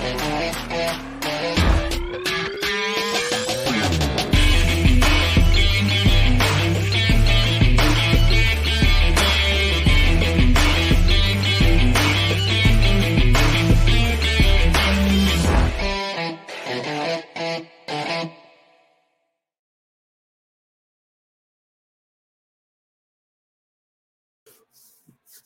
Thank 0.00 1.12
you. 1.12 1.17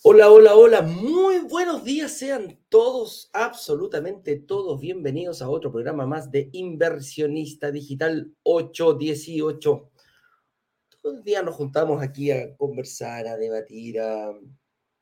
Hola, 0.05 0.33
hola, 0.33 0.57
hola, 0.57 0.83
muy 0.83 1.39
buenos 1.39 1.85
días, 1.85 2.19
sean 2.19 2.59
todos, 2.69 3.31
absolutamente 3.33 4.35
todos 4.35 4.81
bienvenidos 4.81 5.43
a 5.43 5.49
otro 5.49 5.71
programa 5.71 6.07
más 6.07 6.29
de 6.33 6.51
Inversionista 6.51 7.71
Digital 7.71 8.35
818. 8.43 9.93
Todos 10.89 11.15
los 11.15 11.23
días 11.23 11.45
nos 11.45 11.55
juntamos 11.55 12.03
aquí 12.03 12.33
a 12.33 12.57
conversar, 12.57 13.29
a 13.29 13.37
debatir, 13.37 14.01
a, 14.01 14.33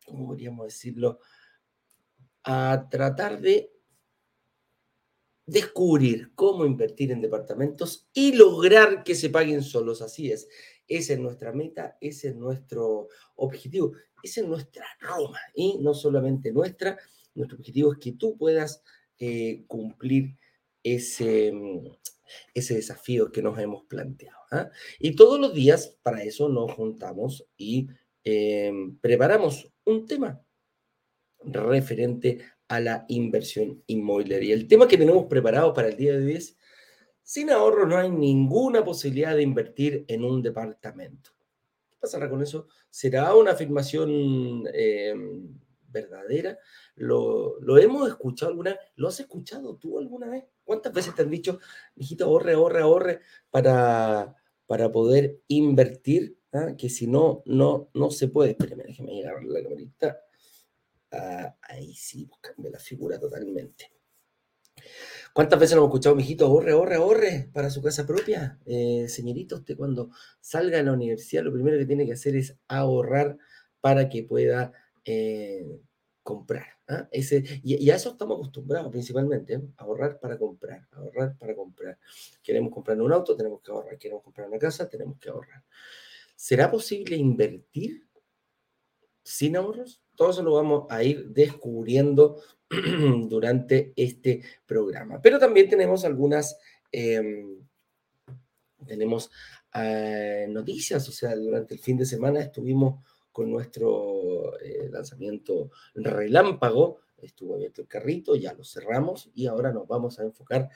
¿cómo 0.05 0.27
podríamos 0.27 0.67
decirlo? 0.67 1.19
A 2.45 2.87
tratar 2.91 3.41
de 3.41 3.73
descubrir 5.47 6.35
cómo 6.35 6.67
invertir 6.67 7.11
en 7.11 7.23
departamentos 7.23 8.07
y 8.13 8.33
lograr 8.33 9.03
que 9.03 9.15
se 9.15 9.31
paguen 9.31 9.63
solos. 9.63 10.03
Así 10.03 10.31
es, 10.31 10.47
esa 10.91 11.13
es 11.13 11.21
nuestra 11.21 11.53
meta, 11.53 11.97
ese 12.01 12.31
es 12.31 12.37
nuestro 12.37 13.09
objetivo. 13.37 13.93
Esa 14.23 14.41
es 14.41 14.47
nuestra 14.47 14.85
Roma 15.01 15.39
y 15.55 15.79
no 15.79 15.95
solamente 15.95 16.53
nuestra, 16.53 16.99
nuestro 17.35 17.57
objetivo 17.59 17.93
es 17.93 17.99
que 17.99 18.13
tú 18.13 18.37
puedas 18.37 18.83
eh, 19.19 19.65
cumplir 19.69 20.37
ese, 20.83 21.53
mm, 21.53 21.87
ese 22.55 22.75
desafío 22.75 23.31
que 23.31 23.41
nos 23.41 23.57
hemos 23.59 23.85
planteado. 23.85 24.41
¿ah? 24.51 24.69
Y 24.99 25.15
todos 25.15 25.39
los 25.39 25.55
días 25.55 25.97
para 26.03 26.25
eso 26.25 26.49
nos 26.49 26.73
juntamos 26.73 27.47
y 27.57 27.87
em, 28.25 28.99
preparamos 28.99 29.73
un 29.85 30.07
tema 30.07 30.43
referente 31.45 32.41
a 32.67 32.81
la 32.81 33.05
inversión 33.09 33.83
inmobiliaria. 33.87 34.55
El 34.55 34.67
tema 34.67 34.89
que 34.89 34.99
tenemos 34.99 35.27
preparado 35.27 35.73
para 35.73 35.89
el 35.89 35.97
día 35.97 36.19
de 36.19 36.27
hoy 36.27 36.33
es, 36.33 36.57
sin 37.31 37.51
ahorro 37.51 37.87
no 37.87 37.97
hay 37.97 38.11
ninguna 38.11 38.85
posibilidad 38.85 39.37
de 39.37 39.43
invertir 39.43 40.05
en 40.09 40.25
un 40.25 40.43
departamento 40.43 41.31
pasará 42.01 42.29
con 42.29 42.43
eso? 42.43 42.67
¿Será 42.89 43.35
una 43.35 43.53
afirmación 43.53 44.65
eh, 44.73 45.15
verdadera? 45.89 46.59
¿Lo, 46.97 47.61
¿Lo, 47.61 47.79
hemos 47.79 48.09
escuchado 48.09 48.51
alguna 48.51 48.71
vez? 48.71 48.81
¿Lo 48.97 49.09
has 49.09 49.21
escuchado 49.21 49.77
tú 49.77 49.99
alguna 49.99 50.29
vez? 50.29 50.45
¿Cuántas 50.65 50.93
veces 50.93 51.15
te 51.15 51.23
han 51.23 51.31
dicho, 51.31 51.61
hijito, 51.97 52.25
ahorre, 52.25 52.55
ahorre, 52.55 52.81
ahorre 52.81 53.21
para, 53.51 54.35
para 54.67 54.91
poder 54.91 55.41
invertir? 55.49 56.39
¿ah? 56.53 56.75
Que 56.77 56.89
si 56.89 57.07
no, 57.07 57.43
no, 57.45 57.91
no 57.95 58.11
se 58.11 58.29
puede. 58.29 58.53
Espérame, 58.53 58.85
déjame 58.87 59.15
llegar 59.15 59.45
la 59.45 59.63
camarita. 59.63 60.21
Ah, 61.13 61.57
ahí 61.63 61.95
sí, 61.95 62.29
cambia 62.41 62.71
la 62.73 62.79
figura 62.79 63.19
totalmente. 63.19 63.93
¿Cuántas 65.33 65.61
veces 65.61 65.77
nos 65.77 65.83
hemos 65.83 65.91
escuchado, 65.91 66.17
mijito, 66.17 66.47
ahorre, 66.47 66.73
ahorre, 66.73 66.95
ahorre 66.97 67.51
para 67.53 67.71
su 67.71 67.81
casa 67.81 68.07
propia? 68.07 68.59
Eh, 68.67 69.07
señorito, 69.09 69.57
usted 69.57 69.77
cuando 69.77 70.11
salga 70.41 70.79
de 70.79 70.85
la 70.85 70.93
universidad, 70.93 71.45
lo 71.45 71.53
primero 71.53 71.79
que 71.79 71.87
tiene 71.87 72.05
que 72.05 72.15
hacer 72.15 72.37
es 72.37 72.57
ahorrar 72.69 73.39
para 73.81 74.09
que 74.09 74.25
pueda 74.25 74.73
eh, 75.05 75.81
comprar. 76.23 76.67
¿ah? 76.89 77.09
Ese, 77.11 77.45
y, 77.63 77.91
a 77.91 77.97
eso 77.97 78.11
estamos 78.11 78.37
acostumbrados 78.37 78.91
principalmente, 78.91 79.55
¿eh? 79.55 79.63
ahorrar 79.77 80.19
para 80.19 80.39
comprar, 80.39 80.87
ahorrar 80.93 81.37
para 81.39 81.55
comprar. 81.55 81.99
Queremos 82.43 82.73
comprar 82.73 83.01
un 83.01 83.13
auto, 83.13 83.37
tenemos 83.37 83.61
que 83.63 83.71
ahorrar. 83.71 83.99
Queremos 83.99 84.23
comprar 84.23 84.49
una 84.49 84.59
casa, 84.59 84.89
tenemos 84.89 85.19
que 85.19 85.31
ahorrar. 85.31 85.65
¿Será 86.37 86.71
posible 86.71 87.17
invertir 87.17 88.07
sin 89.23 89.57
ahorros? 89.57 90.03
Todo 90.21 90.33
eso 90.33 90.43
lo 90.43 90.53
vamos 90.53 90.85
a 90.91 91.03
ir 91.03 91.31
descubriendo 91.31 92.43
durante 93.27 93.95
este 93.97 94.43
programa. 94.67 95.19
Pero 95.23 95.39
también 95.39 95.67
tenemos 95.67 96.05
algunas, 96.05 96.59
em, 96.93 97.57
tenemos 98.87 99.31
eh, 99.75 100.47
noticias, 100.51 101.09
o 101.09 101.13
sea, 101.13 101.35
durante 101.35 101.73
el 101.73 101.81
fin 101.81 101.97
de 101.97 102.05
semana 102.05 102.41
estuvimos 102.43 103.03
con 103.33 103.51
nuestro 103.51 104.61
eh, 104.61 104.91
lanzamiento 104.93 105.71
relámpago, 105.95 107.01
estuvo 107.23 107.55
abierto 107.55 107.81
el 107.81 107.89
carrito, 107.89 108.37
ya 108.37 108.53
lo 108.53 108.63
cerramos 108.63 109.31
y 109.35 109.47
ahora 109.47 109.73
nos 109.73 109.89
vamos 109.89 110.21
a 110.21 110.25
enfocar 110.25 110.69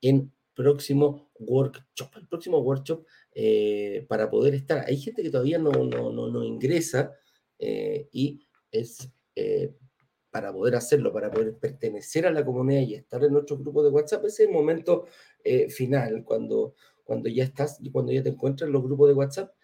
en 0.00 0.32
próximo 0.54 1.32
workshop, 1.40 2.18
el 2.18 2.28
próximo 2.28 2.60
workshop 2.60 3.04
eh, 3.34 4.06
para 4.08 4.30
poder 4.30 4.54
estar. 4.54 4.84
Hay 4.86 4.96
gente 4.96 5.24
que 5.24 5.30
todavía 5.30 5.58
no, 5.58 5.72
no, 5.72 6.12
no, 6.12 6.28
no 6.28 6.44
ingresa 6.44 7.16
y 7.58 8.46
es 8.72 9.12
para 10.32 10.50
poder 10.50 10.74
hacerlo, 10.76 11.12
para 11.12 11.30
poder 11.30 11.54
pertenecer 11.58 12.26
a 12.26 12.30
la 12.32 12.42
comunidad 12.42 12.80
y 12.80 12.94
estar 12.94 13.22
en 13.22 13.34
nuestro 13.34 13.58
grupo 13.58 13.84
de 13.84 13.90
WhatsApp, 13.90 14.24
ese 14.24 14.44
es 14.44 14.48
el 14.48 14.54
momento 14.54 15.04
eh, 15.44 15.68
final, 15.68 16.24
cuando, 16.24 16.74
cuando 17.04 17.28
ya 17.28 17.44
estás 17.44 17.78
y 17.82 17.90
cuando 17.90 18.12
ya 18.12 18.22
te 18.22 18.30
encuentras 18.30 18.66
en 18.66 18.72
los 18.72 18.82
grupos 18.82 19.08
de 19.08 19.14
WhatsApp. 19.14 19.54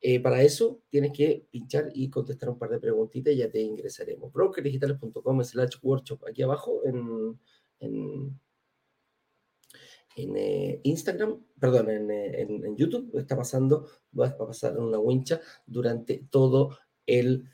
Eh, 0.00 0.20
para 0.20 0.42
eso 0.42 0.80
tienes 0.88 1.12
que 1.12 1.46
pinchar 1.50 1.90
y 1.92 2.08
contestar 2.08 2.48
un 2.48 2.58
par 2.58 2.70
de 2.70 2.80
preguntitas 2.80 3.34
y 3.34 3.36
ya 3.36 3.50
te 3.50 3.60
ingresaremos. 3.60 4.32
brokerdigitales.com 4.32 5.44
slash 5.44 5.76
workshop, 5.82 6.24
aquí 6.26 6.42
abajo 6.42 6.80
en, 6.86 7.38
en, 7.80 8.38
eh, 10.36 10.80
Instagram, 10.84 11.44
perdón, 11.60 11.90
en, 11.90 12.10
en, 12.10 12.76
YouTube, 12.76 13.10
está 13.18 13.36
pasando, 13.36 13.86
va 14.18 14.28
a 14.28 14.38
pasar 14.38 14.78
una 14.78 14.98
wincha 14.98 15.40
durante 15.66 16.24
todo 16.30 16.78
el 17.04 17.50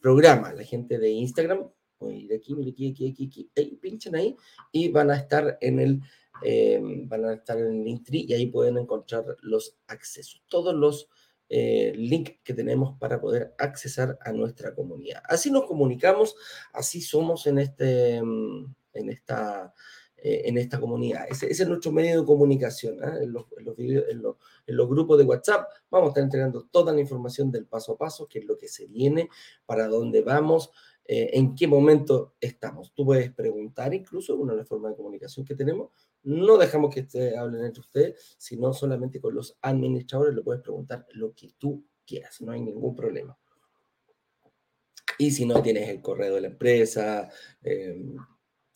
programa. 0.00 0.52
La 0.52 0.64
gente 0.64 0.98
de 0.98 1.10
Instagram 1.10 1.68
de 2.10 2.36
aquí, 2.36 2.54
aquí, 2.54 2.90
aquí, 2.90 3.06
aquí, 3.08 3.50
aquí, 3.56 3.78
pinchan 3.80 4.14
ahí 4.16 4.36
y 4.72 4.88
van 4.88 5.10
a 5.10 5.16
estar 5.16 5.58
en 5.60 5.78
el, 5.78 6.00
em, 6.42 7.08
van 7.08 7.24
a 7.24 7.34
estar 7.34 7.58
en 7.58 7.66
el 7.66 7.84
Linktree 7.84 8.24
y 8.28 8.32
ahí 8.32 8.46
pueden 8.46 8.78
encontrar 8.78 9.24
los 9.42 9.76
accesos, 9.86 10.42
todos 10.48 10.74
los 10.74 11.08
eh, 11.48 11.92
links 11.96 12.40
que 12.42 12.54
tenemos 12.54 12.98
para 12.98 13.20
poder 13.20 13.54
accesar 13.58 14.18
a 14.24 14.32
nuestra 14.32 14.74
comunidad. 14.74 15.22
Así 15.24 15.50
nos 15.50 15.66
comunicamos, 15.66 16.34
así 16.72 17.02
somos 17.02 17.46
en, 17.46 17.58
este, 17.58 18.16
em, 18.16 18.74
en 18.94 19.10
esta 19.10 19.74
eh, 20.24 20.42
en 20.44 20.56
esta 20.56 20.78
comunidad. 20.78 21.26
Ese, 21.28 21.50
es 21.50 21.66
nuestro 21.66 21.90
medio 21.90 22.20
de 22.20 22.26
comunicación. 22.26 23.02
¿ah? 23.02 23.18
En, 23.20 23.32
los, 23.32 24.88
grupos 24.88 25.18
de 25.18 25.24
WhatsApp 25.24 25.68
vamos 25.90 26.06
a 26.06 26.10
estar 26.10 26.22
entregando 26.22 26.68
toda 26.70 26.92
la 26.92 27.00
información 27.00 27.50
del 27.50 27.66
paso 27.66 27.94
a 27.94 27.98
paso, 27.98 28.28
qué 28.28 28.38
es 28.38 28.44
lo 28.44 28.56
que 28.56 28.68
se 28.68 28.86
viene, 28.86 29.28
para 29.66 29.88
dónde 29.88 30.22
vamos, 30.22 30.70
eh, 31.06 31.30
en 31.32 31.56
qué 31.56 31.66
momento 31.66 32.36
estamos. 32.40 32.94
Tú 32.94 33.04
puedes 33.04 33.32
preguntar 33.32 33.92
incluso, 33.94 34.36
una 34.36 34.52
de 34.52 34.60
las 34.60 34.68
formas 34.68 34.92
de 34.92 34.96
comunicación 34.96 35.44
que 35.44 35.56
tenemos, 35.56 35.90
no 36.22 36.56
dejamos 36.56 36.94
que 36.94 37.04
hablen 37.36 37.64
entre 37.64 37.80
ustedes, 37.80 38.36
sino 38.38 38.72
solamente 38.72 39.20
con 39.20 39.34
los 39.34 39.58
administradores, 39.60 40.36
le 40.36 40.42
puedes 40.42 40.62
preguntar 40.62 41.04
lo 41.14 41.34
que 41.34 41.50
tú 41.58 41.84
quieras, 42.06 42.40
no 42.42 42.52
hay 42.52 42.60
ningún 42.60 42.94
problema. 42.94 43.36
Y 45.18 45.32
si 45.32 45.46
no 45.46 45.60
tienes 45.62 45.88
el 45.88 46.00
correo 46.00 46.36
de 46.36 46.42
la 46.42 46.46
empresa, 46.46 47.28
eh, 47.60 48.00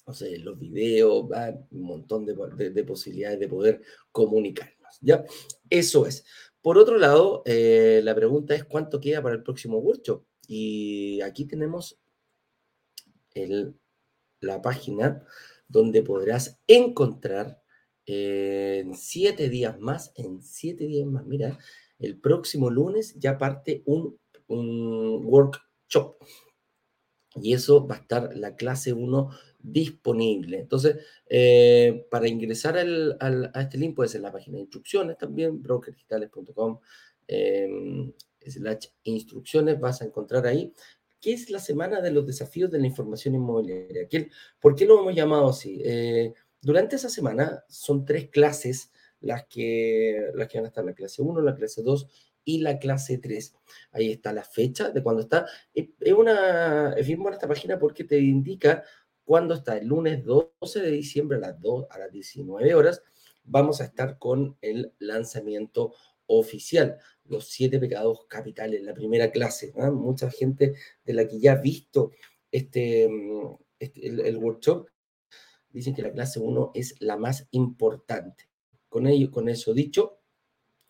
no 0.06 0.14
sé, 0.14 0.38
los 0.38 0.58
videos, 0.58 1.26
un 1.70 1.82
montón 1.82 2.24
de, 2.24 2.84
posibilidades 2.84 3.40
de 3.40 3.48
poder 3.48 3.82
comunicarnos, 4.12 4.98
¿ya? 5.00 5.24
Eso 5.68 6.06
es. 6.06 6.24
Por 6.62 6.78
otro 6.78 6.98
lado, 6.98 7.42
eh, 7.44 8.00
la 8.04 8.14
pregunta 8.14 8.54
es 8.54 8.64
cuánto 8.64 9.00
queda 9.00 9.22
para 9.22 9.34
el 9.34 9.42
próximo 9.42 9.78
workshop. 9.78 10.24
Y 10.48 11.20
aquí 11.22 11.44
tenemos 11.44 11.98
la 14.40 14.62
página 14.62 15.22
donde 15.68 16.02
podrás 16.02 16.58
encontrar 16.66 17.60
en 18.06 18.94
siete 18.94 19.48
días 19.48 19.78
más, 19.80 20.12
en 20.14 20.40
siete 20.40 20.86
días 20.86 21.06
más, 21.06 21.26
mira, 21.26 21.58
el 21.98 22.18
próximo 22.18 22.70
lunes 22.70 23.14
ya 23.18 23.38
parte 23.38 23.82
un, 23.86 24.18
workshop. 24.48 26.16
Y 27.34 27.52
eso 27.52 27.86
va 27.86 27.96
a 27.96 27.98
estar 27.98 28.36
la 28.36 28.54
clase 28.54 28.92
1 28.92 29.30
disponible. 29.72 30.60
Entonces, 30.60 30.96
eh, 31.28 32.06
para 32.10 32.28
ingresar 32.28 32.76
a 32.78 33.60
este 33.60 33.78
link 33.78 33.94
puede 33.94 34.08
ser 34.08 34.20
la 34.20 34.32
página 34.32 34.56
de 34.56 34.62
instrucciones 34.62 35.18
también, 35.18 35.62
brokerdigitales.com 35.62 36.78
eh, 37.28 38.12
slash 38.46 38.86
instrucciones, 39.02 39.80
vas 39.80 40.02
a 40.02 40.04
encontrar 40.04 40.46
ahí 40.46 40.72
¿Qué 41.20 41.32
es 41.32 41.50
la 41.50 41.58
semana 41.58 42.00
de 42.00 42.12
los 42.12 42.26
desafíos 42.26 42.70
de 42.70 42.78
la 42.78 42.86
información 42.86 43.34
inmobiliaria? 43.34 44.06
¿Por 44.60 44.76
qué 44.76 44.86
lo 44.86 45.00
hemos 45.00 45.14
llamado 45.14 45.48
así? 45.48 45.80
Eh, 45.84 46.34
durante 46.60 46.96
esa 46.96 47.08
semana 47.08 47.64
son 47.68 48.04
tres 48.04 48.28
clases 48.28 48.92
las 49.20 49.44
que, 49.46 50.30
las 50.34 50.46
que 50.46 50.58
van 50.58 50.66
a 50.66 50.68
estar, 50.68 50.84
la 50.84 50.94
clase 50.94 51.22
1, 51.22 51.40
la 51.40 51.56
clase 51.56 51.82
2 51.82 52.06
y 52.44 52.60
la 52.60 52.78
clase 52.78 53.18
3. 53.18 53.54
Ahí 53.92 54.12
está 54.12 54.32
la 54.32 54.44
fecha 54.44 54.90
de 54.90 55.02
cuando 55.02 55.22
está. 55.22 55.46
Es, 55.74 55.88
una, 56.12 56.92
es 56.92 57.06
bien 57.06 57.20
buena 57.20 57.36
esta 57.36 57.48
página 57.48 57.78
porque 57.78 58.04
te 58.04 58.20
indica 58.20 58.84
¿Cuándo 59.26 59.54
está? 59.54 59.76
El 59.76 59.88
lunes 59.88 60.24
12 60.24 60.80
de 60.80 60.90
diciembre 60.92 61.38
a 61.38 61.40
las, 61.40 61.60
2, 61.60 61.86
a 61.90 61.98
las 61.98 62.12
19 62.12 62.74
horas 62.76 63.02
vamos 63.42 63.80
a 63.80 63.84
estar 63.84 64.18
con 64.18 64.56
el 64.60 64.92
lanzamiento 65.00 65.94
oficial, 66.26 66.98
los 67.24 67.48
siete 67.48 67.80
pecados 67.80 68.26
capitales, 68.28 68.82
la 68.84 68.94
primera 68.94 69.32
clase. 69.32 69.72
¿ah? 69.78 69.90
Mucha 69.90 70.30
gente 70.30 70.74
de 71.04 71.12
la 71.12 71.26
que 71.26 71.40
ya 71.40 71.52
ha 71.52 71.56
visto 71.56 72.12
este, 72.52 73.08
mm, 73.08 73.56
este 73.80 74.06
el, 74.06 74.36
workshop 74.36 74.88
dicen 75.70 75.92
que 75.92 76.02
la 76.02 76.12
clase 76.12 76.38
1 76.38 76.70
es 76.74 76.94
la 77.00 77.16
más 77.16 77.48
importante. 77.50 78.48
Con, 78.88 79.08
ello, 79.08 79.32
con 79.32 79.48
eso 79.48 79.74
dicho, 79.74 80.20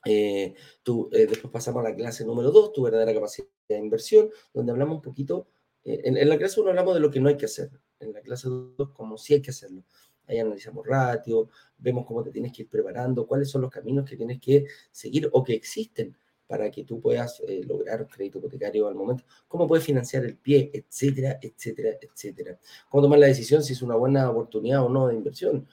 eh, 0.05 0.53
tú, 0.83 1.09
eh, 1.11 1.27
después 1.27 1.51
pasamos 1.51 1.85
a 1.85 1.89
la 1.89 1.97
clase 1.97 2.23
número 2.27 2.51
2, 2.51 2.75
tu 2.75 2.83
verdadera 2.83 3.15
capacidad 3.15 3.49
de 3.67 3.79
inversión, 3.79 4.31
donde 4.53 4.73
hablamos 4.73 4.97
un 4.97 5.03
poquito, 5.03 5.49
eh, 5.85 6.03
en, 6.05 6.19
en, 6.19 6.29
la 6.29 6.37
clase 6.37 6.61
1 6.61 6.69
hablamos 6.69 6.93
de 6.93 7.01
lo 7.01 7.11
que 7.11 7.19
no 7.19 7.31
hay 7.31 7.39
que 7.39 7.47
hacer, 7.47 7.71
en 8.01 8.13
la 8.13 8.21
clase 8.21 8.49
2 8.49 8.91
como 8.93 9.19
sí 9.19 9.35
hay 9.35 9.43
que 9.43 9.51
hacerlo. 9.51 9.83
Ahí 10.27 10.39
analizamos 10.39 10.85
ratio, 10.87 11.49
vemos 11.79 12.05
cómo 12.05 12.23
te 12.23 12.31
tienes 12.31 12.53
que 12.53 12.63
ir 12.63 12.69
preparando, 12.69 13.27
cuáles 13.27 13.49
son 13.49 13.63
los 13.63 13.71
caminos 13.71 14.09
que 14.09 14.17
tienes 14.17 14.41
que 14.41 14.67
seguir 14.91 15.29
o 15.33 15.45
que 15.45 15.55
existen 15.55 16.17
para 16.47 16.71
que 16.71 16.85
tú 16.85 17.01
puedas 17.01 17.43
eh, 17.47 17.63
lograr 17.65 18.07
crédito 18.07 18.39
hipotecario 18.39 18.87
al 18.87 18.95
momento, 18.95 19.25
cómo 19.49 19.67
puedes 19.67 19.85
financiar 19.85 20.25
el 20.25 20.37
pie, 20.37 20.71
etcétera, 20.73 21.39
etcétera, 21.41 21.99
etcétera. 22.01 22.59
Cómo 22.89 23.03
tomar 23.03 23.19
la 23.19 23.27
decisión 23.27 23.63
si 23.63 23.73
es 23.73 23.83
una 23.83 23.97
buena 23.97 24.31
oportunidad 24.31 24.85
o 24.85 24.89
no 24.89 25.09
de 25.09 25.15
inversión. 25.15 25.67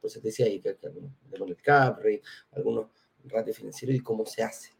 Pues 0.00 0.14
te 0.14 0.20
decía 0.20 0.46
ahí 0.46 0.60
que, 0.60 0.76
que, 0.76 0.88
el 0.88 1.56
cap 1.56 1.98
rate, 1.98 2.22
algunos 2.52 2.86
ratios 3.24 3.56
financieros 3.56 3.96
y 3.96 4.00
cómo 4.00 4.26
se 4.26 4.42
hace. 4.42 4.77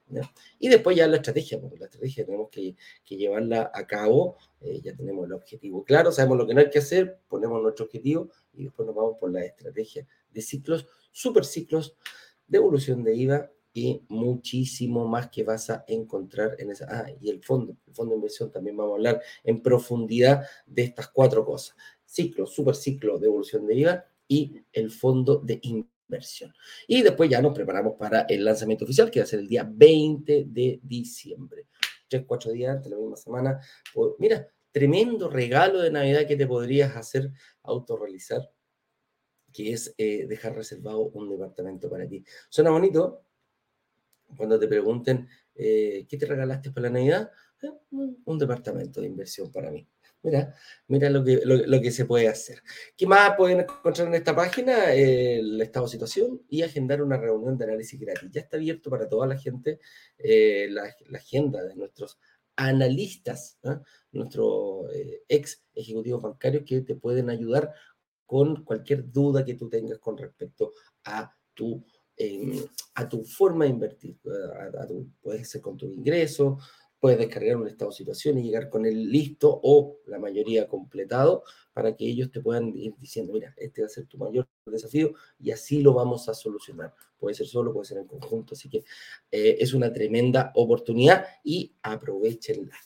Y 0.58 0.68
después 0.68 0.96
ya 0.96 1.06
la 1.06 1.16
estrategia, 1.16 1.60
porque 1.60 1.78
la 1.78 1.86
estrategia 1.86 2.24
tenemos 2.24 2.48
que, 2.50 2.74
llevarla 3.08 3.70
a 3.74 3.86
cabo, 3.86 4.36
eh, 4.60 4.80
ya 4.82 4.94
tenemos 4.94 5.26
el 5.26 5.32
objetivo 5.32 5.84
claro, 5.84 6.12
sabemos 6.12 6.38
lo 6.38 6.46
que 6.46 6.54
no 6.54 6.60
hay 6.60 6.70
que 6.70 6.78
hacer, 6.78 7.20
ponemos 7.28 7.62
nuestro 7.62 7.86
objetivo 7.86 8.30
y 8.52 8.64
después 8.64 8.86
nos 8.86 8.94
vamos 8.94 9.16
por 9.18 9.32
la 9.32 9.44
estrategia 9.44 10.06
de 10.30 10.42
ciclos, 10.42 10.86
super 11.12 11.44
ciclos 11.44 11.96
de 12.46 13.14
IVA 13.14 13.50
y 13.74 14.02
muchísimo 14.08 15.06
más 15.06 15.28
que 15.30 15.44
vas 15.44 15.70
a 15.70 15.84
encontrar 15.86 16.56
en 16.58 16.70
esa. 16.70 16.86
Ah, 16.90 17.06
y 17.20 17.30
el 17.30 17.42
fondo, 17.42 17.76
el 17.86 17.94
fondo 17.94 18.10
de 18.10 18.16
inversión 18.16 18.50
también 18.50 18.76
vamos 18.76 18.92
a 18.92 18.96
hablar 18.96 19.22
en 19.44 19.62
profundidad 19.62 20.44
de 20.66 20.82
estas 20.82 21.08
cuatro 21.08 21.44
cosas. 21.44 21.76
Ciclo, 22.04 22.46
super 22.46 22.74
ciclo 22.74 23.18
de 23.18 23.26
evolución 23.26 23.66
de 23.66 23.74
IVA 23.74 24.04
y 24.26 24.62
el 24.72 24.90
fondo 24.90 25.36
de 25.36 25.60
inversión 25.62 25.97
versión. 26.08 26.52
Y 26.86 27.02
después 27.02 27.30
ya 27.30 27.40
nos 27.40 27.54
preparamos 27.54 27.94
para 27.94 28.22
el 28.22 28.44
lanzamiento 28.44 28.84
oficial, 28.84 29.10
que 29.10 29.20
va 29.20 29.24
a 29.24 29.28
ser 29.28 29.40
el 29.40 29.48
día 29.48 29.68
20 29.70 30.46
de 30.48 30.80
diciembre. 30.82 31.66
Tres, 32.08 32.24
cuatro 32.26 32.50
días 32.50 32.76
antes, 32.76 32.90
la 32.90 32.96
misma 32.96 33.16
semana. 33.16 33.60
Pues, 33.94 34.12
mira, 34.18 34.48
tremendo 34.72 35.28
regalo 35.28 35.80
de 35.80 35.90
Navidad 35.90 36.26
que 36.26 36.36
te 36.36 36.46
podrías 36.46 36.96
hacer 36.96 37.30
autorrealizar, 37.62 38.50
que 39.52 39.72
es 39.72 39.94
eh, 39.98 40.26
dejar 40.26 40.54
reservado 40.54 41.08
un 41.10 41.28
departamento 41.28 41.88
para 41.90 42.08
ti. 42.08 42.24
Suena 42.48 42.70
bonito 42.70 43.24
cuando 44.36 44.58
te 44.58 44.68
pregunten, 44.68 45.28
eh, 45.54 46.06
¿qué 46.08 46.16
te 46.16 46.26
regalaste 46.26 46.70
para 46.70 46.88
la 46.88 46.94
Navidad? 46.94 47.30
Eh, 47.62 47.70
un 47.90 48.38
departamento 48.38 49.00
de 49.00 49.06
inversión 49.06 49.50
para 49.50 49.70
mí. 49.70 49.88
Mira, 50.22 50.52
mira 50.88 51.08
lo 51.10 51.24
que, 51.24 51.40
lo, 51.44 51.80
que 51.80 51.90
se 51.92 52.04
puede 52.04 52.28
hacer. 52.28 52.60
¿Qué 52.96 53.06
más 53.06 53.36
pueden 53.36 53.60
encontrar 53.60 54.08
en 54.08 54.14
esta 54.14 54.34
página? 54.34 54.92
el 54.92 55.60
estado 55.60 55.86
de 55.86 55.92
situación 55.92 56.42
y 56.48 56.62
agendar 56.62 57.02
una 57.02 57.16
reunión 57.16 57.56
de 57.56 57.64
análisis 57.64 58.00
gratis. 58.00 58.30
Ya 58.32 58.40
está 58.40 58.56
abierto 58.56 58.90
para 58.90 59.08
toda 59.08 59.26
la 59.26 59.38
gente 59.38 59.78
eh, 60.18 60.66
la, 60.70 60.92
agenda 61.16 61.62
de 61.62 61.76
nuestros 61.76 62.18
analistas, 62.56 63.58
¿ah? 63.62 63.80
nuestros 64.10 64.92
eh, 64.92 65.22
ex 65.28 65.62
ejecutivos 65.74 66.20
bancarios 66.22 66.64
que 66.66 66.80
te 66.80 66.96
pueden 66.96 67.30
ayudar 67.30 67.72
con 68.26 68.64
cualquier 68.64 69.10
duda 69.10 69.44
que 69.44 69.54
tú 69.54 69.68
tengas 69.68 69.98
con 69.98 70.18
respecto 70.18 70.72
a 71.04 71.32
tu, 71.54 71.84
em, 72.16 72.62
a 72.94 73.08
tu 73.08 73.24
forma 73.24 73.64
de 73.64 73.70
invertir. 73.70 74.18
A, 74.24 75.44
ser 75.44 75.60
con 75.62 75.76
tu 75.76 75.86
ingreso, 75.86 76.58
puedes 77.00 77.18
descargar 77.18 77.56
un 77.56 77.68
estado 77.68 77.90
de 77.90 77.96
situación 77.96 78.38
y 78.38 78.42
llegar 78.42 78.68
con 78.68 78.84
él 78.84 79.10
listo 79.10 79.60
o 79.62 79.98
la 80.06 80.18
mayoría 80.18 80.66
completado 80.66 81.44
para 81.72 81.94
que 81.94 82.06
ellos 82.06 82.30
te 82.30 82.40
puedan 82.40 82.76
ir 82.76 82.94
diciendo, 82.98 83.32
mira, 83.32 83.54
este 83.56 83.82
va 83.82 83.86
a 83.86 83.90
ser 83.90 84.06
tu 84.06 84.18
mayor 84.18 84.48
desafío 84.66 85.12
y 85.38 85.52
así 85.52 85.80
lo 85.80 85.94
vamos 85.94 86.28
a 86.28 86.34
solucionar. 86.34 86.94
Puede 87.18 87.34
ser 87.34 87.46
solo, 87.46 87.72
puede 87.72 87.86
ser 87.86 87.98
en 87.98 88.06
conjunto, 88.06 88.54
así 88.54 88.68
que 88.68 88.78
eh, 89.30 89.56
es 89.60 89.74
una 89.74 89.92
tremenda 89.92 90.52
oportunidad 90.54 91.24
y 91.44 91.72
aprovechenla. 91.82 92.76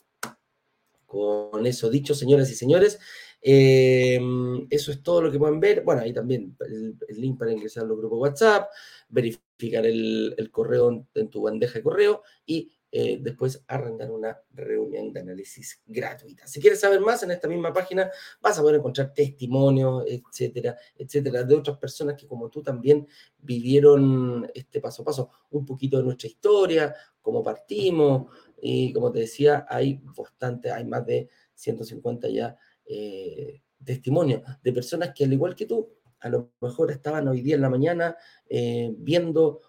Con 1.07 1.67
eso 1.67 1.91
dicho, 1.91 2.15
señoras 2.15 2.51
y 2.51 2.55
señores, 2.55 2.99
em, 3.43 4.67
eso 4.71 4.91
es 4.91 5.03
todo 5.03 5.23
lo 5.23 5.31
que 5.31 5.39
pueden 5.39 5.61
ver. 5.61 5.83
Bueno, 5.85 6.03
ahí 6.03 6.13
también 6.13 6.57
el, 6.61 6.97
link 7.21 7.39
para 7.39 7.53
ingresar 7.53 7.85
a 7.85 7.87
los 7.87 7.99
grupos 7.99 8.19
WhatsApp, 8.19 8.71
verificar 9.09 9.85
el, 9.85 10.49
correo 10.51 10.91
en, 10.91 11.07
en, 11.15 11.29
tu 11.29 11.43
bandeja 11.43 11.75
de 11.75 11.83
correo 11.83 12.23
y 12.47 12.73
eh, 12.95 13.19
después 13.23 13.65
arrendar 13.67 14.11
una 14.11 14.39
reunión 14.53 15.15
de 15.15 15.21
análisis 15.21 15.81
gratuita. 15.87 16.47
Si 16.47 16.61
quieres 16.61 16.79
saber 16.79 17.01
más, 17.01 17.23
en 17.23 17.31
esta 17.31 17.49
misma 17.49 17.73
página 17.73 18.11
vas 18.43 18.59
a 18.59 18.61
poder 18.61 18.77
encontrar 18.77 19.15
testimonios, 19.15 20.05
etcétera, 20.07 20.77
etcétera, 20.95 21.43
de 21.43 21.55
otras 21.55 21.79
personas 21.79 22.17
que 22.17 22.27
como 22.27 22.51
tú 22.51 22.63
también 22.63 23.09
vivieron 23.39 24.47
este 24.55 24.79
paso 24.79 25.01
a 25.01 25.05
paso, 25.07 25.31
un 25.53 25.65
poquito 25.65 25.97
de 25.97 26.05
nuestra 26.05 26.29
historia, 26.29 26.95
cómo 27.23 27.43
partimos, 27.43 28.27
y 28.61 28.93
como 28.93 29.11
te 29.11 29.21
decía, 29.21 29.65
hay 29.71 29.99
bastante, 30.17 30.71
hay 30.71 30.85
más 30.85 31.07
de 31.07 31.31
150 31.55 32.29
ya 32.29 32.59
eh, 32.85 33.63
testimonios 33.83 34.43
de 34.63 34.73
personas 34.73 35.13
que 35.15 35.25
al 35.25 35.33
igual 35.33 35.55
que 35.55 35.65
tú, 35.65 35.89
a 36.21 36.29
lo 36.29 36.53
mejor 36.61 36.91
estaban 36.91 37.27
hoy 37.27 37.41
día 37.41 37.55
en 37.55 37.63
la 37.63 37.71
mañana 37.71 38.17
eh, 38.49 38.93
viendo 38.99 39.63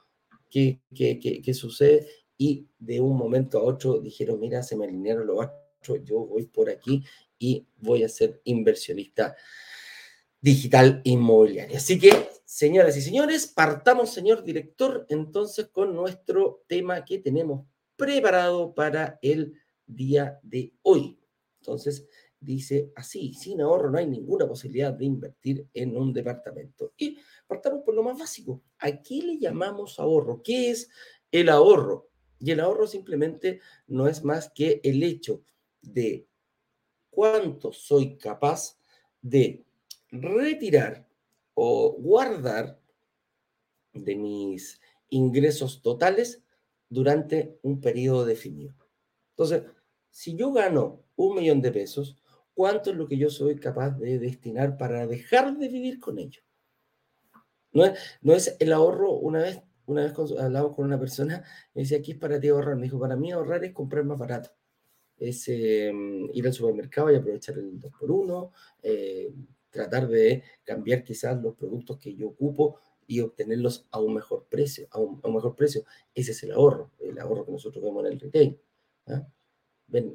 qué, 0.50 1.54
sucede 1.54 2.08
y 2.38 2.68
de 2.80 3.00
un 3.00 3.16
momento 3.18 3.60
a 3.60 3.64
otro 3.64 4.00
dijeron, 4.00 4.40
mira, 4.40 4.64
se 4.64 4.76
me 4.76 4.86
alinearon 4.86 5.28
los 5.28 5.42
astros, 5.42 6.04
yo 6.04 6.20
voy 6.20 6.46
por 6.46 6.70
aquí 6.70 7.04
y 7.38 7.68
voy 7.78 8.04
a 8.04 8.10
ser 8.10 8.42
inversionista 8.46 9.36
digital 10.40 11.02
inmobiliario. 11.06 11.78
Así 11.78 11.98
que, 11.98 12.30
señoras 12.46 12.98
y 12.98 13.02
señores, 13.02 13.48
partamos, 13.48 14.10
señor 14.10 14.44
director, 14.44 15.06
entonces 15.10 15.68
con 15.68 15.96
nuestro 15.96 16.64
tema 16.68 17.06
que 17.06 17.20
tenemos 17.20 17.66
preparado 17.96 18.74
para 18.74 19.20
el 19.22 19.54
día 19.86 20.40
de 20.44 20.74
hoy. 20.82 21.18
Entonces, 21.62 22.08
dice 22.40 22.92
así, 22.96 23.34
sin 23.34 23.62
ahorro 23.62 23.90
no 23.90 23.98
hay 23.98 24.08
ninguna 24.08 24.48
posibilidad 24.48 24.94
de 24.94 25.06
invertir 25.06 25.68
en 25.74 25.96
un 25.96 26.12
departamento. 26.12 26.94
Y 26.98 27.18
partamos 27.48 27.84
por 27.84 27.96
lo 27.96 28.04
más 28.04 28.18
básico. 28.18 28.62
¿A 28.80 29.02
qué 29.02 29.22
le 29.22 29.40
llamamos 29.40 30.00
ahorro? 30.00 30.42
¿Qué 30.44 30.72
es 30.72 30.90
el 31.32 31.50
ahorro? 31.50 32.10
Y 32.44 32.52
el 32.52 32.60
ahorro 32.60 32.88
simplemente 32.88 33.62
no 33.88 34.06
es 34.06 34.26
más 34.26 34.50
que 34.50 34.82
el 34.84 35.02
hecho 35.02 35.46
de 35.82 36.28
cuánto 37.10 37.72
soy 37.72 38.18
capaz 38.18 38.78
de 39.22 39.64
retirar 40.12 41.08
o 41.54 41.94
guardar 41.94 42.78
de 43.94 44.18
mis 44.18 44.82
ingresos 45.08 45.82
totales 45.82 46.44
durante 46.90 47.58
un 47.62 47.80
periodo 47.80 48.26
definido. 48.26 48.76
Entonces, 49.30 49.64
si 50.10 50.36
yo 50.36 50.52
gano 50.52 51.02
un 51.16 51.38
millón 51.38 51.62
de 51.62 51.72
pesos, 51.72 52.18
¿cuánto 52.54 52.92
es 52.92 52.98
lo 52.98 53.08
que 53.08 53.18
yo 53.18 53.30
soy 53.30 53.56
capaz 53.56 53.92
de 53.92 54.20
destinar 54.20 54.78
para 54.78 55.08
dejar 55.08 55.58
de 55.58 55.70
vivir 55.70 55.98
con 55.98 56.20
ello? 56.20 56.42
No 57.72 57.86
es, 57.86 57.98
no 58.22 58.34
es 58.34 58.58
el 58.60 58.74
ahorro, 58.74 59.14
una 59.14 59.40
vez 59.40 59.62
una 59.86 60.04
vez 60.04 60.14
hablamos 60.40 60.76
con 60.76 60.86
una 60.86 61.00
persona, 61.00 61.44
me 61.74 61.82
decía, 61.82 61.98
aquí 61.98 62.14
es 62.14 62.18
para 62.18 62.40
ti 62.40 62.50
ahorrar. 62.50 62.76
Me 62.76 62.84
dijo, 62.84 63.00
para 63.00 63.16
mí 63.16 63.32
ahorrar 63.32 63.64
es 63.64 63.74
comprar 63.74 64.04
más 64.06 64.18
barato. 64.18 64.52
Es 65.18 65.48
em, 65.48 66.30
ir 66.34 66.46
al 66.48 66.54
supermercado 66.54 67.12
y 67.12 67.16
aprovechar 67.16 67.58
el 67.58 67.80
2x1, 67.80 68.52
eh, 68.84 69.34
tratar 69.70 70.08
de 70.08 70.44
cambiar 70.64 71.04
quizás 71.04 71.42
los 71.42 71.56
productos 71.56 71.98
que 71.98 72.16
yo 72.16 72.30
ocupo 72.30 72.80
y 73.08 73.20
obtenerlos 73.20 73.88
a 73.92 74.00
un 74.00 74.14
mejor 74.14 74.46
precio, 74.50 74.88
a 74.92 75.00
un, 75.00 75.20
mejor 75.34 75.56
precio. 75.56 75.84
Ese 76.14 76.32
es 76.32 76.44
el 76.44 76.52
ahorro, 76.52 76.92
el 77.00 77.20
ahorro 77.20 77.46
que 77.46 77.52
nosotros 77.52 77.84
vemos 77.84 78.06
en 78.06 78.14
el 78.14 78.20
retail. 78.20 78.60
¿ah? 79.08 79.28
Ven, 79.88 80.14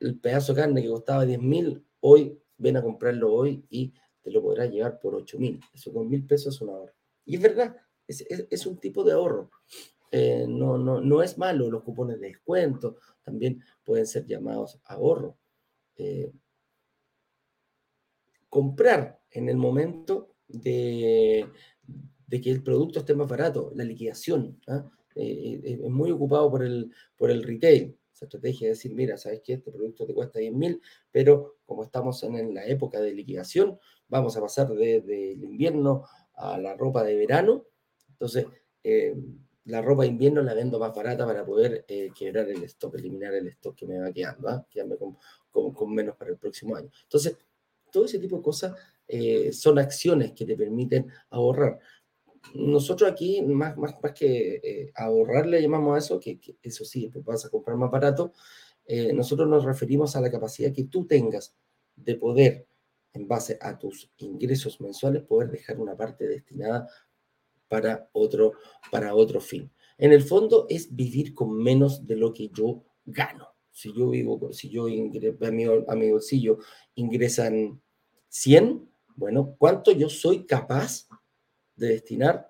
el 0.00 0.18
pedazo 0.18 0.54
de 0.54 0.62
carne 0.62 0.82
que 0.82 0.88
costaba 0.88 1.24
10 1.24 1.40
mil, 1.40 1.84
hoy 2.00 2.40
ven 2.56 2.76
a 2.76 2.82
comprarlo 2.82 3.32
hoy 3.32 3.64
y 3.68 3.92
te 4.22 4.30
lo 4.30 4.42
podrás 4.42 4.70
llevar 4.70 4.98
por 4.98 5.14
8 5.14 5.38
mil. 5.38 5.60
Eso 5.72 5.92
con 5.92 6.08
mil 6.08 6.24
pesos 6.26 6.54
es 6.54 6.60
un 6.62 6.70
ahorro. 6.70 6.94
Y 7.26 7.36
es 7.36 7.42
verdad, 7.42 7.76
es, 8.06 8.66
un 8.66 8.78
tipo 8.78 9.04
de 9.04 9.12
ahorro. 9.12 9.50
Eh, 10.10 10.46
no, 10.48 10.78
no, 10.78 11.00
no 11.00 11.22
es 11.22 11.38
malo, 11.38 11.70
los 11.70 11.82
cupones 11.82 12.20
de 12.20 12.28
descuento 12.28 12.98
también 13.22 13.62
pueden 13.84 14.06
ser 14.06 14.26
llamados 14.26 14.80
ahorro. 14.84 15.38
Eh, 15.96 16.32
comprar 18.48 19.20
en 19.30 19.48
el 19.48 19.56
momento 19.56 20.36
de, 20.46 21.46
que 22.30 22.50
el 22.50 22.62
producto 22.62 23.00
esté 23.00 23.14
más 23.14 23.28
barato, 23.28 23.72
la 23.74 23.84
liquidación. 23.84 24.60
¿ah? 24.68 24.88
Eh, 25.16 25.60
es 25.64 25.90
muy 25.90 26.10
ocupado 26.10 26.50
por 26.50 26.64
el, 26.64 26.92
por 27.16 27.30
el 27.30 27.42
retail. 27.42 27.98
Esa 28.12 28.26
estrategia 28.26 28.68
de 28.68 28.74
decir, 28.74 28.94
mira, 28.94 29.16
¿sabes 29.16 29.40
qué? 29.44 29.54
Este 29.54 29.72
producto 29.72 30.06
te 30.06 30.14
cuesta 30.14 30.38
10 30.38 30.52
mil, 30.52 30.80
pero 31.10 31.56
como 31.64 31.82
estamos 31.82 32.22
en, 32.22 32.54
la 32.54 32.64
época 32.64 33.00
de 33.00 33.12
liquidación, 33.12 33.78
vamos 34.06 34.36
a 34.36 34.40
pasar 34.40 34.68
del 34.68 35.04
de, 35.04 35.32
invierno 35.32 36.04
a 36.34 36.56
la 36.58 36.76
ropa 36.76 37.02
de 37.02 37.16
verano. 37.16 37.64
Entonces, 38.14 38.46
eh, 38.82 39.14
la 39.66 39.80
ropa 39.80 40.02
de 40.02 40.08
invierno 40.08 40.42
la 40.42 40.54
vendo 40.54 40.78
más 40.78 40.94
barata 40.94 41.26
para 41.26 41.44
poder 41.44 41.84
eh, 41.88 42.10
quebrar 42.14 42.48
el 42.48 42.62
stock, 42.64 42.94
eliminar 42.96 43.34
el 43.34 43.48
stock 43.48 43.74
que 43.74 43.86
me 43.86 43.98
va 43.98 44.12
quedando, 44.12 44.48
¿ah? 44.48 44.66
quedarme 44.70 44.96
con, 44.96 45.16
con, 45.50 45.94
menos 45.94 46.16
para 46.16 46.30
el 46.30 46.36
próximo 46.36 46.76
año. 46.76 46.90
Entonces, 47.02 47.36
todo 47.90 48.04
ese 48.04 48.18
tipo 48.18 48.36
de 48.36 48.42
cosas 48.42 48.74
eh, 49.08 49.52
son 49.52 49.78
acciones 49.78 50.32
que 50.32 50.44
te 50.44 50.56
permiten 50.56 51.10
ahorrar. 51.30 51.78
Nosotros 52.54 53.10
aquí, 53.10 53.40
más, 53.42 53.76
más, 53.78 53.94
más 54.02 54.12
que 54.12 54.60
eh, 54.62 54.92
ahorrar, 54.96 55.46
le 55.46 55.62
llamamos 55.62 55.94
a 55.94 55.98
eso, 55.98 56.20
que, 56.20 56.38
eso 56.62 56.84
sí, 56.84 57.08
pues 57.10 57.24
vas 57.24 57.46
a 57.46 57.50
comprar 57.50 57.76
más 57.76 57.90
barato, 57.90 58.32
nosotros 59.14 59.48
nos 59.48 59.64
referimos 59.64 60.14
a 60.14 60.20
la 60.20 60.30
capacidad 60.30 60.70
que 60.70 60.84
tú 60.84 61.06
tengas 61.06 61.56
de 61.96 62.16
poder, 62.16 62.66
en 63.14 63.26
base 63.26 63.56
a 63.58 63.78
tus 63.78 64.10
ingresos 64.18 64.78
mensuales, 64.78 65.22
poder 65.22 65.50
dejar 65.50 65.80
una 65.80 65.96
parte 65.96 66.28
destinada 66.28 66.86
para 67.74 68.08
otro, 68.12 68.52
para 68.92 69.16
otro 69.16 69.40
fin. 69.40 69.68
En 69.98 70.12
el 70.12 70.22
fondo 70.22 70.66
es 70.68 70.94
vivir 70.94 71.34
con 71.34 71.60
menos 71.60 72.06
de 72.06 72.14
lo 72.14 72.32
que 72.32 72.48
yo 72.50 72.84
gano. 73.04 73.48
Si 73.72 73.92
yo 73.92 74.10
vivo, 74.10 74.52
si 74.52 74.68
yo 74.68 74.84
a, 74.86 75.50
mi, 75.50 75.64
a 75.64 75.94
mi 75.96 76.10
bolsillo 76.12 76.58
ingresan 76.94 77.82
100, 78.28 78.88
bueno, 79.16 79.56
¿cuánto 79.58 79.90
yo 79.90 80.08
soy 80.08 80.46
capaz 80.46 81.08
de 81.74 81.88
destinar 81.88 82.48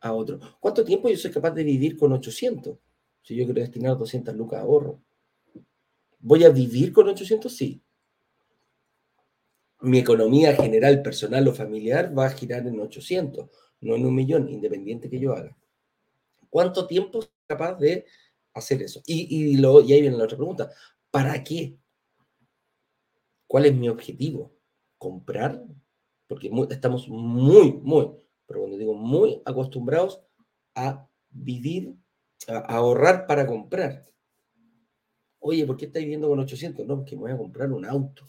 a 0.00 0.14
otro? 0.14 0.40
¿Cuánto 0.58 0.82
tiempo 0.82 1.10
yo 1.10 1.18
soy 1.18 1.30
capaz 1.30 1.50
de 1.50 1.62
vivir 1.62 1.98
con 1.98 2.14
800? 2.14 2.78
Si 3.22 3.36
yo 3.36 3.44
quiero 3.44 3.60
destinar 3.60 3.98
200 3.98 4.34
lucas 4.34 4.60
a 4.60 4.62
ahorro. 4.62 5.02
¿Voy 6.18 6.44
a 6.44 6.48
vivir 6.48 6.94
con 6.94 7.06
800? 7.08 7.54
Sí. 7.54 7.82
Mi 9.82 9.98
economía 9.98 10.56
general, 10.56 11.02
personal 11.02 11.46
o 11.46 11.52
familiar 11.52 12.18
va 12.18 12.24
a 12.24 12.30
girar 12.30 12.66
en 12.66 12.80
800 12.80 13.50
no 13.80 13.94
en 13.94 14.06
un 14.06 14.14
millón, 14.14 14.48
independiente 14.48 15.08
que 15.08 15.18
yo 15.18 15.32
haga. 15.32 15.56
¿Cuánto 16.50 16.86
tiempo 16.86 17.22
soy 17.22 17.30
capaz 17.46 17.74
de 17.74 18.06
hacer 18.54 18.82
eso? 18.82 19.02
Y, 19.06 19.26
y, 19.36 19.56
lo, 19.56 19.80
y 19.80 19.92
ahí 19.92 20.00
viene 20.00 20.16
la 20.16 20.24
otra 20.24 20.36
pregunta. 20.36 20.70
¿Para 21.10 21.42
qué? 21.42 21.78
¿Cuál 23.46 23.66
es 23.66 23.74
mi 23.74 23.88
objetivo? 23.88 24.52
¿Comprar? 24.98 25.62
Porque 26.26 26.50
estamos 26.70 27.08
muy, 27.08 27.72
muy, 27.72 28.10
pero 28.46 28.60
cuando 28.60 28.76
digo 28.76 28.94
muy 28.94 29.40
acostumbrados 29.44 30.20
a 30.74 31.08
vivir, 31.30 31.94
a, 32.48 32.58
ahorrar 32.58 33.26
para 33.26 33.46
comprar. 33.46 34.04
Oye, 35.38 35.66
¿por 35.66 35.76
qué 35.76 35.86
estáis 35.86 36.04
viviendo 36.04 36.28
con 36.28 36.40
800? 36.40 36.86
No, 36.86 36.96
porque 36.96 37.14
me 37.14 37.22
voy 37.22 37.32
a 37.32 37.36
comprar 37.36 37.70
un 37.72 37.86
auto. 37.86 38.26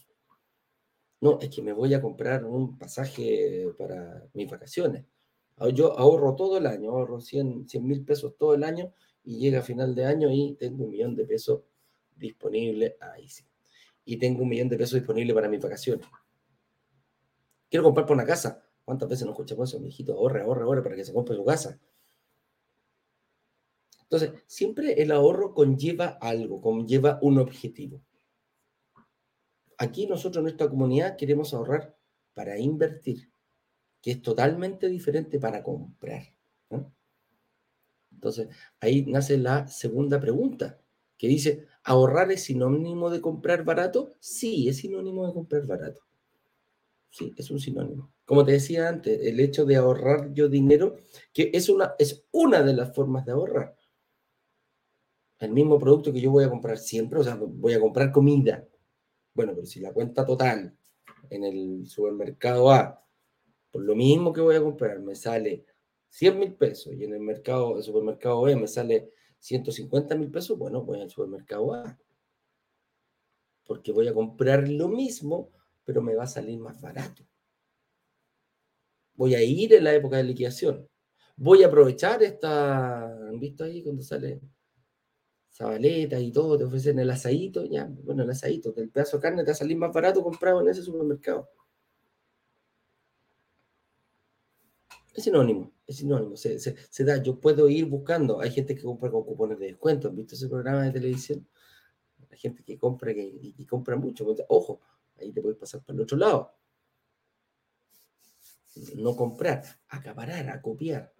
No, 1.20 1.40
es 1.42 1.50
que 1.50 1.64
me 1.64 1.74
voy 1.74 1.94
a 1.94 2.02
comprar 2.02 2.46
un 2.46 2.78
pasaje 2.78 3.68
para 3.78 4.24
mis 4.34 4.50
vacaciones. 4.50 5.06
Ah, 5.58 5.70
yo 5.70 5.98
ahorro 5.98 6.36
todo 6.36 6.58
el 6.58 6.68
año, 6.68 6.92
ahorro 6.92 7.20
100 7.20 7.66
mil 7.82 8.06
pesos 8.06 8.36
todo 8.38 8.54
el 8.54 8.64
año 8.64 8.94
y 9.24 9.40
llega 9.40 9.60
a 9.60 9.64
final 9.64 9.96
de 9.96 10.06
año 10.06 10.30
y 10.32 10.54
tengo 10.54 10.86
un 10.86 10.92
millón 10.92 11.16
de 11.16 11.26
pesos 11.26 11.62
disponible. 12.16 12.96
Ahí 13.02 13.28
sí. 13.28 13.44
Y 14.06 14.18
tengo 14.18 14.44
un 14.44 14.50
millón 14.50 14.70
de 14.70 14.78
pesos 14.78 14.94
disponible 15.00 15.34
para 15.34 15.50
mis 15.50 15.62
vacaciones. 15.62 16.06
Quiero 17.70 17.84
comprar 17.84 18.06
por 18.06 18.16
una 18.16 18.26
casa. 18.26 18.64
¿Cuántas 18.86 19.10
veces 19.10 19.26
nos 19.26 19.34
escuchamos 19.34 19.70
eso? 19.70 19.80
Mi 19.82 19.90
hijito, 19.90 20.14
ahorre, 20.14 20.42
ahorre, 20.42 20.64
ahorre 20.64 20.84
para 20.84 20.96
que 20.96 21.04
se 21.04 21.12
compre 21.12 21.36
su 21.36 21.44
casa. 21.44 21.78
Entonces, 24.04 24.32
siempre 24.46 25.02
el 25.02 25.12
ahorro 25.12 25.54
conlleva 25.54 26.18
algo, 26.22 26.62
conlleva 26.62 27.20
un 27.22 27.40
objetivo. 27.40 28.02
Aquí 29.78 30.08
nosotros 30.08 30.38
en 30.38 30.44
nuestra 30.44 30.70
comunidad 30.70 31.18
queremos 31.18 31.54
ahorrar 31.54 31.98
para 32.34 32.58
invertir 32.58 33.30
que 34.08 34.14
es 34.14 34.22
totalmente 34.22 34.88
diferente 34.88 35.38
para 35.38 35.62
comprar. 35.62 36.24
Entonces, 38.10 38.48
ahí 38.80 39.06
nace 39.06 39.38
la 39.38 39.68
segunda 39.68 40.18
pregunta, 40.18 40.80
que 41.18 41.28
dice, 41.28 41.68
¿ahorrar 41.84 42.32
es 42.32 42.46
sinónimo 42.46 43.10
de 43.10 43.20
comprar 43.20 43.66
barato? 43.66 44.14
Sí, 44.22 44.70
es 44.70 44.78
sinónimo 44.78 45.28
de 45.28 45.34
comprar 45.34 45.66
barato. 45.66 46.04
Sí, 47.10 47.34
es 47.36 47.52
un 47.52 47.60
sinónimo. 47.60 48.14
Como 48.24 48.46
te 48.46 48.54
decía 48.54 48.88
antes, 48.88 49.20
el 49.22 49.42
hecho 49.42 49.66
de 49.66 49.76
ahorrar 49.76 50.32
yo 50.34 50.48
dinero, 50.48 50.96
que 51.34 51.52
es 51.54 51.68
una, 51.68 51.94
es 52.00 52.24
una 52.32 52.64
de 52.64 52.76
las 52.76 52.96
formas 52.96 53.26
de 53.26 53.34
ahorrar. 53.34 53.76
El 55.40 55.52
mismo 55.52 55.78
producto 55.78 56.14
que 56.14 56.22
yo 56.22 56.32
voy 56.32 56.46
a 56.46 56.50
comprar 56.50 56.78
siempre, 56.78 57.20
o 57.20 57.24
sea, 57.26 57.36
voy 57.36 57.74
a 57.74 57.82
comprar 57.82 58.14
comida. 58.14 58.66
Bueno, 59.34 59.52
pero 59.54 59.66
si 59.66 59.82
la 59.82 59.92
cuenta 59.92 60.26
total 60.26 60.78
en 61.30 61.44
el 61.44 61.88
supermercado 61.88 62.72
A 62.72 63.04
lo 63.80 63.96
mismo 63.96 64.34
que 64.34 64.42
voy 64.42 64.56
a 64.56 64.62
comprar 64.62 65.00
me 65.00 65.16
sale 65.16 65.66
100 66.10 66.40
mil 66.40 66.54
pesos 66.56 66.94
y 66.94 67.04
en 67.04 67.14
el 67.14 67.20
mercado, 67.20 67.78
el 67.78 67.84
supermercado 67.84 68.44
B 68.44 68.56
me 68.56 68.68
sale 68.68 69.12
150 69.40 70.16
mil 70.16 70.32
pesos, 70.32 70.58
bueno, 70.58 70.84
voy 70.84 71.02
al 71.02 71.10
supermercado 71.10 71.74
A. 71.74 71.98
Porque 73.66 73.92
voy 73.92 74.08
a 74.08 74.14
comprar 74.14 74.68
lo 74.68 74.88
mismo, 74.88 75.52
pero 75.84 76.02
me 76.02 76.16
va 76.16 76.24
a 76.24 76.28
salir 76.28 76.58
más 76.58 76.82
barato. 76.82 77.24
Voy 79.16 79.36
a 79.36 79.44
ir 79.44 79.74
en 79.74 79.84
la 79.84 79.94
época 79.94 80.18
de 80.18 80.24
liquidación. 80.24 80.88
Voy 81.36 81.64
a 81.64 81.68
aprovechar 81.68 82.24
esta, 82.24 83.06
¿han 83.06 83.40
visto 83.40 83.64
ahí 83.64 83.84
cuando 83.84 84.02
sale 84.02 84.42
zabaleta 85.52 86.20
y 86.20 86.32
todo? 86.32 86.58
Te 86.58 86.64
ofrecen 86.64 87.00
el 87.00 87.10
asadito, 87.10 87.66
ya, 87.66 87.86
bueno, 88.04 88.24
el 88.24 88.30
asadito, 88.30 88.74
el 88.78 88.90
pedazo 88.90 89.18
de 89.18 89.22
carne 89.22 89.44
te 89.44 89.52
va 89.52 89.54
a 89.54 89.56
salir 89.56 89.78
más 89.78 89.94
barato 89.94 90.24
comprado 90.24 90.62
en 90.62 90.70
ese 90.70 90.84
supermercado. 90.84 91.50
Es 95.18 95.24
sinónimo, 95.24 95.74
es 95.88 95.98
sinónimo, 95.98 96.38
se, 96.38 97.04
da. 97.04 97.18
Yo 97.24 97.40
puedo 97.40 97.68
ir 97.68 97.86
buscando. 97.86 98.40
Hay 98.40 98.52
gente 98.52 98.76
que 98.76 98.84
compra 98.84 99.10
con 99.10 99.24
cupones 99.24 99.58
de 99.58 99.66
descuento. 99.66 100.10
¿Han 100.10 100.16
visto 100.16 100.36
ese 100.36 100.48
programa 100.48 100.84
de 100.84 100.92
televisión? 100.92 101.48
Hay 102.30 102.38
gente 102.38 102.64
que 102.64 102.78
compra 102.78 103.16
que, 103.16 103.24
y, 103.24 103.66
compra 103.66 103.96
mucho. 103.96 104.28
Ojo, 104.50 104.80
ahí 105.20 105.32
te 105.32 105.42
puedes 105.42 105.58
pasar 105.58 105.82
para 105.82 105.96
el 105.96 106.02
otro 106.04 106.18
lado. 106.20 106.54
No 108.96 109.16
comprar, 109.16 109.64
acaparar, 109.90 110.52
a 110.52 110.62
copiar. 110.62 111.12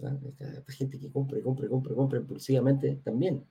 Hay 0.00 0.74
gente 0.74 0.98
que 0.98 1.08
compra, 1.08 1.40
compra, 1.40 1.68
compra, 1.68 1.94
compra 1.94 2.18
impulsivamente 2.18 2.96
también. 3.04 3.46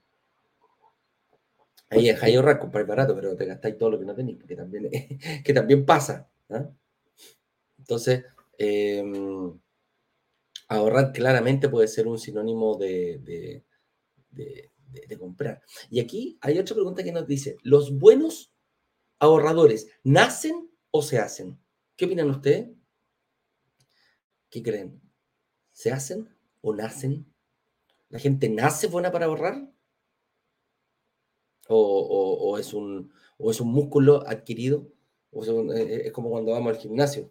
Ahí 1.89 2.09
es 2.09 2.21
ahorrar, 2.21 2.59
comprar 2.59 2.85
barato, 2.85 3.15
pero 3.15 3.37
te 3.37 3.45
gastáis 3.45 3.77
todo 3.77 3.91
lo 3.91 3.99
que 3.99 4.05
no 4.05 4.13
tenéis, 4.13 4.43
que 4.43 4.55
también, 4.57 4.89
que 5.45 5.53
también 5.53 5.85
pasa. 5.85 6.29
Entonces, 7.77 8.25
eh, 8.57 9.01
ahorrar 10.67 11.13
claramente 11.13 11.69
puede 11.69 11.87
ser 11.87 12.07
un 12.07 12.19
sinónimo 12.19 12.77
de, 12.77 13.63
comprar. 15.19 15.61
Y 15.89 15.99
aquí 15.99 16.37
hay 16.41 16.59
otra 16.59 16.75
pregunta 16.75 17.03
que 17.03 17.11
nos 17.11 17.27
dice, 17.27 17.57
¿los 17.63 17.97
buenos 17.97 18.53
ahorradores 19.19 19.89
nacen 20.03 20.69
o 20.91 21.01
se 21.01 21.19
hacen? 21.19 21.59
¿Qué 21.95 22.05
opinan 22.05 22.29
ustedes? 22.29 22.69
¿Qué 24.49 24.61
creen? 24.61 25.01
¿Se 25.71 25.91
hacen 25.91 26.29
o 26.61 26.73
nacen? 26.73 27.25
¿La 28.09 28.19
gente 28.19 28.49
nace 28.49 28.87
buena 28.87 29.11
para 29.11 29.25
ahorrar? 29.25 29.69
¿O, 31.69 32.57
es, 32.57 32.73
un, 32.73 33.11
es 33.39 33.59
un 33.59 33.69
músculo 33.69 34.25
adquirido? 34.25 34.89
¿O 35.31 35.43
es 35.43 36.11
como 36.13 36.29
cuando 36.29 36.53
vamos 36.53 36.73
al 36.73 36.79
gimnasio? 36.79 37.29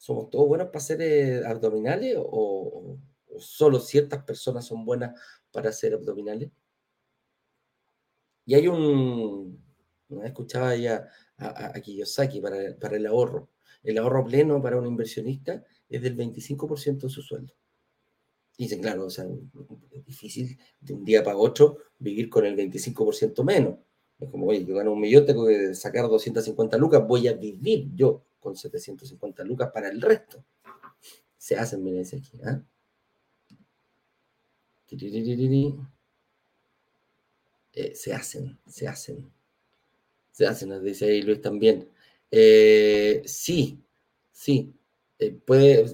¿Somos 0.00 0.30
todos 0.30 0.48
buenos 0.48 0.68
para 0.68 0.78
hacer 0.78 1.02
eh, 1.02 1.42
abdominales 1.44 2.16
o, 2.18 2.96
solo 3.38 3.78
ciertas 3.78 4.24
personas 4.24 4.64
son 4.64 4.86
buenas 4.86 5.20
para 5.52 5.68
hacer 5.68 5.92
abdominales? 5.92 6.50
Y 8.46 8.54
hay 8.54 8.66
un, 8.66 9.62
escuchaba 10.24 10.74
ya 10.74 11.06
a, 11.36 11.76
a, 11.76 11.80
Kiyosaki 11.82 12.40
para, 12.40 12.78
para 12.78 12.96
el 12.96 13.06
ahorro. 13.06 13.50
El 13.82 13.98
ahorro 13.98 14.24
pleno 14.24 14.62
para 14.62 14.78
un 14.78 14.86
inversionista 14.86 15.62
es 15.86 16.00
del 16.00 16.16
25% 16.16 17.00
de 17.00 17.10
su 17.10 17.20
sueldo. 17.20 17.52
Dicen, 18.56 18.80
claro, 18.80 19.04
o 19.04 19.10
sea, 19.10 19.26
es 19.90 20.04
difícil 20.06 20.58
de 20.80 20.94
un 20.94 21.04
día 21.04 21.22
para 21.22 21.36
otro 21.36 21.76
vivir 21.98 22.30
con 22.30 22.46
el 22.46 22.56
25% 22.56 23.44
menos. 23.44 23.76
Es 24.18 24.30
como, 24.30 24.46
oye, 24.46 24.64
yo 24.64 24.76
gano 24.76 24.94
un 24.94 25.00
millón, 25.00 25.26
tengo 25.26 25.46
que 25.46 25.74
sacar 25.74 26.08
250 26.08 26.78
lucas, 26.78 27.06
voy 27.06 27.28
a 27.28 27.34
vivir 27.34 27.90
yo 27.94 28.24
con 28.40 28.56
750 28.56 29.44
lucas 29.44 29.70
para 29.72 29.88
el 29.88 30.00
resto. 30.00 30.44
Se 31.36 31.56
hacen, 31.56 31.82
miren 31.84 32.04
aquí. 32.04 32.40
¿ah? 32.44 32.62
Eh, 37.72 37.94
se 37.94 38.12
hacen, 38.12 38.58
se 38.66 38.88
hacen. 38.88 39.32
Se 40.32 40.46
hacen, 40.46 40.70
nos 40.70 40.82
dice 40.82 41.06
ahí 41.06 41.22
Luis 41.22 41.40
también. 41.40 41.88
Eh, 42.30 43.22
sí, 43.24 43.80
sí. 44.32 44.74
Eh, 45.18 45.32
puede, 45.32 45.84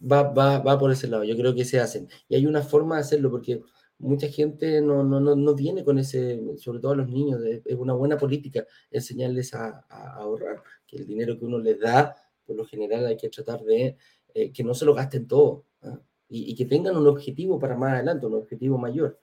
va, 0.00 0.22
va, 0.24 0.58
va 0.58 0.78
por 0.78 0.90
ese 0.90 1.06
lado. 1.06 1.24
Yo 1.24 1.36
creo 1.36 1.54
que 1.54 1.64
se 1.64 1.78
hacen. 1.78 2.08
Y 2.28 2.34
hay 2.34 2.46
una 2.46 2.62
forma 2.62 2.96
de 2.96 3.02
hacerlo 3.02 3.30
porque 3.30 3.62
mucha 4.00 4.28
gente 4.28 4.80
no, 4.80 5.04
no, 5.04 5.20
no, 5.20 5.54
viene 5.54 5.84
con 5.84 5.98
ese, 5.98 6.40
sobre 6.56 6.80
todo 6.80 6.92
a 6.92 6.96
los 6.96 7.08
niños, 7.08 7.40
es 7.42 7.76
una 7.76 7.92
buena 7.92 8.16
política 8.16 8.66
enseñarles 8.90 9.54
a, 9.54 9.86
ahorrar, 9.88 10.62
que 10.86 10.96
el 10.96 11.06
dinero 11.06 11.38
que 11.38 11.44
uno 11.44 11.58
les 11.58 11.78
da, 11.78 12.16
por 12.44 12.56
lo 12.56 12.64
general 12.64 13.06
hay 13.06 13.16
que 13.16 13.28
tratar 13.28 13.62
de 13.62 13.96
eh, 14.34 14.52
que 14.52 14.64
no 14.64 14.74
se 14.74 14.84
lo 14.84 14.94
gasten 14.94 15.28
todo 15.28 15.66
¿ah? 15.82 16.00
y, 16.28 16.54
que 16.54 16.64
tengan 16.64 16.96
un 16.96 17.06
objetivo 17.06 17.58
para 17.58 17.76
más 17.76 17.94
adelante, 17.94 18.26
un 18.26 18.34
objetivo 18.34 18.78
mayor. 18.78 19.20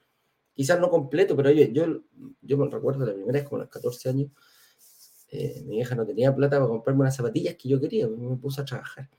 Quizás 0.53 0.79
no 0.79 0.89
completo, 0.89 1.35
pero 1.35 1.51
yo, 1.51 1.65
yo, 1.65 2.03
yo 2.41 2.57
me 2.57 2.69
recuerdo 2.69 3.05
la 3.05 3.13
primera 3.13 3.39
vez, 3.39 3.43
como 3.43 3.57
a 3.57 3.63
los 3.65 3.69
14 3.69 4.09
años, 4.09 4.31
eh, 5.29 5.63
mi 5.65 5.79
hija 5.79 5.95
no 5.95 6.05
tenía 6.05 6.33
plata 6.33 6.57
para 6.57 6.69
comprarme 6.69 7.01
unas 7.01 7.15
zapatillas 7.15 7.55
que 7.55 7.69
yo 7.69 7.79
quería, 7.79 8.07
me 8.07 8.37
puse 8.37 8.61
a 8.61 8.65
trabajar. 8.65 9.09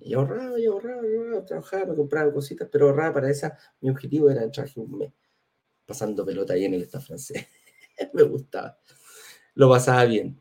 Y 0.00 0.14
ahorraba, 0.14 0.58
y 0.58 0.66
ahorraba, 0.66 1.06
y 1.06 1.14
ahorraba, 1.14 1.44
trabajaba, 1.44 1.86
me 1.86 1.94
compraba 1.94 2.32
cositas, 2.32 2.68
pero 2.70 2.86
ahorraba 2.88 3.14
para 3.14 3.30
esa. 3.30 3.56
Mi 3.80 3.90
objetivo 3.90 4.30
era 4.30 4.42
entrar 4.42 4.68
un 4.76 4.98
mes 4.98 5.12
pasando 5.86 6.24
pelota 6.24 6.52
ahí 6.54 6.64
en 6.64 6.74
el 6.74 6.82
Estado 6.82 7.04
francés. 7.04 7.46
me 8.14 8.22
gustaba. 8.22 8.78
Lo 9.54 9.68
pasaba 9.68 10.04
bien. 10.04 10.40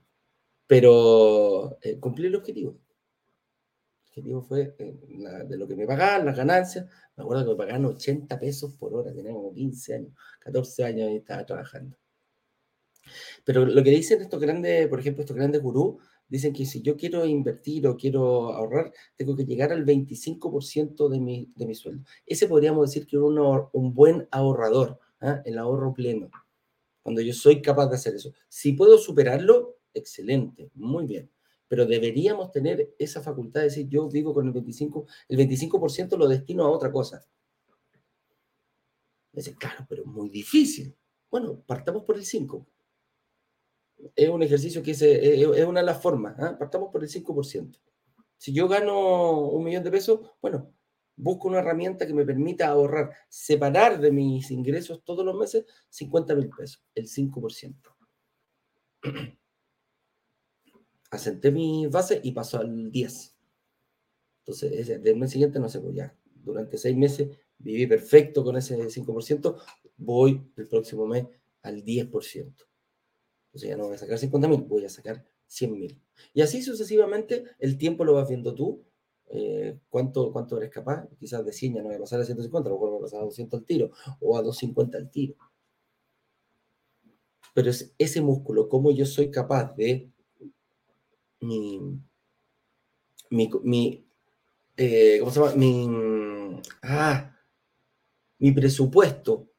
Pero 0.68 1.80
eh, 1.82 2.00
cumplí 2.00 2.28
el 2.28 2.36
objetivo. 2.36 2.78
El 4.04 4.10
objetivo 4.10 4.42
fue 4.44 4.76
eh, 4.78 5.46
de 5.48 5.58
lo 5.58 5.68
que 5.68 5.76
me 5.76 5.88
pagaban, 5.88 6.26
las 6.26 6.38
ganancias. 6.38 6.86
Me 7.16 7.24
acuerdo 7.24 7.44
que 7.44 7.50
me 7.52 7.56
pagaban 7.56 7.86
80 7.86 8.40
pesos 8.40 8.74
por 8.76 8.94
hora, 8.94 9.14
tenía 9.14 9.34
como 9.34 9.54
15 9.54 9.96
años, 9.96 10.14
14 10.40 10.84
años 10.84 11.10
y 11.10 11.16
estaba 11.18 11.46
trabajando. 11.46 11.98
Pero 13.44 13.66
lo 13.66 13.84
que 13.84 13.90
dicen 13.90 14.22
estos 14.22 14.40
grandes, 14.40 14.88
por 14.88 15.00
ejemplo, 15.00 15.22
estos 15.22 15.36
grandes 15.36 15.62
gurús, 15.62 15.96
dicen 16.30 16.54
que 16.54 16.66
si 16.66 16.82
yo 16.82 16.96
quiero 16.96 17.26
invertir 17.26 17.88
o 17.88 17.98
quiero 17.98 18.54
ahorrar, 18.54 18.94
tengo 19.16 19.36
que 19.36 19.46
llegar 19.46 19.72
al 19.74 19.86
25% 19.86 21.10
de 21.10 21.20
mi, 21.20 21.52
de 21.56 21.66
mi 21.66 21.76
sueldo. 21.76 22.06
Ese 22.26 22.48
podríamos 22.48 22.90
decir 22.90 23.08
que 23.08 23.18
es 23.18 23.22
un 23.22 23.94
buen 23.94 24.28
ahorrador, 24.32 25.00
¿ah? 25.20 25.42
el 25.44 25.58
ahorro 25.58 25.94
pleno, 25.94 26.30
cuando 27.02 27.22
yo 27.22 27.34
soy 27.34 27.62
capaz 27.62 27.88
de 27.88 27.96
hacer 27.96 28.16
eso. 28.16 28.34
Si 28.48 28.74
puedo 28.74 28.98
superarlo, 28.98 29.80
excelente, 29.94 30.70
muy 30.76 31.06
bien. 31.06 31.30
Pero 31.68 31.86
deberíamos 31.86 32.52
tener 32.52 32.96
esa 32.98 33.22
facultad 33.22 33.62
de 33.62 33.68
decir, 33.68 33.88
yo 33.90 34.08
vivo 34.08 34.34
con 34.34 34.48
el 34.48 34.54
25%, 34.54 35.06
el 35.28 35.38
25% 35.38 36.18
lo 36.18 36.28
destino 36.28 36.66
a 36.66 36.72
otra 36.72 36.92
cosa. 36.92 37.24
Dice, 39.32 39.56
claro, 39.56 39.86
pero 39.88 40.06
muy 40.06 40.30
difícil. 40.30 40.96
Bueno, 41.30 41.62
partamos 41.66 42.04
por 42.04 42.18
el 42.18 42.24
5% 42.24 42.66
es 44.16 44.30
un 44.30 44.44
ejercicio 44.44 44.82
que 44.84 44.92
es, 44.92 45.02
eh, 45.02 45.42
es 45.42 45.66
una 45.66 45.82
de 45.82 45.86
las 45.86 46.02
formas. 46.02 46.36
¿ah? 46.40 46.58
Partamos 46.58 46.92
por 46.92 47.04
el 47.04 47.10
5%. 47.10 47.80
Si 48.38 48.54
yo 48.54 48.68
gano 48.68 49.50
un 49.50 49.64
millón 49.64 49.84
de 49.84 49.92
pesos, 49.92 50.22
bueno, 50.42 50.74
busco 51.16 51.50
una 51.50 51.60
herramienta 51.60 52.08
que 52.08 52.14
me 52.14 52.26
permita 52.26 52.68
ahorrar, 52.68 53.12
separar 53.28 54.00
de 54.00 54.12
mis 54.12 54.50
ingresos 54.52 55.04
todos 55.04 55.26
los 55.26 55.36
meses 55.36 55.66
50 55.90 56.36
mil 56.36 56.50
pesos, 56.50 56.82
el 56.96 57.08
5%. 57.08 57.76
Asenté 61.12 61.52
mi 61.52 61.88
base 61.88 62.22
y 62.24 62.32
paso 62.32 62.60
al 62.60 62.92
10. 62.92 63.36
Entonces, 64.40 65.04
del 65.04 65.18
mes 65.18 65.32
siguiente, 65.32 65.60
no 65.60 65.68
sé, 65.68 65.82
pues 65.82 65.96
ya, 65.96 66.16
durante 66.24 66.78
seis 66.78 66.96
meses 66.96 67.28
viví 67.58 67.86
perfecto 67.88 68.44
con 68.44 68.56
ese 68.56 68.78
5%, 68.78 69.62
voy 69.98 70.42
el 70.56 70.68
próximo 70.68 71.06
mes 71.06 71.26
al 71.62 71.84
10%. 71.84 72.69
Entonces 73.60 73.70
ya 73.70 73.78
no 73.78 73.88
voy 73.88 73.96
a 73.96 73.98
sacar 73.98 74.18
50 74.18 74.48
mil, 74.48 74.62
voy 74.62 74.86
a 74.86 74.90
sacar 74.90 75.26
100 75.48 75.72
mil. 75.72 76.02
Y 76.34 76.42
así 76.42 76.62
sucesivamente, 76.62 77.44
el 77.60 77.78
tiempo 77.78 78.06
lo 78.06 78.14
vas 78.14 78.30
viendo 78.30 78.56
tú, 78.56 78.86
eh, 79.28 79.78
cuánto, 79.90 80.32
cuánto 80.32 80.58
eres 80.58 80.70
capaz. 80.70 81.10
Quizás 81.20 81.46
de 81.46 81.52
100 81.52 81.74
ya 81.76 81.82
no 81.82 81.88
voy 81.88 81.98
a 81.98 82.00
pasar 82.00 82.22
a 82.22 82.26
150, 82.26 82.70
a 82.70 82.72
lo 82.72 82.78
mejor 82.78 82.90
voy 82.92 83.00
a 83.00 83.02
pasar 83.02 83.20
a 83.20 83.26
200 83.26 83.60
al 83.60 83.66
tiro 83.66 83.92
o 84.22 84.38
a 84.38 84.42
250 84.42 84.98
al 84.98 85.12
tiro. 85.12 85.36
Pero 87.54 87.70
es 87.70 87.94
ese 87.98 88.22
músculo, 88.22 88.70
cómo 88.70 88.92
yo 88.92 89.06
soy 89.06 89.30
capaz 89.30 89.76
de 89.76 90.10
mi, 91.42 92.00
mi, 93.30 93.50
mi 93.64 94.06
eh, 94.78 95.18
¿cómo 95.20 95.32
se 95.32 95.40
llama? 95.42 95.56
Mi, 95.56 96.62
ah, 96.84 97.36
mi 98.38 98.54
presupuesto 98.54 99.50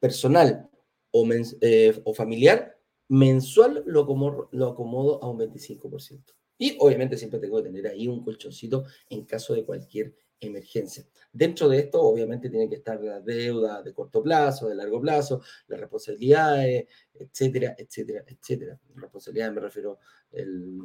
personal 0.00 0.68
o, 1.12 1.28
eh, 1.60 2.02
o 2.04 2.14
familiar 2.14 2.73
mensual 3.14 3.84
lo 3.86 4.02
acomodo, 4.02 4.48
lo 4.52 4.68
acomodo 4.68 5.22
a 5.22 5.30
un 5.30 5.38
25%. 5.38 6.34
Y 6.58 6.76
obviamente 6.80 7.16
siempre 7.16 7.40
tengo 7.40 7.58
que 7.58 7.64
tener 7.64 7.86
ahí 7.86 8.08
un 8.08 8.22
colchoncito 8.24 8.84
en 9.08 9.24
caso 9.24 9.54
de 9.54 9.64
cualquier 9.64 10.14
emergencia. 10.40 11.06
Dentro 11.32 11.68
de 11.68 11.78
esto, 11.78 12.02
obviamente, 12.02 12.50
tiene 12.50 12.68
que 12.68 12.76
estar 12.76 13.00
la 13.00 13.20
deuda 13.20 13.82
de 13.82 13.92
corto 13.92 14.22
plazo, 14.22 14.68
de 14.68 14.74
largo 14.74 15.00
plazo, 15.00 15.42
las 15.68 15.80
responsabilidades, 15.80 16.86
etcétera, 17.14 17.74
etcétera, 17.78 18.24
etcétera. 18.26 18.80
Responsabilidades 18.94 19.54
me 19.54 19.60
refiero 19.60 19.98
el, 20.32 20.78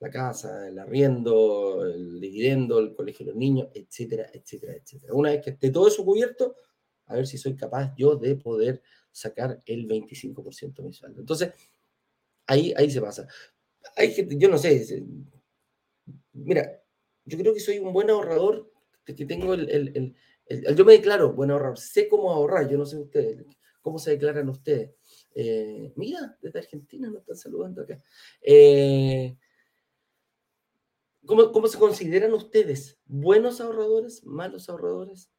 la 0.00 0.10
casa, 0.10 0.68
el 0.68 0.78
arriendo, 0.78 1.84
el 1.84 2.20
dividendo, 2.20 2.78
el 2.78 2.94
colegio 2.94 3.26
de 3.26 3.32
los 3.32 3.38
niños, 3.38 3.68
etcétera, 3.72 4.30
etcétera, 4.32 4.74
etcétera. 4.74 5.14
Una 5.14 5.30
vez 5.30 5.42
que 5.42 5.50
esté 5.50 5.70
todo 5.70 5.88
eso 5.88 6.04
cubierto, 6.04 6.54
a 7.06 7.14
ver 7.14 7.26
si 7.26 7.38
soy 7.38 7.56
capaz 7.56 7.94
yo 7.96 8.16
de 8.16 8.36
poder 8.36 8.82
sacar 9.12 9.62
el 9.66 9.86
25% 9.86 10.82
de 10.82 10.82
mi 10.82 10.92
sueldo. 10.92 11.20
Entonces, 11.20 11.52
ahí, 12.46 12.72
ahí 12.76 12.90
se 12.90 13.00
pasa. 13.00 13.26
Hay 13.96 14.12
gente, 14.12 14.36
yo 14.38 14.48
no 14.48 14.58
sé, 14.58 15.04
mira, 16.32 16.82
yo 17.24 17.38
creo 17.38 17.54
que 17.54 17.60
soy 17.60 17.78
un 17.78 17.92
buen 17.92 18.10
ahorrador, 18.10 18.72
que 19.04 19.14
tengo 19.14 19.54
el, 19.54 19.70
el, 19.70 20.14
el, 20.46 20.76
yo 20.76 20.84
me 20.84 20.92
declaro 20.92 21.32
buen 21.32 21.50
ahorrador, 21.50 21.78
sé 21.78 22.08
cómo 22.08 22.32
ahorrar, 22.32 22.68
yo 22.68 22.76
no 22.76 22.86
sé 22.86 22.98
ustedes, 22.98 23.44
cómo 23.80 23.98
se 23.98 24.12
declaran 24.12 24.48
ustedes. 24.48 24.94
Eh, 25.34 25.92
mira, 25.96 26.36
desde 26.42 26.58
Argentina 26.58 27.08
nos 27.08 27.20
están 27.20 27.36
saludando 27.36 27.82
acá. 27.82 28.02
Eh, 28.42 29.36
¿cómo, 31.26 31.52
¿Cómo 31.52 31.68
se 31.68 31.78
consideran 31.78 32.32
ustedes? 32.32 32.98
¿Buenos 33.06 33.60
ahorradores? 33.60 34.24
¿Malos 34.24 34.68
ahorradores? 34.68 35.30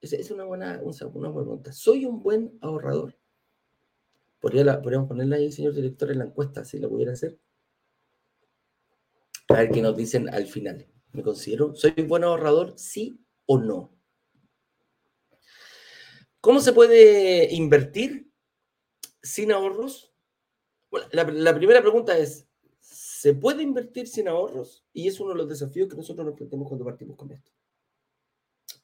Es, 0.00 0.30
una, 0.30 0.44
buena, 0.44 0.80
una 0.82 1.06
buena 1.08 1.34
pregunta. 1.34 1.72
¿Soy 1.72 2.06
un 2.06 2.22
buen 2.22 2.58
ahorrador? 2.62 3.18
¿Podría 4.40 4.80
podríamos 4.80 5.08
ponerla 5.08 5.36
ahí, 5.36 5.52
señor 5.52 5.74
director, 5.74 6.10
en 6.10 6.20
la 6.20 6.24
encuesta, 6.24 6.64
si 6.64 6.78
lo 6.78 6.88
pudiera 6.88 7.12
hacer. 7.12 7.38
A 9.48 9.54
ver 9.54 9.70
qué 9.70 9.82
nos 9.82 9.94
dicen 9.96 10.32
al 10.32 10.46
final. 10.46 10.86
¿Me 11.12 11.22
considero? 11.22 11.74
¿Soy 11.74 11.92
un 11.98 12.08
buen 12.08 12.24
ahorrador? 12.24 12.78
¿Sí 12.78 13.22
o 13.44 13.58
no? 13.58 13.94
¿Cómo 16.40 16.60
se 16.60 16.72
puede 16.72 17.52
invertir 17.54 18.32
sin 19.22 19.52
ahorros? 19.52 20.14
Bueno, 20.90 21.08
la, 21.12 21.24
la, 21.24 21.54
primera 21.54 21.82
pregunta 21.82 22.16
es, 22.16 22.48
¿se 22.80 23.34
puede 23.34 23.62
invertir 23.62 24.08
sin 24.08 24.28
ahorros? 24.28 24.86
Y 24.94 25.08
es 25.08 25.20
uno 25.20 25.32
de 25.32 25.36
los 25.36 25.48
desafíos 25.48 25.90
que 25.90 25.96
nosotros 25.96 26.24
nos 26.24 26.36
planteamos 26.36 26.66
cuando 26.68 26.86
partimos 26.86 27.18
con 27.18 27.30
esto 27.32 27.52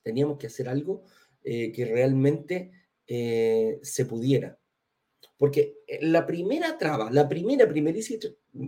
teníamos 0.06 0.38
que 0.38 0.46
hacer 0.46 0.68
algo 0.68 1.02
eh, 1.42 1.72
que 1.72 1.84
realmente 1.84 2.70
eh, 3.08 3.80
se 3.82 4.06
pudiera. 4.06 4.56
Porque 5.36 5.78
eh, 5.88 5.98
la 6.06 6.24
primera 6.24 6.78
traba, 6.78 7.10
la 7.10 7.28
primera, 7.28 7.68
primerísima, 7.68 8.20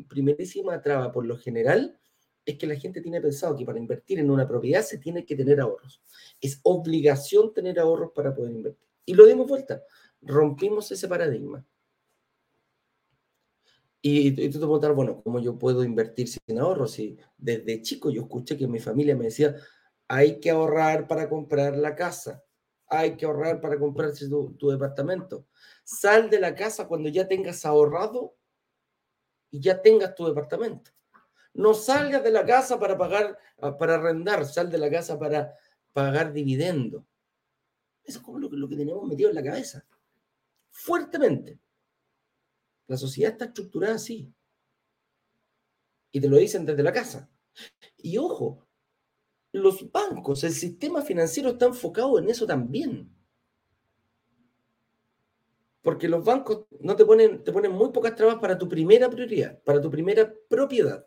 primerísima 0.08 0.82
traba 0.82 1.12
por 1.12 1.24
lo 1.24 1.38
general, 1.38 1.96
es 2.44 2.58
que 2.58 2.66
la 2.66 2.74
gente 2.74 3.00
tiene 3.00 3.20
pensado 3.20 3.56
que 3.56 3.64
para 3.64 3.78
invertir 3.78 4.18
en 4.18 4.32
una 4.32 4.48
propiedad 4.48 4.82
se 4.82 4.98
tiene 4.98 5.24
que 5.24 5.36
tener 5.36 5.60
ahorros. 5.60 6.02
Es 6.40 6.58
obligación 6.64 7.54
tener 7.54 7.78
ahorros 7.78 8.10
para 8.12 8.34
poder 8.34 8.52
invertir. 8.52 8.88
Y 9.04 9.14
lo 9.14 9.26
dimos 9.26 9.46
vuelta. 9.46 9.84
Rompimos 10.20 10.90
ese 10.90 11.06
paradigma. 11.06 11.64
Y, 14.02 14.28
y, 14.28 14.48
tú 14.48 14.58
te 14.58 14.58
preguntas, 14.58 14.92
bueno, 14.92 15.22
¿cómo 15.22 15.38
yo 15.38 15.56
puedo 15.56 15.84
invertir 15.84 16.26
sin 16.26 16.58
ahorros? 16.58 16.92
Si 16.92 17.16
desde 17.36 17.80
chico 17.82 18.10
yo 18.10 18.22
escuché 18.22 18.56
que 18.56 18.66
mi 18.66 18.80
familia 18.80 19.14
me 19.14 19.26
decía, 19.26 19.54
hay 20.08 20.40
que 20.40 20.50
ahorrar 20.50 21.06
para 21.06 21.28
comprar 21.28 21.76
la 21.76 21.94
casa, 21.94 22.42
hay 22.88 23.16
que 23.16 23.26
ahorrar 23.26 23.60
para 23.60 23.78
comprarse 23.78 24.26
tu, 24.28 24.70
departamento. 24.70 25.46
Sal 25.84 26.30
de 26.30 26.40
la 26.40 26.54
casa 26.54 26.88
cuando 26.88 27.10
ya 27.10 27.28
tengas 27.28 27.66
ahorrado 27.66 28.34
y 29.50 29.60
ya 29.60 29.80
tengas 29.80 30.14
tu 30.14 30.26
departamento. 30.26 30.90
No 31.52 31.74
salgas 31.74 32.24
de 32.24 32.30
la 32.30 32.46
casa 32.46 32.78
para 32.78 32.96
pagar, 32.96 33.38
para 33.78 33.96
arrendar, 33.96 34.46
sal 34.46 34.70
de 34.70 34.78
la 34.78 34.90
casa 34.90 35.18
para 35.18 35.54
pagar 35.92 36.32
dividendo. 36.32 37.06
Eso 38.02 38.18
es 38.18 38.24
como 38.24 38.38
lo, 38.38 38.48
lo 38.48 38.68
que 38.68 38.76
tenemos 38.76 39.06
metido 39.06 39.28
en 39.28 39.34
la 39.34 39.42
cabeza. 39.42 39.84
Fuertemente. 40.70 41.58
La 42.86 42.96
sociedad 42.96 43.32
está 43.32 43.46
estructurada 43.46 43.96
así. 43.96 44.32
Y 46.10 46.20
te 46.20 46.28
lo 46.28 46.38
dicen 46.38 46.64
desde 46.64 46.82
la 46.82 46.92
casa. 46.92 47.28
Y 47.98 48.16
ojo, 48.16 48.67
los 49.58 49.90
bancos, 49.90 50.44
el 50.44 50.52
sistema 50.52 51.02
financiero 51.02 51.50
está 51.50 51.66
enfocado 51.66 52.18
en 52.18 52.28
eso 52.28 52.46
también. 52.46 53.14
Porque 55.82 56.08
los 56.08 56.24
bancos 56.24 56.66
no 56.80 56.96
te 56.96 57.04
ponen, 57.04 57.44
te 57.44 57.52
ponen 57.52 57.72
muy 57.72 57.90
pocas 57.90 58.14
trabas 58.14 58.36
para 58.36 58.58
tu 58.58 58.68
primera 58.68 59.08
prioridad, 59.08 59.62
para 59.62 59.80
tu 59.80 59.90
primera 59.90 60.32
propiedad. 60.48 61.06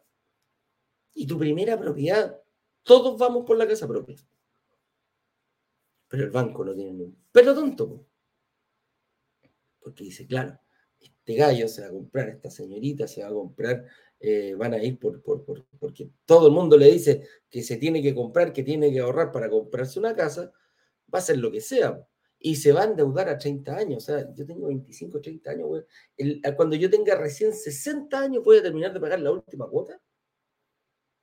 Y 1.13 1.27
tu 1.27 1.37
primera 1.37 1.77
propiedad, 1.77 2.41
todos 2.83 3.17
vamos 3.17 3.45
por 3.45 3.57
la 3.57 3.67
casa 3.67 3.87
propia. 3.87 4.17
Pero 6.07 6.23
el 6.23 6.31
banco 6.31 6.65
no 6.65 6.73
tiene 6.73 6.91
un 6.91 7.17
pelo 7.31 7.53
tonto. 7.53 8.05
Porque 9.79 10.05
dice, 10.05 10.25
claro, 10.25 10.59
este 10.99 11.35
gallo 11.35 11.67
se 11.67 11.81
va 11.81 11.87
a 11.87 11.91
comprar, 11.91 12.29
esta 12.29 12.49
señorita 12.49 13.07
se 13.07 13.23
va 13.23 13.29
a 13.29 13.33
comprar, 13.33 13.85
eh, 14.23 14.53
van 14.55 14.75
a 14.75 14.83
ir 14.83 14.99
por, 14.99 15.21
por, 15.23 15.43
por, 15.43 15.65
porque 15.79 16.11
todo 16.25 16.47
el 16.47 16.53
mundo 16.53 16.77
le 16.77 16.91
dice 16.91 17.23
que 17.49 17.63
se 17.63 17.77
tiene 17.77 18.03
que 18.03 18.13
comprar, 18.13 18.53
que 18.53 18.61
tiene 18.61 18.91
que 18.91 18.99
ahorrar 18.99 19.31
para 19.31 19.49
comprarse 19.49 19.97
una 19.97 20.15
casa, 20.15 20.51
va 21.13 21.17
a 21.17 21.17
hacer 21.17 21.37
lo 21.39 21.51
que 21.51 21.59
sea. 21.59 22.07
Y 22.37 22.55
se 22.55 22.71
va 22.71 22.81
a 22.81 22.85
endeudar 22.85 23.29
a 23.29 23.37
30 23.37 23.75
años. 23.75 24.03
O 24.03 24.05
sea, 24.05 24.33
yo 24.33 24.45
tengo 24.45 24.67
25, 24.67 25.21
30 25.21 25.51
años, 25.51 25.85
cuando 26.55 26.75
yo 26.75 26.89
tenga 26.89 27.15
recién 27.15 27.53
60 27.53 28.19
años, 28.19 28.43
voy 28.43 28.57
a 28.57 28.63
terminar 28.63 28.93
de 28.93 28.99
pagar 28.99 29.19
la 29.19 29.31
última 29.31 29.67
cuota. 29.67 29.99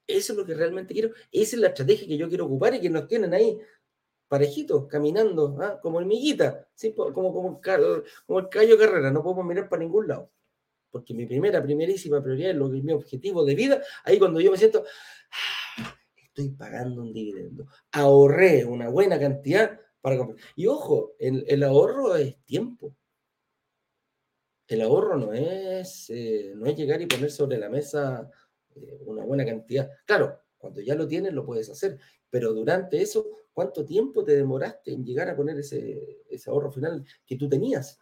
Eso 0.06 0.32
es 0.32 0.38
lo 0.38 0.44
que 0.44 0.54
realmente 0.54 0.94
quiero. 0.94 1.11
Esa 1.30 1.56
es 1.56 1.61
la 1.61 1.68
estrategia 1.68 2.08
que 2.08 2.16
yo 2.16 2.28
quiero 2.28 2.46
ocupar 2.46 2.74
y 2.74 2.80
que 2.80 2.90
nos 2.90 3.06
tienen 3.06 3.32
ahí 3.34 3.58
parejitos, 4.26 4.87
caminando, 4.88 5.56
¿ah? 5.61 5.80
como 5.80 5.98
hormiguita, 5.98 6.68
¿sí? 6.74 6.92
como, 6.94 7.12
como, 7.12 7.61
como 8.26 8.38
el 8.38 8.48
callo 8.48 8.78
carrera, 8.78 9.11
no 9.11 9.22
podemos 9.22 9.44
mirar 9.44 9.68
para 9.68 9.82
ningún 9.82 10.08
lado. 10.08 10.30
Porque 10.90 11.14
mi 11.14 11.27
primera, 11.27 11.62
primerísima 11.62 12.22
prioridad 12.22 12.51
es 12.51 12.57
lo 12.57 12.70
que 12.70 12.79
es 12.79 12.85
mi 12.85 12.92
objetivo 12.92 13.44
de 13.44 13.55
vida. 13.55 13.83
Ahí 14.05 14.18
cuando 14.18 14.40
yo 14.40 14.51
me 14.51 14.57
siento, 14.57 14.85
ah, 15.79 15.96
estoy 16.16 16.51
pagando 16.51 17.03
un 17.03 17.12
dividendo. 17.12 17.66
Ahorré 17.92 18.64
una 18.64 18.88
buena 18.88 19.18
cantidad 19.18 19.79
para 20.01 20.16
comprar. 20.16 20.38
Y 20.57 20.66
ojo, 20.66 21.14
el, 21.18 21.44
el 21.48 21.62
ahorro 21.62 22.16
es 22.16 22.37
tiempo. 22.44 22.94
El 24.66 24.83
ahorro 24.83 25.16
no 25.16 25.33
es, 25.33 26.11
eh, 26.11 26.53
no 26.55 26.66
es 26.66 26.77
llegar 26.77 27.01
y 27.01 27.07
poner 27.07 27.31
sobre 27.31 27.57
la 27.59 27.70
mesa 27.70 28.31
eh, 28.74 28.98
una 29.07 29.24
buena 29.24 29.44
cantidad. 29.44 29.90
Claro, 30.05 30.42
cuando 30.59 30.83
ya 30.83 30.94
lo 30.94 31.09
tienes 31.09 31.33
lo 31.33 31.46
puedes 31.46 31.70
hacer, 31.70 31.98
pero 32.29 32.53
durante 32.53 33.01
eso, 33.01 33.27
¿cuánto 33.53 33.85
tiempo 33.85 34.22
te 34.22 34.37
demoraste 34.37 34.92
en 34.92 35.05
llegar 35.05 35.31
a 35.31 35.37
poner 35.37 35.59
ese, 35.59 36.20
ahorro 36.46 36.70
final 36.70 37.03
que 37.24 37.37
tú 37.37 37.48
tenías? 37.48 37.98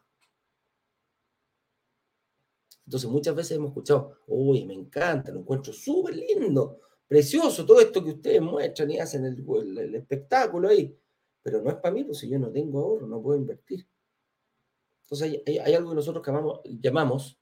Entonces 2.86 3.10
muchas 3.10 3.34
veces 3.34 3.56
hemos 3.56 3.70
escuchado, 3.70 4.20
uy, 4.28 4.64
me 4.64 4.74
encanta, 4.74 5.32
lo 5.32 5.40
encuentro 5.40 5.72
súper 5.72 6.14
lindo, 6.14 6.80
precioso 7.08 7.66
todo 7.66 7.80
esto 7.80 8.02
que 8.02 8.10
ustedes 8.10 8.40
muestran 8.40 8.90
y 8.92 8.98
hacen 9.00 9.24
el, 9.24 9.94
espectáculo 9.94 10.68
ahí, 10.68 10.96
pero 11.42 11.60
no 11.60 11.70
es 11.70 11.76
para 11.76 11.92
mí, 11.92 12.04
pues 12.04 12.18
si 12.18 12.28
yo 12.28 12.38
no 12.38 12.50
tengo 12.50 12.80
ahorro, 12.80 13.08
no 13.08 13.20
puedo 13.20 13.38
invertir. 13.38 13.86
Entonces 15.02 15.42
hay, 15.46 15.74
algo 15.74 15.90
que 15.90 15.96
nosotros 15.96 16.24
llamamos 16.80 17.38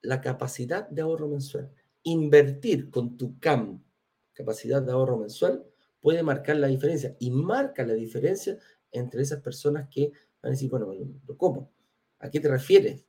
la 0.00 0.20
capacidad 0.20 0.88
de 0.88 1.02
ahorro 1.02 1.28
mensual. 1.28 1.72
Invertir 2.02 2.90
con 2.90 3.16
tu 3.16 3.38
CAM, 3.38 3.84
capacidad 4.32 4.82
de 4.82 4.90
ahorro 4.90 5.18
mensual, 5.18 5.64
puede 6.00 6.24
marcar 6.24 6.56
la 6.56 6.66
diferencia 6.66 7.16
y 7.20 7.30
marca 7.30 7.84
la 7.84 7.94
diferencia 7.94 8.58
entre 8.90 9.22
esas 9.22 9.40
personas 9.40 9.88
que 9.88 10.10
van 10.42 10.50
a 10.50 10.50
decir, 10.50 10.68
bueno, 10.68 10.92
¿cómo? 11.36 11.72
¿A 12.18 12.28
qué 12.28 12.40
te 12.40 12.48
refieres? 12.48 13.04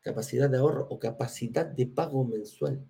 Capacidad 0.00 0.48
de 0.48 0.58
ahorro 0.58 0.86
o 0.90 0.98
capacidad 0.98 1.66
de 1.66 1.86
pago 1.86 2.24
mensual. 2.24 2.84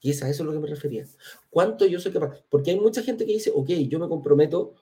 Y 0.00 0.10
es 0.10 0.22
a 0.22 0.28
eso 0.28 0.42
a 0.42 0.46
lo 0.46 0.52
que 0.52 0.58
me 0.58 0.68
refería. 0.68 1.04
¿Cuánto 1.50 1.84
yo 1.86 2.00
soy 2.00 2.12
capaz? 2.12 2.42
Porque 2.48 2.70
hay 2.70 2.80
mucha 2.80 3.02
gente 3.02 3.26
que 3.26 3.32
dice, 3.32 3.52
ok, 3.54 3.68
yo 3.88 3.98
me 3.98 4.08
comprometo, 4.08 4.74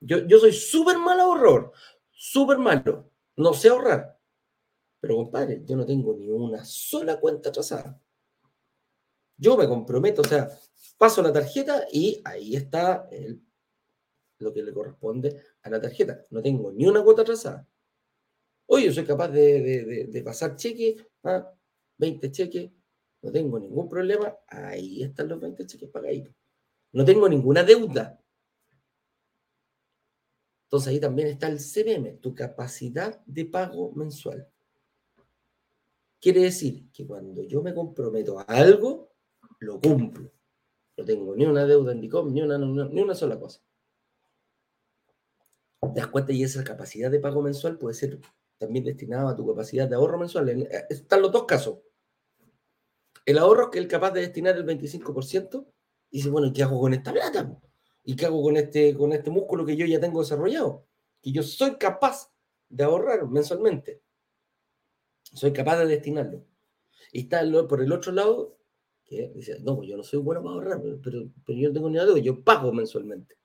yo, 0.00 0.26
yo 0.26 0.38
soy 0.38 0.52
súper 0.52 0.98
mal 0.98 1.20
ahorrador, 1.20 1.72
súper 2.10 2.58
malo, 2.58 3.10
no 3.36 3.52
sé 3.52 3.68
ahorrar. 3.68 4.18
Pero 5.00 5.16
compadre, 5.16 5.62
yo 5.66 5.76
no 5.76 5.84
tengo 5.84 6.14
ni 6.14 6.30
una 6.30 6.64
sola 6.64 7.20
cuenta 7.20 7.50
atrasada. 7.50 8.00
Yo 9.36 9.56
me 9.56 9.66
comprometo, 9.68 10.22
o 10.22 10.24
sea, 10.24 10.48
paso 10.96 11.20
la 11.22 11.32
tarjeta 11.32 11.86
y 11.90 12.20
ahí 12.24 12.54
está 12.54 13.08
lo 14.38 14.52
que 14.52 14.62
le 14.62 14.72
corresponde 14.72 15.42
a 15.62 15.70
la 15.70 15.80
tarjeta. 15.80 16.24
No 16.30 16.42
tengo 16.42 16.70
ni 16.72 16.86
una 16.86 17.02
cuota 17.02 17.22
atrasada. 17.22 17.66
Hoy 18.74 18.86
yo 18.86 18.92
soy 18.94 19.04
capaz 19.04 19.28
de, 19.28 20.22
pasar 20.24 20.56
cheque, 20.56 20.96
a 21.24 21.46
20 21.98 22.32
cheques, 22.32 22.70
no 23.20 23.30
tengo 23.30 23.58
ningún 23.58 23.86
problema. 23.86 24.34
Ahí 24.48 25.02
están 25.02 25.28
los 25.28 25.38
20 25.38 25.66
cheques 25.66 25.90
pagaditos. 25.90 26.34
No 26.92 27.04
tengo 27.04 27.28
ninguna 27.28 27.64
deuda. 27.64 28.18
Entonces 30.64 30.88
ahí 30.88 31.00
también 31.00 31.28
está 31.28 31.48
el 31.48 31.58
CBM, 31.58 32.16
tu 32.22 32.34
capacidad 32.34 33.22
de 33.26 33.44
pago 33.44 33.92
mensual. 33.92 34.48
Quiere 36.18 36.40
decir 36.40 36.90
que 36.92 37.06
cuando 37.06 37.42
yo 37.42 37.62
me 37.62 37.74
comprometo 37.74 38.38
a 38.38 38.44
algo, 38.44 39.12
lo 39.58 39.82
cumplo. 39.82 40.32
No 40.96 41.04
tengo 41.04 41.36
ni 41.36 41.44
una 41.44 41.66
deuda 41.66 41.92
en 41.92 42.00
DICOM, 42.00 42.32
ni 42.32 42.40
una, 42.40 42.56
ni 42.56 43.02
una 43.02 43.14
sola 43.14 43.38
cosa. 43.38 43.60
¿Te 45.92 46.00
das 46.00 46.06
cuenta? 46.06 46.32
Y 46.32 46.42
esa 46.42 46.64
capacidad 46.64 47.10
de 47.10 47.20
pago 47.20 47.42
mensual 47.42 47.76
puede 47.76 47.94
ser 47.94 48.18
también 48.62 48.84
destinada 48.84 49.30
a 49.30 49.36
tu 49.36 49.44
capacidad 49.44 49.88
de 49.88 49.96
ahorro 49.96 50.18
mensual. 50.18 50.48
Eh, 50.48 50.86
están 50.88 51.20
los 51.20 51.32
dos 51.32 51.44
casos. 51.44 51.78
El 53.26 53.38
ahorro 53.38 53.70
que 53.70 53.80
es 53.80 53.86
capaz 53.86 54.12
de 54.12 54.20
destinar 54.20 54.56
el 54.56 54.64
25%, 54.64 55.66
y 56.10 56.18
dice, 56.18 56.30
bueno, 56.30 56.46
¿y 56.46 56.52
qué 56.52 56.62
hago 56.62 56.80
con 56.80 56.94
esta 56.94 57.12
plata? 57.12 57.60
¿Y 58.04 58.14
qué 58.14 58.26
hago 58.26 58.42
con 58.42 58.56
este, 58.56 58.94
con 58.96 59.12
este 59.12 59.30
músculo 59.30 59.64
que 59.64 59.76
yo 59.76 59.86
ya 59.86 59.98
tengo 59.98 60.20
desarrollado? 60.20 60.86
Que 61.20 61.32
yo 61.32 61.42
soy 61.42 61.76
capaz 61.76 62.32
de 62.68 62.84
ahorrar 62.84 63.26
mensualmente. 63.28 64.00
Soy 65.22 65.52
capaz 65.52 65.78
de 65.78 65.86
destinarlo. 65.86 66.44
Y 67.12 67.22
está 67.22 67.42
por 67.68 67.82
el 67.82 67.92
otro 67.92 68.12
lado, 68.12 68.58
que 69.04 69.32
dice, 69.34 69.58
no, 69.60 69.76
pues 69.76 69.88
yo 69.88 69.96
no 69.96 70.02
soy 70.04 70.20
bueno 70.20 70.42
para 70.42 70.54
ahorrar, 70.54 70.82
pero, 71.02 71.28
pero 71.44 71.58
yo 71.58 71.72
tengo 71.72 71.88
ni 71.88 71.96
nada, 71.96 72.16
yo 72.18 72.44
pago 72.44 72.72
mensualmente. 72.72 73.36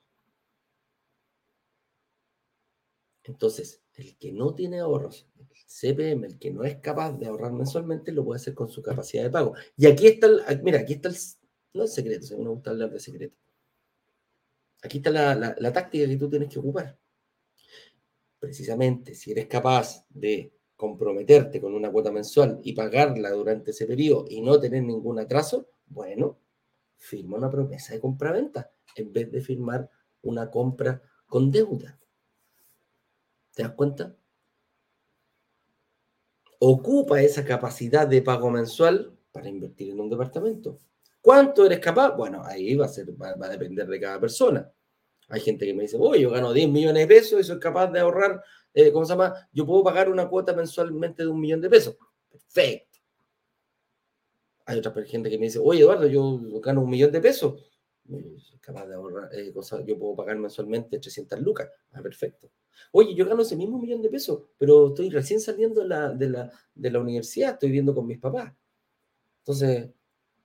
Entonces, 3.24 3.82
el 3.98 4.16
que 4.16 4.32
no 4.32 4.54
tiene 4.54 4.78
ahorros, 4.78 5.26
el 5.38 5.48
CPM, 5.66 6.24
el 6.26 6.38
que 6.38 6.52
no 6.52 6.64
es 6.64 6.76
capaz 6.76 7.12
de 7.12 7.26
ahorrar 7.26 7.52
mensualmente, 7.52 8.12
lo 8.12 8.24
puede 8.24 8.36
hacer 8.36 8.54
con 8.54 8.68
su 8.68 8.80
capacidad 8.80 9.24
de 9.24 9.30
pago. 9.30 9.54
Y 9.76 9.86
aquí 9.86 10.06
está, 10.06 10.26
el, 10.26 10.62
mira, 10.62 10.78
aquí 10.78 10.94
está 10.94 11.08
el, 11.08 11.16
no 11.74 11.82
el 11.82 11.88
secreto, 11.88 12.26
si 12.26 12.36
me 12.36 12.48
gusta 12.48 12.70
hablar 12.70 12.90
de 12.90 13.00
secreto. 13.00 13.36
Aquí 14.82 14.98
está 14.98 15.10
la, 15.10 15.56
la 15.58 15.72
táctica 15.72 16.06
que 16.06 16.16
tú 16.16 16.30
tienes 16.30 16.48
que 16.48 16.60
ocupar. 16.60 16.96
Precisamente, 18.38 19.14
si 19.14 19.32
eres 19.32 19.46
capaz 19.46 20.06
de 20.08 20.52
comprometerte 20.76 21.60
con 21.60 21.74
una 21.74 21.90
cuota 21.90 22.12
mensual 22.12 22.60
y 22.62 22.72
pagarla 22.72 23.30
durante 23.30 23.72
ese 23.72 23.84
periodo 23.84 24.26
y 24.30 24.40
no 24.40 24.60
tener 24.60 24.84
ningún 24.84 25.18
atraso, 25.18 25.70
bueno, 25.86 26.38
firma 26.98 27.36
una 27.36 27.50
promesa 27.50 27.94
de 27.94 28.00
compra-venta 28.00 28.70
en 28.94 29.12
vez 29.12 29.32
de 29.32 29.40
firmar 29.40 29.90
una 30.22 30.48
compra 30.48 31.02
con 31.26 31.50
deuda. 31.50 31.98
¿Te 33.58 33.64
das 33.64 33.72
cuenta? 33.72 34.14
Ocupa 36.60 37.20
esa 37.20 37.44
capacidad 37.44 38.06
de 38.06 38.22
pago 38.22 38.52
mensual 38.52 39.18
para 39.32 39.48
invertir 39.48 39.90
en 39.90 39.98
un 39.98 40.08
departamento. 40.08 40.78
¿Cuánto 41.20 41.66
eres 41.66 41.80
capaz? 41.80 42.14
Bueno, 42.14 42.40
ahí 42.44 42.76
va 42.76 42.86
a, 42.86 42.88
ser, 42.88 43.20
va, 43.20 43.30
a 43.30 43.48
depender 43.48 43.88
de 43.88 43.98
cada 43.98 44.20
persona. 44.20 44.72
Hay 45.26 45.40
gente 45.40 45.66
que 45.66 45.74
me 45.74 45.82
dice, 45.82 45.96
oye, 45.98 46.20
yo 46.20 46.30
gano 46.30 46.52
10 46.52 46.68
millones 46.70 47.02
de 47.02 47.12
pesos 47.12 47.40
y 47.40 47.42
soy 47.42 47.58
capaz 47.58 47.90
de 47.90 47.98
ahorrar 47.98 48.44
eh, 48.74 48.92
¿cómo 48.92 49.04
se 49.04 49.14
llama? 49.14 49.34
Yo 49.52 49.66
puedo 49.66 49.82
pagar 49.82 50.08
una 50.08 50.28
cuota 50.28 50.52
mensualmente 50.52 51.24
de 51.24 51.28
un 51.28 51.40
millón 51.40 51.60
de 51.60 51.68
pesos. 51.68 51.96
Perfecto. 52.30 53.00
Hay 54.66 54.78
otra 54.78 54.92
gente 55.04 55.28
que 55.28 55.36
me 55.36 55.46
dice, 55.46 55.58
oye, 55.58 55.80
Eduardo, 55.80 56.06
yo 56.06 56.38
gano 56.60 56.82
un 56.82 56.90
millón 56.90 57.10
de 57.10 57.20
pesos. 57.20 57.60
Capaz 58.60 58.86
de 58.86 58.94
ahorrar, 58.94 59.30
eh, 59.34 59.52
yo 59.84 59.98
puedo 59.98 60.14
pagar 60.14 60.36
mensualmente 60.36 61.00
300 61.00 61.40
lucas. 61.40 61.68
Ah, 61.90 62.00
perfecto. 62.00 62.52
Oye, 62.92 63.14
yo 63.14 63.26
gano 63.26 63.42
ese 63.42 63.56
mismo 63.56 63.78
millón 63.78 64.02
de 64.02 64.08
pesos, 64.08 64.44
pero 64.58 64.88
estoy 64.88 65.10
recién 65.10 65.40
saliendo 65.40 65.82
de 65.82 65.88
la, 65.88 66.10
de 66.10 66.28
la, 66.30 66.50
de 66.74 66.90
la 66.90 67.00
universidad, 67.00 67.54
estoy 67.54 67.68
viviendo 67.68 67.94
con 67.94 68.06
mis 68.06 68.18
papás. 68.18 68.52
Entonces, 69.40 69.90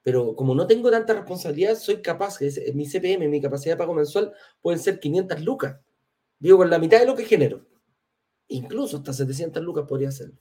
pero 0.04 0.36
como 0.36 0.54
no 0.54 0.68
tengo 0.68 0.92
tanta 0.92 1.14
responsabilidad, 1.14 1.76
soy 1.76 2.02
capaz, 2.02 2.40
mi 2.74 2.86
CPM, 2.86 3.28
mi 3.30 3.42
capacidad 3.42 3.74
de 3.74 3.78
pago 3.78 3.94
mensual, 3.94 4.34
pueden 4.62 4.80
ser 4.80 5.00
500 5.00 5.42
lucas. 5.42 5.80
Digo, 6.40 6.58
con 6.58 6.70
la 6.70 6.78
mitad 6.78 7.00
de 7.00 7.06
lo 7.06 7.16
que 7.16 7.24
genero. 7.24 7.66
Incluso 8.50 8.98
hasta 8.98 9.14
700 9.14 9.64
lucas 9.64 9.86
podría 9.88 10.10
hacerlo. 10.10 10.38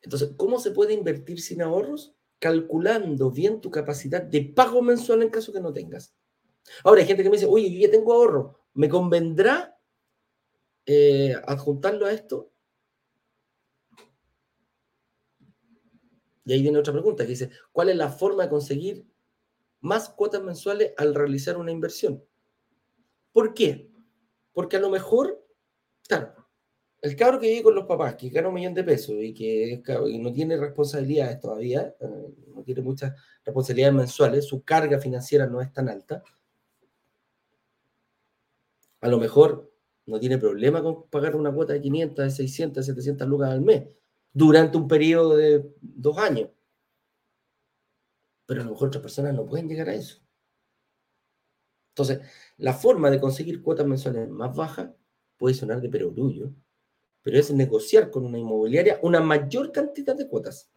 Entonces, 0.00 0.32
¿cómo 0.36 0.60
se 0.60 0.70
puede 0.70 0.94
invertir 0.94 1.40
sin 1.40 1.60
ahorros? 1.62 2.14
Calculando 2.38 3.30
bien 3.30 3.60
tu 3.60 3.70
capacidad 3.70 4.22
de 4.22 4.42
pago 4.42 4.80
mensual 4.80 5.22
en 5.22 5.30
caso 5.30 5.52
que 5.52 5.60
no 5.60 5.72
tengas. 5.72 6.14
Ahora, 6.84 7.00
hay 7.00 7.06
gente 7.06 7.24
que 7.24 7.30
me 7.30 7.36
dice, 7.36 7.48
oye, 7.48 7.72
yo 7.72 7.80
ya 7.80 7.90
tengo 7.90 8.12
ahorro, 8.12 8.60
¿me 8.74 8.88
convendrá 8.88 9.78
eh, 10.86 11.34
adjuntarlo 11.46 12.06
a 12.06 12.12
esto? 12.12 12.52
Y 16.44 16.52
ahí 16.52 16.62
viene 16.62 16.78
otra 16.78 16.92
pregunta 16.92 17.24
que 17.24 17.30
dice, 17.30 17.50
¿cuál 17.70 17.88
es 17.88 17.96
la 17.96 18.08
forma 18.08 18.44
de 18.44 18.48
conseguir 18.48 19.06
más 19.80 20.08
cuotas 20.08 20.42
mensuales 20.42 20.92
al 20.96 21.14
realizar 21.14 21.56
una 21.56 21.70
inversión? 21.70 22.24
¿Por 23.32 23.54
qué? 23.54 23.90
Porque 24.52 24.76
a 24.76 24.80
lo 24.80 24.90
mejor, 24.90 25.44
claro, 26.06 26.34
el 27.00 27.16
cabro 27.16 27.40
que 27.40 27.48
vive 27.48 27.62
con 27.62 27.74
los 27.74 27.86
papás, 27.86 28.16
que 28.16 28.28
gana 28.28 28.48
un 28.48 28.54
millón 28.54 28.74
de 28.74 28.84
pesos 28.84 29.16
y 29.18 29.32
que 29.32 29.82
no 30.20 30.32
tiene 30.32 30.56
responsabilidades 30.56 31.40
todavía, 31.40 31.94
eh, 32.00 32.34
no 32.54 32.62
tiene 32.62 32.82
muchas 32.82 33.12
responsabilidades 33.44 33.94
mensuales, 33.94 34.44
su 34.46 34.62
carga 34.62 34.98
financiera 34.98 35.46
no 35.46 35.60
es 35.60 35.72
tan 35.72 35.88
alta, 35.88 36.22
A 39.02 39.08
lo 39.08 39.18
mejor 39.18 39.70
no 40.06 40.18
tiene 40.18 40.38
problema 40.38 40.82
con 40.82 41.08
pagar 41.10 41.36
una 41.36 41.52
cuota 41.52 41.74
de 41.74 41.82
500, 41.82 42.24
de 42.24 42.30
600, 42.30 42.86
de 42.86 42.92
700 42.92 43.28
lucas 43.28 43.50
al 43.50 43.60
mes 43.60 43.84
durante 44.32 44.76
un 44.76 44.88
periodo 44.88 45.36
de 45.36 45.74
dos 45.80 46.16
años. 46.18 46.48
Pero 48.46 48.62
a 48.62 48.64
lo 48.64 48.70
mejor 48.70 48.88
otras 48.88 49.02
personas 49.02 49.34
no 49.34 49.44
pueden 49.44 49.68
llegar 49.68 49.88
a 49.88 49.94
eso. 49.94 50.18
Entonces, 51.90 52.20
la 52.56 52.72
forma 52.72 53.10
de 53.10 53.20
conseguir 53.20 53.62
cuotas 53.62 53.86
mensuales 53.86 54.28
más 54.28 54.56
bajas 54.56 54.90
puede 55.36 55.54
sonar 55.54 55.80
de 55.80 55.90
perogrullo, 55.90 56.52
pero 57.22 57.38
es 57.38 57.52
negociar 57.52 58.10
con 58.10 58.24
una 58.24 58.38
inmobiliaria 58.38 58.98
una 59.02 59.20
mayor 59.20 59.72
cantidad 59.72 60.16
de 60.16 60.26
cuotas. 60.28 60.70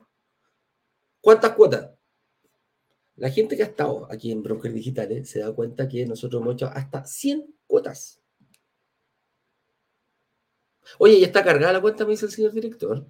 ¿Cuántas 1.22 1.54
cuotas? 1.54 1.92
La 3.16 3.30
gente 3.30 3.56
que 3.56 3.64
ha 3.64 3.68
estado 3.68 4.12
aquí 4.12 4.32
en 4.32 4.44
Brokers 4.44 4.74
Digitales 4.74 5.30
se 5.30 5.40
da 5.40 5.54
cuenta 5.54 5.88
que 5.88 6.06
nosotros 6.06 6.42
hemos 6.42 6.56
hecho 6.56 6.68
hasta 6.68 7.06
100 7.06 7.55
cuotas. 7.68 8.22
Oye, 11.00 11.20
¿ya 11.20 11.28
está 11.28 11.44
cargada 11.44 11.74
la 11.74 11.82
cuenta? 11.82 12.06
Me 12.06 12.12
dice 12.12 12.26
el 12.26 12.32
señor 12.32 12.54
director. 12.54 13.06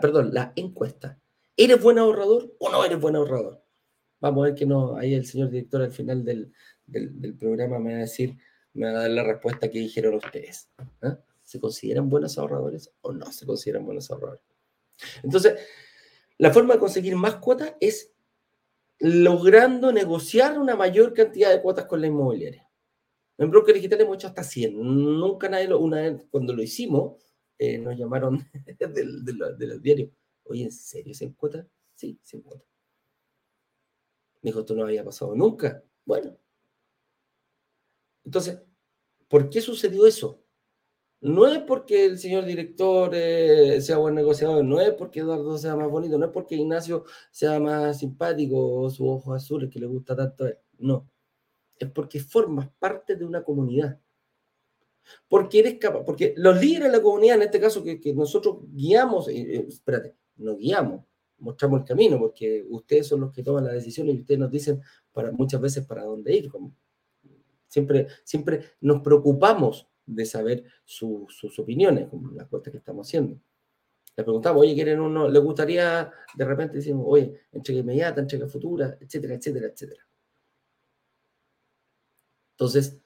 Perdón, 0.00 0.34
la 0.34 0.52
encuesta. 0.56 1.18
¿Eres 1.56 1.80
buen 1.82 1.98
ahorrador 1.98 2.54
o 2.58 2.70
no 2.70 2.84
eres 2.84 3.00
buen 3.00 3.16
ahorrador? 3.16 3.62
Vamos 4.20 4.42
a 4.42 4.46
ver 4.48 4.54
que 4.54 4.66
no. 4.66 4.96
Ahí 4.96 5.14
el 5.14 5.26
señor 5.26 5.50
director 5.50 5.82
al 5.82 5.92
final 5.92 6.24
del, 6.24 6.52
programa 7.38 7.78
me 7.78 7.92
va 7.92 7.98
a 7.98 8.02
decir, 8.02 8.36
me 8.74 8.86
va 8.86 8.92
a 8.92 9.02
dar 9.02 9.10
la 9.10 9.24
respuesta 9.24 9.70
que 9.70 9.78
dijeron 9.78 10.14
ustedes. 10.14 10.68
¿ah? 11.02 11.18
¿Se 11.42 11.60
consideran 11.60 12.08
buenos 12.08 12.38
ahorradores 12.38 12.92
o 13.00 13.12
no 13.12 13.30
se 13.32 13.46
consideran 13.46 13.84
buenos 13.84 14.10
ahorradores? 14.10 14.42
Entonces, 15.22 15.54
la 16.38 16.52
forma 16.52 16.74
de 16.74 16.80
conseguir 16.80 17.16
más 17.16 17.36
cuotas 17.36 17.74
es 17.80 18.12
logrando 18.98 19.92
negociar 19.92 20.58
una 20.58 20.76
mayor 20.76 21.12
cantidad 21.12 21.50
de 21.50 21.60
cuotas 21.60 21.86
con 21.86 22.00
la 22.00 22.06
inmobiliaria. 22.06 22.68
En 23.42 23.50
Broker 23.50 23.74
Digital 23.74 24.00
hemos 24.00 24.14
hecho 24.14 24.28
hasta 24.28 24.44
100. 24.44 24.76
Nunca 24.78 25.48
nadie 25.48 25.74
una 25.74 25.96
vez 26.02 26.24
cuando 26.30 26.54
lo 26.54 26.62
hicimos, 26.62 27.20
eh, 27.58 27.76
nos 27.76 27.98
llamaron 27.98 28.38
del, 28.94 29.24
los 29.24 29.82
diarios. 29.82 30.10
Oye, 30.44 30.62
¿en 30.62 30.70
serio 30.70 31.12
100 31.12 31.32
cuotas? 31.32 31.66
Sí, 31.96 32.20
100 32.22 32.42
cuotas. 32.42 32.68
Me 34.42 34.50
dijo, 34.50 34.60
esto 34.60 34.76
no 34.76 34.84
había 34.84 35.04
pasado 35.04 35.34
nunca. 35.34 35.82
Bueno. 36.04 36.36
Entonces, 38.24 38.60
¿por 39.26 39.50
qué 39.50 39.60
sucedió 39.60 40.06
eso? 40.06 40.40
No 41.20 41.48
es 41.48 41.58
porque 41.64 42.06
el 42.06 42.18
señor 42.20 42.44
director 42.44 43.10
eh, 43.12 43.80
sea 43.80 43.98
buen 43.98 44.14
negociador, 44.14 44.64
no 44.64 44.80
es 44.80 44.92
porque 44.92 45.20
Eduardo 45.20 45.58
sea 45.58 45.74
más 45.74 45.90
bonito, 45.90 46.16
no 46.16 46.26
es 46.26 46.32
porque 46.32 46.54
Ignacio 46.56 47.04
sea 47.32 47.58
más 47.58 47.98
simpático 47.98 48.82
o 48.82 48.90
sus 48.90 49.08
ojos 49.08 49.36
azules 49.42 49.68
que 49.68 49.80
le 49.80 49.86
gusta 49.86 50.14
tanto 50.14 50.44
a 50.44 50.50
él. 50.50 50.58
No 50.78 51.12
es 51.84 51.90
porque 51.90 52.20
formas 52.20 52.68
parte 52.78 53.16
de 53.16 53.24
una 53.24 53.42
comunidad. 53.42 53.98
Porque 55.28 55.58
eres 55.58 55.78
capaz, 55.78 56.04
porque 56.04 56.32
los 56.36 56.60
líderes 56.60 56.92
de 56.92 56.98
la 56.98 57.02
comunidad, 57.02 57.36
en 57.36 57.42
este 57.42 57.60
caso 57.60 57.82
que, 57.82 58.14
nosotros 58.14 58.58
guiamos, 58.72 59.28
eh, 59.28 59.56
eh, 59.56 59.66
espérate, 59.68 60.14
no 60.36 60.56
guiamos, 60.56 61.04
mostramos 61.38 61.80
el 61.80 61.86
camino, 61.86 62.18
porque 62.18 62.64
ustedes 62.68 63.08
son 63.08 63.20
los 63.20 63.32
que 63.32 63.42
toman 63.42 63.64
las 63.64 63.74
decisiones 63.74 64.14
y 64.14 64.20
ustedes 64.20 64.38
nos 64.38 64.50
dicen 64.50 64.80
para, 65.12 65.32
muchas 65.32 65.60
veces 65.60 65.84
para 65.84 66.04
dónde 66.04 66.36
ir. 66.36 66.50
siempre, 67.66 68.06
siempre 68.22 68.64
nos 68.80 69.00
preocupamos 69.02 69.88
de 70.06 70.24
saber 70.24 70.64
sus 70.84 71.58
opiniones, 71.58 72.08
como 72.08 72.30
las 72.30 72.46
cosas 72.48 72.70
que 72.70 72.78
estamos 72.78 73.08
haciendo. 73.08 73.40
Le 74.16 74.24
preguntamos, 74.24 74.62
oye, 74.62 74.74
¿quieren 74.74 75.00
uno? 75.00 75.28
¿Le 75.28 75.38
gustaría? 75.38 76.12
De 76.34 76.44
repente 76.44 76.76
decimos, 76.76 77.06
oye, 77.08 77.40
entrega 77.50 77.80
inmediata, 77.80 78.20
entrega 78.20 78.46
futura, 78.46 78.96
etcétera, 79.00 79.34
etcétera, 79.34 79.68
etcétera. 79.68 80.06
Entonces, 82.52 83.00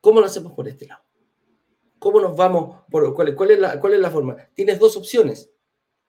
¿cómo 0.00 0.20
lo 0.20 0.26
hacemos 0.26 0.52
por 0.52 0.68
este 0.68 0.86
lado? 0.86 1.02
¿Cómo 1.98 2.20
nos 2.20 2.36
vamos? 2.36 2.82
Por, 2.90 3.14
cuál, 3.14 3.50
es 3.50 3.58
la, 3.58 3.80
¿Cuál 3.80 3.94
es 3.94 4.00
la 4.00 4.10
forma? 4.10 4.36
Tienes 4.54 4.78
dos 4.78 4.96
opciones. 4.96 5.50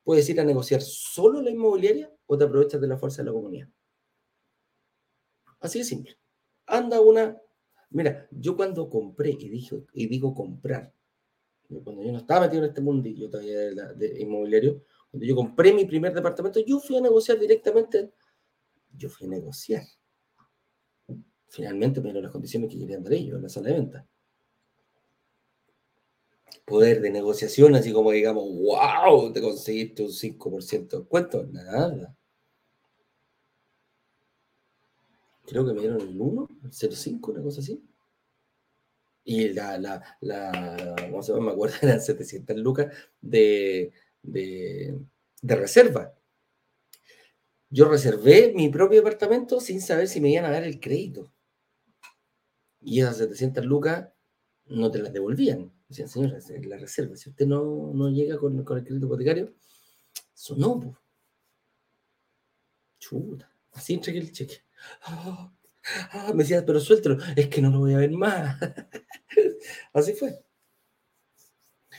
Puedes 0.03 0.29
ir 0.29 0.39
a 0.39 0.43
negociar 0.43 0.81
solo 0.81 1.41
la 1.41 1.51
inmobiliaria 1.51 2.12
o 2.25 2.38
te 2.38 2.43
aprovechas 2.43 2.81
de 2.81 2.88
la 2.88 2.97
fuerza 2.97 3.21
de 3.21 3.27
la 3.27 3.31
comunidad. 3.31 3.69
Así 5.60 5.79
de 5.79 5.86
simple. 5.86 6.17
Anda 6.65 6.99
una. 6.99 7.41
Mira, 7.91 8.27
yo 8.31 8.55
cuando 8.55 8.89
compré, 8.89 9.31
y, 9.31 9.49
dijo, 9.49 9.86
y 9.93 10.08
digo 10.08 10.34
comprar, 10.34 10.93
cuando 11.84 12.03
yo 12.03 12.12
no 12.12 12.17
estaba 12.17 12.41
metido 12.41 12.63
en 12.63 12.69
este 12.69 12.81
mundillo 12.81 13.29
todavía 13.29 13.58
de, 13.58 13.95
de, 13.95 14.19
inmobiliario, 14.19 14.84
cuando 15.10 15.25
yo 15.25 15.36
compré 15.36 15.73
mi 15.73 15.86
primer 15.86 16.13
departamento, 16.13 16.60
yo 16.60 16.79
fui 16.79 16.97
a 16.97 17.01
negociar 17.01 17.39
directamente. 17.39 18.12
Yo 18.97 19.10
fui 19.10 19.27
a 19.27 19.29
negociar 19.29 19.84
finalmente 21.49 21.99
me 22.01 22.05
dieron 22.05 22.23
las 22.23 22.31
condiciones 22.31 22.69
que 22.69 22.79
querían 22.79 23.03
dar 23.03 23.13
ellos 23.13 23.38
en 23.38 23.43
la 23.43 23.49
sala 23.49 23.69
de 23.69 23.73
venta. 23.73 24.08
Poder 26.65 27.01
de 27.01 27.12
negociación, 27.12 27.75
así 27.75 27.93
como 27.93 28.12
digamos, 28.12 28.43
wow, 28.43 29.31
te 29.31 29.41
conseguiste 29.41 30.03
un 30.03 30.12
5% 30.12 30.97
de 30.97 30.97
descuento, 30.99 31.43
nada. 31.45 32.15
Creo 35.45 35.65
que 35.65 35.73
me 35.73 35.81
dieron 35.81 36.01
el 36.01 36.19
1, 36.19 36.49
el 36.63 36.71
0,5, 36.71 37.31
una 37.31 37.43
cosa 37.43 37.62
así. 37.62 37.81
Y 39.23 39.49
la, 39.49 39.77
la, 39.77 40.17
la 40.21 40.95
¿cómo 41.10 41.23
se 41.23 41.34
llama? 41.34 41.47
Me 41.47 41.51
acuerdo, 41.53 41.75
eran 41.81 42.01
700 42.01 42.58
lucas 42.58 42.93
de, 43.21 43.91
de, 44.21 44.99
de 45.41 45.55
reserva. 45.55 46.13
Yo 47.69 47.86
reservé 47.86 48.53
mi 48.55 48.69
propio 48.69 48.99
departamento 48.99 49.60
sin 49.60 49.81
saber 49.81 50.08
si 50.08 50.21
me 50.21 50.29
iban 50.29 50.45
a 50.45 50.51
dar 50.51 50.63
el 50.63 50.79
crédito. 50.79 51.31
Y 52.86 53.02
esas 53.02 53.17
700 53.17 53.65
lucas 53.65 54.08
no 54.67 54.91
te 54.91 55.00
las 55.00 55.12
devolvían. 55.12 55.74
Decían, 55.89 56.08
señora, 56.08 56.38
la 56.63 56.78
reserva. 56.78 57.15
Si 57.15 57.30
usted 57.30 57.48
no, 57.48 57.91
no 57.93 58.10
llega 58.10 58.38
con, 58.38 58.63
con, 58.63 58.78
el 58.78 58.84
crédito 58.84 59.08
hipotecario, 59.08 59.56
eso 60.34 60.56
no. 60.56 60.95
Chuta. 63.00 63.52
Así 63.71 63.95
entregué 63.95 64.19
el 64.19 64.32
cheque. 64.32 64.58
Ah, 65.02 65.52
me 66.34 66.43
decía, 66.43 66.63
pero 66.63 66.80
suéltelo. 66.80 67.17
Es 67.36 67.48
que 67.48 67.62
no 67.62 67.71
lo 67.71 67.80
voy 67.80 67.95
a 67.95 67.98
ver 67.98 68.12
más. 68.12 68.58
Así 69.93 70.13
fue. 70.13 70.39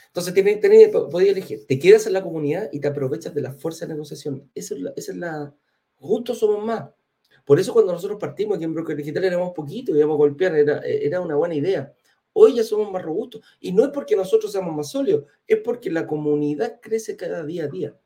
Entonces, 0.07 0.35
tiene, 0.35 0.57
tiene, 0.57 0.88
podía 0.88 1.33
elegir. 1.33 1.66
Te 1.66 1.81
quedas 1.81 2.07
en 2.07 2.12
la 2.12 2.22
comunidad 2.22 2.70
y 2.72 2.81
te 2.81 2.88
aprovechas 2.88 3.35
de 3.35 3.42
la 3.42 3.53
fuerza 3.53 3.87
de 3.87 3.94
negociación. 3.94 4.51
Esa 4.55 4.75
es 4.75 4.81
la, 4.81 4.92
esa 4.96 5.12
es 5.12 5.18
la 5.18 5.55
juntos 5.96 6.38
somos 6.38 6.64
más. 6.64 6.90
Por 7.46 7.61
eso 7.61 7.72
cuando 7.72 7.92
nosotros 7.92 8.18
partimos 8.18 8.56
aquí 8.56 8.64
en 8.64 8.74
Broker 8.74 8.96
Digital 8.96 9.22
éramos 9.22 9.52
poquitos, 9.54 9.96
íbamos 9.96 10.14
a 10.14 10.18
golpear, 10.18 10.56
era, 10.56 10.80
era 10.80 11.20
una 11.20 11.37
buena 11.37 11.54
idea. 11.54 11.94
Hoy 12.32 12.56
ya 12.56 12.64
somos 12.64 12.90
más 12.90 13.02
robustos. 13.02 13.40
Y 13.61 13.72
no 13.72 13.85
es 13.85 13.90
porque 13.90 14.16
nosotros 14.16 14.50
seamos 14.50 14.74
más 14.74 14.90
sólidos, 14.90 15.26
es 15.46 15.59
porque 15.59 15.88
la 15.88 16.09
comunidad 16.09 16.80
crece 16.82 17.16
cada 17.16 17.44
día 17.44 17.64
a 17.64 17.68
día. 17.68 17.96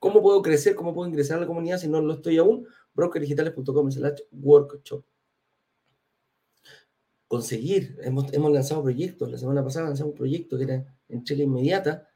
¿Cómo 0.00 0.20
puedo 0.20 0.42
crecer? 0.42 0.74
¿Cómo 0.74 0.92
puedo 0.92 1.08
ingresar 1.08 1.38
a 1.38 1.42
la 1.42 1.46
comunidad 1.46 1.78
si 1.78 1.86
no 1.86 2.02
lo 2.02 2.14
estoy 2.14 2.36
aún? 2.38 2.66
brokerdigitales.com 2.94 3.92
slash 3.92 4.20
workshop. 4.32 5.04
Conseguir, 7.28 7.96
hemos, 8.02 8.32
hemos 8.32 8.52
lanzado 8.52 8.82
proyectos. 8.82 9.30
La 9.30 9.38
semana 9.38 9.62
pasada 9.62 9.86
lanzamos 9.86 10.10
un 10.10 10.18
proyecto 10.18 10.58
que 10.58 10.64
era 10.64 10.98
entrega 11.08 11.44
inmediata, 11.44 12.08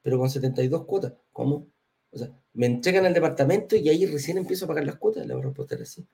pero 0.00 0.18
con 0.18 0.30
72 0.30 0.86
cuotas. 0.86 1.12
¿Cómo? 1.30 1.68
O 2.10 2.18
sea, 2.18 2.30
me 2.54 2.66
entregan 2.66 3.06
el 3.06 3.14
departamento 3.14 3.76
y 3.76 3.88
ahí 3.88 4.06
recién 4.06 4.38
empiezo 4.38 4.64
a 4.64 4.68
pagar 4.68 4.84
las 4.84 4.96
cuotas, 4.96 5.26
le 5.26 5.34
voy 5.34 5.42
a 5.42 5.46
responder 5.46 5.82
así. 5.82 6.06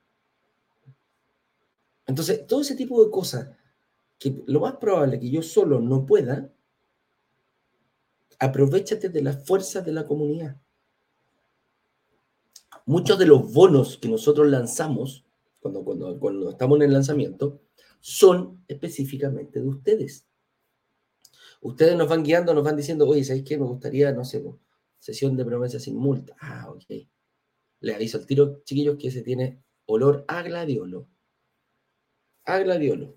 Entonces, 2.07 2.47
todo 2.47 2.61
ese 2.61 2.77
tipo 2.77 3.03
de 3.05 3.11
cosas, 3.11 3.49
que 4.19 4.43
lo 4.47 4.61
más 4.61 4.77
probable 4.77 5.19
que 5.19 5.31
yo 5.31 5.43
solo 5.43 5.81
no 5.81 6.05
pueda, 6.05 6.53
aprovechate 8.39 9.09
de 9.09 9.23
las 9.23 9.47
fuerzas 9.47 9.85
de 9.85 9.93
la 9.93 10.07
comunidad. 10.07 10.61
Muchos 12.87 13.19
de 13.19 13.27
los 13.27 13.53
bonos 13.53 13.97
que 13.97 14.09
nosotros 14.09 14.47
lanzamos, 14.49 15.25
cuando, 15.61 15.83
cuando, 15.85 16.19
cuando 16.19 16.51
estamos 16.51 16.77
en 16.77 16.83
el 16.83 16.93
lanzamiento, 16.93 17.61
son 18.01 18.63
específicamente 18.69 19.61
de 19.61 19.67
ustedes. 19.67 20.27
Ustedes 21.63 21.97
nos 21.97 22.09
van 22.09 22.23
guiando, 22.23 22.53
nos 22.53 22.65
van 22.65 22.77
diciendo, 22.77 23.09
oye, 23.09 23.25
¿sabéis 23.25 23.45
qué? 23.45 23.57
Me 23.57 23.65
gustaría, 23.65 24.13
no 24.13 24.23
sé, 24.27 24.45
Sesión 25.05 25.37
de 25.37 25.45
promesa 25.45 25.79
sin 25.79 25.97
multa. 25.97 26.35
Ah, 26.41 26.71
ok. 26.71 27.07
Le 27.81 27.95
aviso 27.95 28.17
al 28.17 28.25
tiro, 28.25 28.63
chiquillos, 28.65 28.97
que 28.99 29.11
se 29.11 29.21
tiene 29.21 29.63
olor 29.85 30.25
a 30.29 30.41
gladiolo. 30.41 31.07
A 32.47 32.59
gladiolo. 32.61 33.15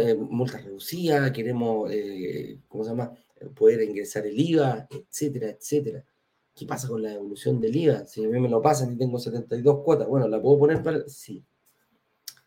Eh, 0.00 0.14
multa 0.16 0.58
reducida, 0.58 1.32
queremos, 1.32 1.88
eh, 1.92 2.58
¿cómo 2.66 2.82
se 2.82 2.90
llama? 2.90 3.14
Poder 3.54 3.80
ingresar 3.82 4.26
el 4.26 4.40
IVA, 4.40 4.88
etcétera, 4.90 5.50
etcétera. 5.50 6.04
¿Qué 6.52 6.66
pasa 6.66 6.88
con 6.88 7.00
la 7.00 7.12
evolución 7.12 7.60
del 7.60 7.76
IVA? 7.76 8.04
Si 8.04 8.24
a 8.24 8.28
mí 8.28 8.40
me 8.40 8.48
lo 8.48 8.60
pasan 8.60 8.92
y 8.92 8.96
tengo 8.98 9.20
72 9.20 9.84
cuotas, 9.84 10.08
bueno, 10.08 10.26
¿la 10.26 10.42
puedo 10.42 10.58
poner 10.58 10.82
para...? 10.82 11.08
Sí. 11.08 11.44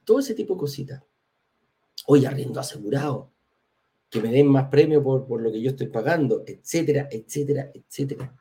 Todo 0.04 0.20
ese 0.20 0.34
tipo 0.34 0.56
de 0.56 0.60
cositas. 0.60 1.02
Hoy 2.06 2.26
arriendo 2.26 2.60
asegurado 2.60 3.32
que 4.10 4.22
me 4.22 4.32
den 4.32 4.48
más 4.48 4.70
premio 4.70 5.04
por, 5.04 5.42
lo 5.42 5.52
que 5.52 5.62
yo 5.62 5.72
estoy 5.72 5.88
pagando, 5.88 6.44
etcétera, 6.46 7.08
etcétera, 7.12 7.72
etcétera. 7.74 8.34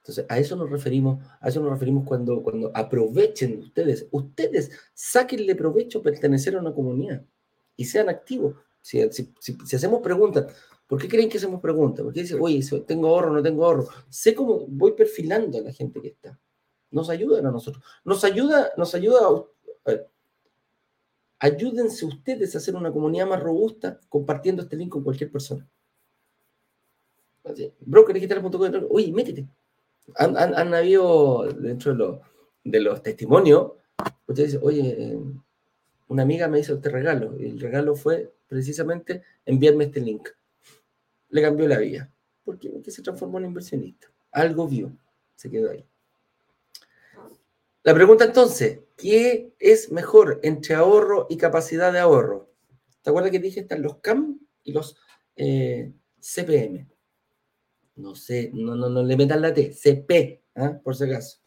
Entonces, 0.00 0.26
a 0.28 0.38
eso 0.38 0.56
nos 0.56 0.70
referimos, 0.70 1.24
a 1.40 1.48
eso 1.48 1.60
nos 1.60 1.70
referimos 1.70 2.04
cuando, 2.04 2.42
cuando 2.42 2.70
aprovechen 2.74 3.58
ustedes, 3.58 4.08
ustedes 4.10 4.70
saquenle 4.94 5.54
provecho 5.54 6.02
pertenecer 6.02 6.56
a 6.56 6.60
una 6.60 6.74
comunidad 6.74 7.24
y 7.76 7.84
sean 7.84 8.08
activos. 8.08 8.56
Si, 8.82 9.00
hacemos 9.00 10.00
preguntas, 10.00 10.54
¿por 10.86 11.00
qué 11.00 11.08
creen 11.08 11.28
que 11.28 11.38
hacemos 11.38 11.60
preguntas? 11.60 12.02
Porque 12.02 12.22
dicen, 12.22 12.38
oye, 12.40 12.60
tengo 12.86 13.08
ahorro, 13.08 13.32
no 13.32 13.42
tengo 13.42 13.64
ahorro. 13.64 13.88
Sé 14.08 14.34
cómo 14.34 14.66
voy 14.66 14.92
perfilando 14.92 15.58
a 15.58 15.62
la 15.62 15.72
gente 15.72 16.00
que 16.00 16.08
está. 16.08 16.38
Nos 16.90 17.10
ayudan 17.10 17.46
a 17.46 17.50
nosotros. 17.50 17.84
Nos 18.04 18.24
ayuda, 18.24 18.72
nos 18.76 18.94
ayuda 18.94 19.20
a, 19.86 19.92
ayúdense 21.40 22.04
ustedes 22.04 22.54
a 22.54 22.58
hacer 22.58 22.76
una 22.76 22.92
comunidad 22.92 23.26
más 23.26 23.42
robusta 23.42 23.98
compartiendo 24.08 24.62
este 24.62 24.76
link 24.76 24.90
con 24.90 25.02
cualquier 25.02 25.32
persona. 25.32 25.66
Brokerdigital.com, 27.80 28.86
oye, 28.90 29.10
métete. 29.10 29.48
Han, 30.16 30.36
han, 30.36 30.74
habido, 30.74 31.46
dentro 31.52 32.20
de, 32.64 32.80
los, 32.80 33.02
testimonios, 33.02 33.72
usted 34.26 34.44
dice, 34.44 34.58
oye, 34.62 35.18
una 36.08 36.22
amiga 36.22 36.48
me 36.48 36.60
hizo 36.60 36.74
este 36.74 36.90
regalo, 36.90 37.40
y 37.40 37.46
el 37.46 37.60
regalo 37.60 37.94
fue 37.96 38.32
precisamente 38.46 39.22
enviarme 39.46 39.84
este 39.84 40.00
link. 40.00 40.28
Le 41.30 41.42
cambió 41.42 41.66
la 41.68 41.78
vida. 41.78 42.10
¿Por 42.44 42.58
qué? 42.58 42.68
Porque 42.68 42.90
se 42.90 43.02
transformó 43.02 43.38
en 43.38 43.46
inversionista. 43.46 44.08
Algo 44.32 44.66
vio, 44.66 44.92
se 45.36 45.50
quedó 45.50 45.70
ahí. 45.70 45.86
La 47.82 47.94
pregunta 47.94 48.24
entonces, 48.24 48.80
¿qué 48.96 49.54
es 49.58 49.90
mejor 49.90 50.40
entre 50.42 50.74
ahorro 50.74 51.26
y 51.30 51.38
capacidad 51.38 51.90
de 51.90 51.98
ahorro? 51.98 52.52
¿Te 53.00 53.08
acuerdas 53.08 53.32
que 53.32 53.38
dije 53.38 53.60
están 53.60 53.80
los 53.80 53.98
CAM 54.00 54.38
y 54.64 54.72
los 54.72 54.98
eh, 55.36 55.90
CPM? 56.20 56.86
No 57.96 58.14
sé, 58.14 58.50
no, 58.52 58.74
no, 58.74 58.90
no 58.90 59.02
le 59.02 59.16
metan 59.16 59.40
la 59.40 59.54
T, 59.54 59.72
CP, 59.72 60.42
¿ah? 60.56 60.78
por 60.84 60.94
si 60.94 61.04
acaso. 61.04 61.38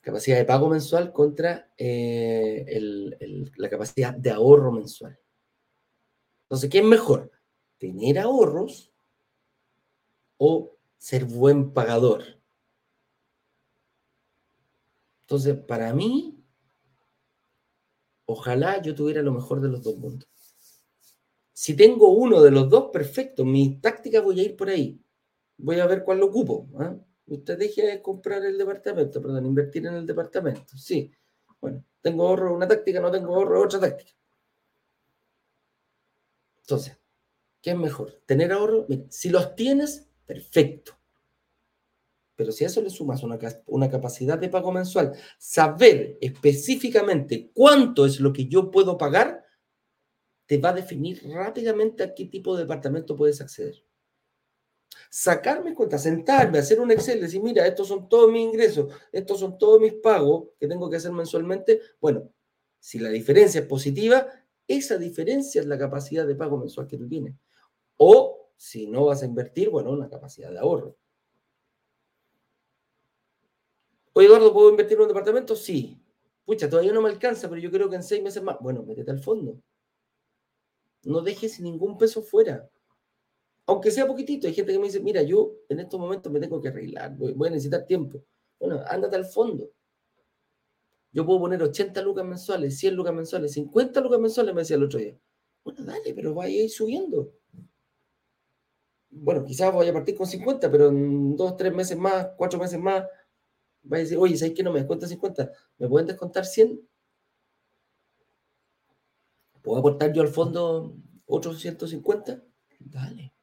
Capacidad 0.00 0.38
de 0.38 0.44
pago 0.44 0.68
mensual 0.68 1.12
contra 1.12 1.72
eh, 1.76 2.66
la 3.56 3.70
capacidad 3.70 4.14
de 4.14 4.30
ahorro 4.30 4.72
mensual. 4.72 5.16
Entonces, 6.42 6.68
¿qué 6.68 6.78
es 6.78 6.84
mejor? 6.84 7.30
¿Tener 7.78 8.18
ahorros 8.18 8.92
o 10.38 10.76
ser 10.98 11.24
buen 11.24 11.72
pagador? 11.72 12.39
Entonces, 15.30 15.56
para 15.58 15.94
mí, 15.94 16.44
ojalá 18.24 18.82
yo 18.82 18.96
tuviera 18.96 19.22
lo 19.22 19.30
mejor 19.30 19.60
de 19.60 19.68
los 19.68 19.80
dos 19.80 19.96
mundos. 19.96 20.28
Si 21.52 21.76
tengo 21.76 22.08
uno 22.08 22.42
de 22.42 22.50
los 22.50 22.68
dos, 22.68 22.90
perfecto. 22.92 23.44
Mi 23.44 23.80
táctica 23.80 24.22
voy 24.22 24.40
a 24.40 24.42
ir 24.42 24.56
por 24.56 24.68
ahí. 24.68 25.00
Voy 25.56 25.78
a 25.78 25.86
ver 25.86 26.02
cuál 26.02 26.18
lo 26.18 26.26
ocupo. 26.26 26.68
¿ah? 26.80 26.96
Usted 27.26 27.56
deje 27.56 27.86
de 27.86 28.02
comprar 28.02 28.44
el 28.44 28.58
departamento, 28.58 29.22
perdón, 29.22 29.46
invertir 29.46 29.86
en 29.86 29.94
el 29.94 30.04
departamento. 30.04 30.76
Sí. 30.76 31.12
Bueno, 31.60 31.84
tengo 32.00 32.26
ahorro 32.26 32.52
una 32.52 32.66
táctica, 32.66 32.98
no 32.98 33.12
tengo 33.12 33.32
ahorro 33.32 33.62
otra 33.62 33.78
táctica. 33.78 34.10
Entonces, 36.62 36.98
¿qué 37.62 37.70
es 37.70 37.76
mejor? 37.76 38.20
¿Tener 38.26 38.50
ahorro? 38.50 38.88
si 39.10 39.28
los 39.28 39.54
tienes, 39.54 40.08
perfecto. 40.26 40.99
Pero 42.40 42.52
si 42.52 42.64
a 42.64 42.68
eso 42.68 42.80
le 42.80 42.88
sumas 42.88 43.22
una, 43.22 43.38
una, 43.66 43.90
capacidad 43.90 44.38
de 44.38 44.48
pago 44.48 44.72
mensual, 44.72 45.12
saber 45.36 46.16
específicamente 46.22 47.50
cuánto 47.52 48.06
es 48.06 48.18
lo 48.18 48.32
que 48.32 48.46
yo 48.46 48.70
puedo 48.70 48.96
pagar, 48.96 49.44
te 50.46 50.56
va 50.56 50.70
a 50.70 50.72
definir 50.72 51.20
rápidamente 51.28 52.02
a 52.02 52.14
qué 52.14 52.24
tipo 52.24 52.56
de 52.56 52.62
departamento 52.62 53.14
puedes 53.14 53.42
acceder. 53.42 53.84
Sacarme 55.10 55.74
cuenta, 55.74 55.98
sentarme, 55.98 56.60
hacer 56.60 56.80
un 56.80 56.90
Excel, 56.90 57.20
decir, 57.20 57.42
mira, 57.42 57.66
estos 57.66 57.88
son 57.88 58.08
todos 58.08 58.32
mis 58.32 58.40
ingresos, 58.40 58.90
estos 59.12 59.38
son 59.38 59.58
todos 59.58 59.78
mis 59.78 59.92
pagos 59.92 60.48
que 60.58 60.66
tengo 60.66 60.88
que 60.88 60.96
hacer 60.96 61.12
mensualmente. 61.12 61.82
Bueno, 62.00 62.32
si 62.78 63.00
la 63.00 63.10
diferencia 63.10 63.60
es 63.60 63.66
positiva, 63.66 64.26
esa 64.66 64.96
diferencia 64.96 65.60
es 65.60 65.66
la 65.66 65.76
capacidad 65.76 66.26
de 66.26 66.36
pago 66.36 66.56
mensual 66.56 66.86
que 66.86 66.96
tú 66.96 67.06
tienes. 67.06 67.34
O 67.98 68.50
si 68.56 68.86
no 68.86 69.04
vas 69.04 69.22
a 69.22 69.26
invertir, 69.26 69.68
bueno, 69.68 69.90
una 69.90 70.08
capacidad 70.08 70.50
de 70.50 70.58
ahorro. 70.58 70.96
Oye, 74.20 74.26
Eduardo, 74.26 74.52
¿puedo 74.52 74.68
invertir 74.68 74.98
en 74.98 75.02
un 75.04 75.08
departamento? 75.08 75.56
Sí. 75.56 75.98
Pucha, 76.44 76.68
todavía 76.68 76.92
no 76.92 77.00
me 77.00 77.08
alcanza, 77.08 77.48
pero 77.48 77.58
yo 77.58 77.70
creo 77.70 77.88
que 77.88 77.96
en 77.96 78.02
seis 78.02 78.22
meses 78.22 78.42
más. 78.42 78.58
Bueno, 78.60 78.82
métete 78.82 79.10
al 79.10 79.18
fondo. 79.18 79.58
No 81.04 81.22
dejes 81.22 81.58
ningún 81.58 81.96
peso 81.96 82.22
fuera. 82.22 82.68
Aunque 83.64 83.90
sea 83.90 84.06
poquitito, 84.06 84.46
hay 84.46 84.52
gente 84.52 84.72
que 84.72 84.78
me 84.78 84.88
dice, 84.88 85.00
mira, 85.00 85.22
yo 85.22 85.54
en 85.70 85.80
estos 85.80 85.98
momentos 85.98 86.30
me 86.30 86.38
tengo 86.38 86.60
que 86.60 86.68
arreglar, 86.68 87.16
voy, 87.16 87.48
a 87.48 87.50
necesitar 87.50 87.86
tiempo. 87.86 88.22
Bueno, 88.58 88.82
ándate 88.86 89.16
al 89.16 89.24
fondo. 89.24 89.70
Yo 91.12 91.24
puedo 91.24 91.40
poner 91.40 91.62
80 91.62 92.02
lucas 92.02 92.26
mensuales, 92.26 92.76
100 92.76 92.94
lucas 92.96 93.14
mensuales, 93.14 93.52
50 93.52 94.02
lucas 94.02 94.20
mensuales, 94.20 94.54
me 94.54 94.60
decía 94.60 94.76
el 94.76 94.84
otro 94.84 94.98
día. 94.98 95.16
Bueno, 95.64 95.82
dale, 95.82 96.12
pero 96.12 96.34
vaya 96.34 96.60
a 96.60 96.64
ir 96.64 96.70
subiendo. 96.70 97.32
Bueno, 99.08 99.46
quizás 99.46 99.72
voy 99.72 99.88
a 99.88 99.94
partir 99.94 100.14
con 100.14 100.26
50, 100.26 100.70
pero 100.70 100.88
en 100.88 101.36
dos, 101.36 101.56
tres 101.56 101.74
meses 101.74 101.96
más, 101.96 102.28
cuatro 102.36 102.58
meses 102.58 102.78
más, 102.78 103.06
vaya 103.82 104.02
a 104.02 104.04
decir, 104.04 104.18
oye, 104.18 104.36
¿sabes 104.36 104.54
qué 104.54 104.62
no 104.62 104.72
me 104.72 104.80
descuenta 104.80 105.06
50? 105.06 105.52
¿Me 105.78 105.88
pueden 105.88 106.06
descontar 106.06 106.44
100? 106.44 106.80
¿Puedo 109.62 109.78
aportar 109.78 110.12
yo 110.12 110.22
al 110.22 110.28
fondo 110.28 110.96
otros 111.26 111.60
150? 111.60 112.42
Dale. 112.78 113.34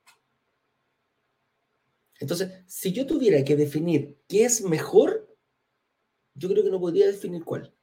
Entonces, 2.20 2.64
si 2.66 2.92
yo 2.92 3.06
tuviera 3.06 3.44
que 3.44 3.56
definir 3.56 4.20
qué 4.28 4.46
es 4.46 4.64
mejor, 4.64 5.28
yo 6.34 6.50
creo 6.50 6.64
que 6.64 6.72
no 6.72 6.80
podría 6.80 7.08
definir 7.08 7.44
cuál. 7.44 7.74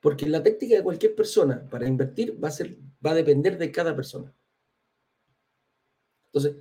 Porque 0.00 0.26
la 0.26 0.42
técnica 0.42 0.76
de 0.76 0.82
cualquier 0.82 1.14
persona 1.14 1.68
para 1.68 1.86
invertir 1.86 2.42
va 2.42 2.48
a, 2.48 2.52
ser, 2.52 2.78
va 3.04 3.10
a 3.10 3.14
depender 3.14 3.58
de 3.58 3.70
cada 3.70 3.94
persona. 3.94 4.34
Entonces, 6.26 6.56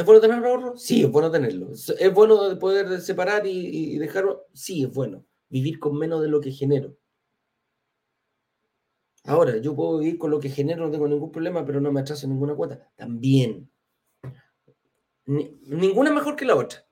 ¿es 0.00 0.06
bueno 0.06 0.20
tener 0.20 0.44
ahorro? 0.44 0.76
Sí, 0.76 1.02
es 1.02 1.10
bueno 1.10 1.30
tenerlo. 1.30 1.72
¿Es 1.72 2.14
bueno 2.14 2.58
poder 2.58 3.00
separar 3.00 3.46
y, 3.46 3.98
dejarlo? 3.98 4.46
Sí, 4.52 4.84
es 4.84 4.90
bueno. 4.90 5.24
Vivir 5.48 5.78
con 5.78 5.96
menos 5.96 6.22
de 6.22 6.28
lo 6.28 6.40
que 6.40 6.50
genero. 6.50 6.96
Ahora, 9.24 9.58
yo 9.58 9.76
puedo 9.76 9.98
vivir 9.98 10.18
con 10.18 10.30
lo 10.30 10.40
que 10.40 10.48
genero, 10.48 10.86
no 10.86 10.90
tengo 10.90 11.06
ningún 11.06 11.30
problema, 11.30 11.64
pero 11.64 11.80
no 11.80 11.92
me 11.92 12.00
atraso 12.00 12.26
ninguna 12.26 12.54
cuota. 12.54 12.90
También. 12.96 13.70
ninguna 15.26 16.10
mejor 16.12 16.36
que 16.36 16.46
la 16.46 16.56
otra. 16.56 16.86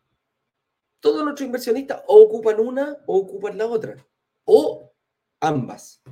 Todos 1.01 1.25
nuestros 1.25 1.47
inversionistas 1.47 2.03
ocupan 2.07 2.61
una 2.61 2.99
o 3.07 3.19
ocupan 3.19 3.57
la 3.57 3.67
otra. 3.67 4.07
O 4.45 4.93
ambas. 5.41 6.03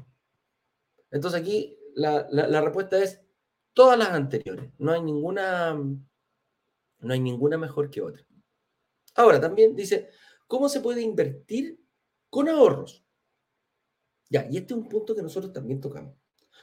Entonces 1.10 1.40
aquí 1.40 1.78
la 1.94 2.60
respuesta 2.60 3.02
es 3.02 3.22
todas 3.74 3.98
las 3.98 4.08
anteriores. 4.08 4.70
No 4.78 4.92
hay 4.92 5.02
ninguna, 5.02 5.78
no 6.98 7.12
hay 7.12 7.20
ninguna 7.20 7.58
mejor 7.58 7.90
que 7.90 8.02
otra. 8.02 8.24
Ahora 9.14 9.40
también 9.40 9.74
dice, 9.74 10.10
¿cómo 10.46 10.68
se 10.68 10.80
puede 10.80 11.02
invertir 11.02 11.80
con 12.30 12.48
ahorros? 12.48 13.04
Ya, 14.28 14.46
y 14.50 14.56
este 14.56 14.74
es 14.74 14.80
un 14.80 14.88
punto 14.88 15.14
que 15.14 15.22
nosotros 15.22 15.52
también 15.52 15.80
tocamos. 15.80 16.14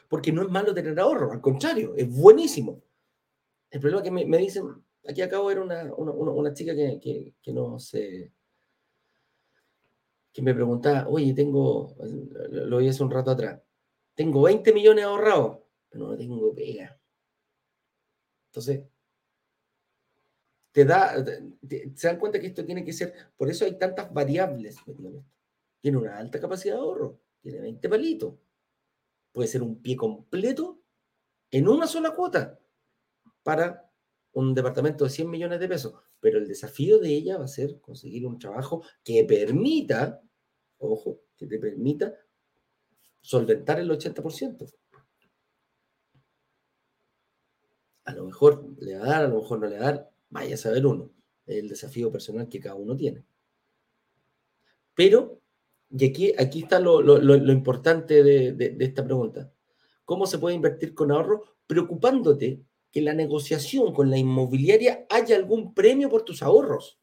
Porque 0.10 0.32
no 0.32 0.44
es 0.44 0.50
malo 0.50 0.74
tener 0.74 1.00
ahorro, 1.00 1.32
al 1.32 1.42
contrario, 1.42 1.94
es 1.96 2.10
buenísimo. 2.10 2.84
El 3.72 3.80
problema 3.80 4.04
que 4.04 4.12
me, 4.12 4.38
dicen, 4.38 4.68
aquí 5.08 5.22
acabo 5.22 5.50
de 5.50 5.56
ver 5.56 5.64
una, 5.64 5.94
una, 5.96 6.54
chica 6.54 6.76
que, 6.76 7.00
que, 7.02 7.34
que, 7.42 7.54
no 7.54 7.80
sé, 7.80 8.32
que 10.32 10.42
me 10.42 10.54
preguntaba, 10.54 11.08
oye, 11.08 11.34
tengo, 11.34 11.96
lo 12.50 12.78
oí 12.78 12.88
hace 12.88 13.04
un 13.04 13.12
rato 13.12 13.32
atrás, 13.32 13.62
tengo 14.14 14.42
20 14.44 14.74
millones 14.74 15.06
ahorrados, 15.06 15.60
pero 15.90 16.08
no 16.08 16.18
tengo 16.18 16.54
pega. 16.54 17.00
Entonces, 18.48 18.84
te 20.74 20.84
da, 20.84 21.24
se 21.96 22.08
dan 22.08 22.20
cuenta 22.20 22.40
que 22.40 22.48
esto 22.48 22.66
tiene 22.66 22.84
que 22.84 22.92
ser, 22.92 23.14
por 23.38 23.50
eso 23.50 23.64
hay 23.64 23.78
tantas 23.78 24.12
variables 24.14 24.76
Tiene 25.80 25.98
una 25.98 26.18
alta 26.18 26.42
capacidad 26.42 26.76
de 26.76 26.82
ahorro 26.82 27.24
tiene 27.44 27.60
20 27.60 27.90
palitos. 27.90 28.36
Puede 29.34 29.48
ser 29.50 29.62
un 29.62 29.82
pie 29.82 29.98
completo 29.98 30.82
en 31.52 31.68
una 31.68 31.88
sola 31.88 32.12
cuota 32.12 32.58
para 33.44 33.92
un 34.32 34.56
departamento 34.56 35.04
de 35.04 35.10
100 35.10 35.30
millones 35.30 35.60
de 35.60 35.68
pesos. 35.68 35.94
Pero 36.20 36.38
el 36.40 36.48
desafío 36.48 37.00
de 37.00 37.10
ella 37.10 37.38
va 37.38 37.46
a 37.46 37.50
ser 37.50 37.82
conseguir 37.82 38.26
un 38.26 38.40
trabajo 38.40 38.84
que 39.04 39.26
permita, 39.26 40.22
ojo, 40.78 41.20
que 41.36 41.46
te 41.46 41.60
permita 41.60 42.16
solventar 43.20 43.80
el 43.80 43.92
80%. 43.92 44.74
A 48.06 48.14
lo 48.14 48.26
mejor 48.26 48.66
le 48.80 48.98
va 48.98 49.06
a 49.06 49.10
dar, 49.10 49.26
a 49.26 49.28
lo 49.28 49.42
mejor 49.42 49.60
no 49.60 49.68
le 49.68 49.80
va 49.80 49.88
a 49.88 49.92
dar, 49.92 50.13
vaya 50.34 50.56
a 50.56 50.58
saber 50.58 50.86
uno. 50.86 51.12
El 51.46 51.70
desafío 51.70 52.12
personal 52.12 52.50
que 52.50 52.60
cada 52.60 52.76
uno 52.76 52.96
tiene. 52.96 53.24
Pero 54.96 55.44
y 55.96 56.06
aquí, 56.06 56.34
aquí 56.38 56.64
está 56.64 56.80
lo, 56.80 57.52
importante 57.52 58.24
de, 58.24 58.78
esta 58.80 59.04
pregunta. 59.06 59.54
¿Cómo 60.06 60.26
se 60.26 60.40
puede 60.40 60.56
invertir 60.56 60.96
con 60.96 61.12
ahorro? 61.12 61.44
Preocupándote 61.68 62.64
que 62.92 63.02
la 63.02 63.14
negociación 63.14 63.94
con 63.94 64.10
la 64.10 64.18
inmobiliaria 64.18 65.06
haya 65.10 65.36
algún 65.36 65.74
premio 65.74 66.10
por 66.10 66.24
tus 66.24 66.42
ahorros. 66.42 67.00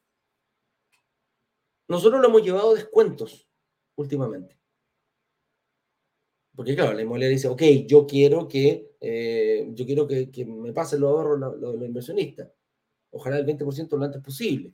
nosotros 1.87 2.21
lo 2.21 2.27
hemos 2.27 2.43
llevado 2.43 2.73
descuentos 2.73 3.47
últimamente. 3.95 4.57
Porque 6.53 6.75
claro, 6.75 6.93
la 6.93 7.01
inmobiliaria 7.01 7.35
dice, 7.35 7.47
ok, 7.47 7.61
yo 7.87 8.05
quiero 8.05 8.47
que, 8.47 8.91
eh, 8.99 9.69
yo 9.73 9.85
quiero 9.85 10.05
que, 10.05 10.45
me 10.45 10.73
pasen 10.73 10.99
los 10.99 11.11
ahorros 11.11 11.39
los, 11.39 11.57
los, 11.57 11.87
inversionistas. 11.87 12.49
Ojalá 13.11 13.37
el 13.37 13.45
20% 13.45 13.97
lo 13.97 14.05
antes 14.05 14.21
posible. 14.21 14.73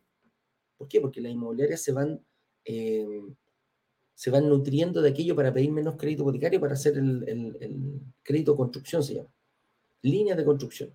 ¿Por 0.78 0.88
qué? 0.88 1.02
Porque 1.02 1.22
las 1.22 1.32
inmobiliarias 1.32 1.82
se 1.82 1.92
van, 1.92 2.24
eh, 2.64 3.22
se 4.14 4.30
van 4.30 4.48
nutriendo 4.48 5.02
de 5.02 5.10
aquello 5.10 5.36
para 5.36 5.54
pedir 5.54 5.72
menos 5.72 5.96
crédito 5.96 6.24
hipotecario 6.24 6.60
para 6.60 6.74
hacer 6.74 6.98
el, 6.98 7.24
el 7.28 8.02
crédito 8.24 8.52
de 8.52 8.58
construcción, 8.58 9.04
se 9.04 9.16
llama. 9.16 9.30
Líneas 10.04 10.38
de 10.38 10.46
construcción. 10.46 10.94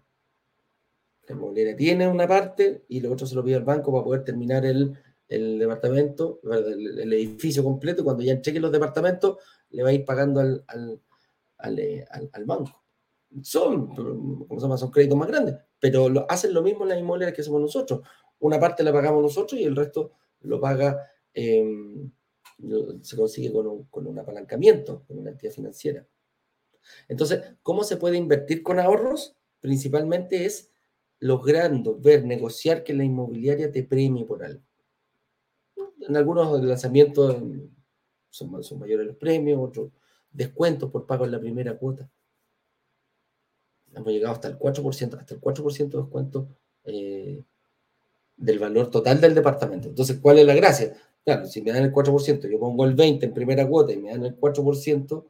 La 1.29 1.35
inmobiliaria 1.35 1.77
tiene 1.77 2.09
una 2.09 2.27
parte 2.27 2.85
y 2.89 3.01
lo 3.01 3.13
otro 3.13 3.27
se 3.27 3.35
lo 3.35 3.45
pide 3.45 3.57
al 3.57 3.65
banco 3.65 3.93
para 3.93 4.05
poder 4.05 4.25
terminar 4.25 4.65
el, 4.65 4.97
el 5.33 5.59
departamento, 5.59 6.41
el, 6.45 7.13
edificio 7.13 7.63
completo, 7.63 8.05
cuando 8.05 8.23
ya 8.23 8.33
entregue 8.33 8.61
los 8.61 8.73
departamentos, 8.73 9.39
le 9.71 9.83
va 9.83 9.89
a 9.89 9.93
ir 9.93 10.05
pagando 10.05 10.41
al, 10.41 10.65
al, 11.59 11.79
eh, 11.79 12.07
banco. 12.45 12.83
Son, 13.43 13.95
como 13.95 14.61
se 14.61 14.65
llama, 14.65 14.77
son 14.77 14.91
créditos 14.91 15.17
más 15.17 15.29
grandes, 15.29 15.57
pero 15.83 16.09
lo, 16.09 16.31
hacen 16.31 16.55
lo 16.55 16.63
mismo 16.63 16.85
en 16.85 16.91
las 16.91 17.01
inmobiliarias 17.01 17.35
que 17.35 17.41
hacemos 17.41 17.61
nosotros. 17.61 18.03
Una 18.39 18.61
parte 18.61 18.85
la 18.85 18.93
pagamos 18.93 19.21
nosotros 19.21 19.61
y 19.61 19.65
el 19.65 19.75
resto 19.75 20.13
lo 20.43 20.61
paga, 20.61 21.11
em, 21.35 22.09
se 23.01 23.17
consigue 23.17 23.53
con 23.53 24.07
un, 24.07 24.19
apalancamiento, 24.21 25.03
con 25.09 25.19
una 25.19 25.31
entidad 25.31 25.51
financiera. 25.51 26.07
Entonces, 27.09 27.57
¿cómo 27.65 27.83
se 27.83 27.97
puede 27.97 28.17
invertir 28.17 28.63
con 28.63 28.79
ahorros? 28.79 29.35
Principalmente 29.59 30.45
es 30.45 30.71
logrando 31.19 31.99
ver, 31.99 32.25
negociar 32.25 32.85
que 32.85 32.95
la 32.95 33.03
inmobiliaria 33.03 33.73
te 33.73 33.83
premie 33.83 34.25
por 34.25 34.45
algo. 34.45 34.63
En 36.07 36.17
algunos 36.17 36.63
lanzamientos 36.63 37.43
son, 38.31 38.63
son 38.63 38.79
mayores 38.79 39.05
los 39.05 39.17
premios, 39.17 39.59
otros 39.61 39.91
descuentos 40.31 40.93
por 40.93 41.07
pago 41.07 41.25
en 41.25 41.33
la 41.33 41.41
primera 41.41 41.77
cuota. 41.77 42.09
Hemos 43.95 44.13
llegado 44.13 44.35
hasta 44.35 44.49
el 44.49 44.59
4%, 44.59 45.19
hasta 45.19 45.35
el 45.35 45.41
4% 45.41 45.89
de 45.91 45.99
descuento 45.99 46.49
eh, 46.85 47.45
del 48.37 48.59
valor 48.59 48.91
total 48.91 49.21
del 49.21 49.35
departamento. 49.35 49.89
Entonces, 49.89 50.19
¿cuál 50.21 50.39
es 50.39 50.47
la 50.47 50.55
gracia? 50.55 50.95
Claro, 51.25 51.47
si 51.47 51.63
me 51.63 51.73
dan 51.73 51.85
el 51.85 51.93
4%, 51.93 52.51
yo 52.51 52.59
pongo 52.59 52.85
el 52.85 52.97
20% 52.97 53.23
en 53.23 53.35
primera 53.35 53.67
cuota 53.69 53.93
y 53.93 53.99
me 53.99 54.11
dan 54.11 54.25
el 54.25 54.39
4%, 54.39 55.25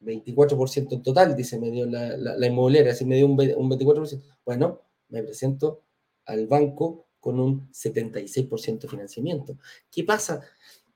24% 0.00 0.92
en 0.92 1.02
total, 1.02 1.36
dice, 1.36 1.58
me 1.58 1.70
dio 1.70 1.84
la, 1.86 2.16
la, 2.16 2.46
inmobiliaria, 2.46 2.94
si 2.94 3.04
me 3.04 3.16
dio 3.16 3.26
un, 3.26 3.36
24%, 3.36 4.22
bueno, 4.44 4.82
me 5.08 5.22
presento 5.22 5.82
al 6.24 6.46
banco 6.46 7.06
con 7.20 7.40
un 7.40 7.68
76% 7.72 8.80
de 8.80 8.88
financiamiento. 8.88 9.58
¿Qué 9.90 10.04
pasa? 10.04 10.40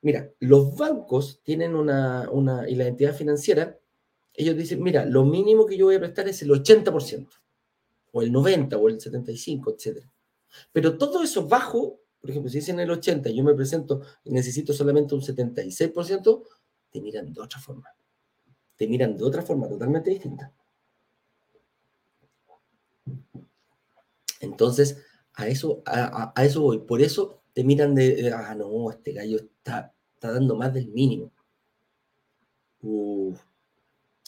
Mira, 0.02 0.30
los 0.38 0.76
bancos 0.76 1.40
tienen 1.42 1.74
una, 1.74 2.30
una, 2.30 2.68
y 2.68 2.74
la 2.74 2.86
entidad 2.86 3.14
financiera, 3.14 3.78
ellos 4.34 4.56
dicen, 4.56 4.82
mira, 4.82 5.04
lo 5.04 5.24
mínimo 5.24 5.66
que 5.66 5.76
yo 5.76 5.86
voy 5.86 5.96
a 5.96 6.00
prestar 6.00 6.28
es 6.28 6.42
el 6.42 6.50
80%, 6.50 7.28
o 8.12 8.22
el 8.22 8.32
90%, 8.32 8.74
o 8.80 8.88
el 8.88 8.98
75%, 8.98 9.74
etc. 9.74 10.04
Pero 10.72 10.98
todo 10.98 11.22
eso 11.22 11.46
bajo, 11.46 12.00
por 12.20 12.30
ejemplo, 12.30 12.50
si 12.50 12.58
dicen 12.58 12.80
el 12.80 12.90
80% 12.90 13.34
yo 13.34 13.44
me 13.44 13.54
presento 13.54 14.02
y 14.24 14.32
necesito 14.32 14.72
solamente 14.72 15.14
un 15.14 15.22
76%, 15.22 16.42
te 16.90 17.00
miran 17.00 17.32
de 17.32 17.40
otra 17.40 17.60
forma 17.60 17.88
te 18.82 18.88
miran 18.88 19.16
de 19.16 19.24
otra 19.24 19.42
forma 19.42 19.68
totalmente 19.68 20.10
distinta. 20.10 20.52
Entonces, 24.40 25.00
a 25.34 25.46
eso, 25.46 25.82
a, 25.86 26.32
eso 26.42 26.62
voy. 26.62 26.78
Por 26.78 27.00
eso 27.00 27.42
te 27.52 27.62
miran 27.62 27.94
de, 27.94 28.32
ah, 28.34 28.56
no, 28.56 28.90
este 28.90 29.12
gallo 29.12 29.36
está, 29.36 29.94
dando 30.20 30.56
más 30.56 30.74
del 30.74 30.88
mínimo. 30.88 31.30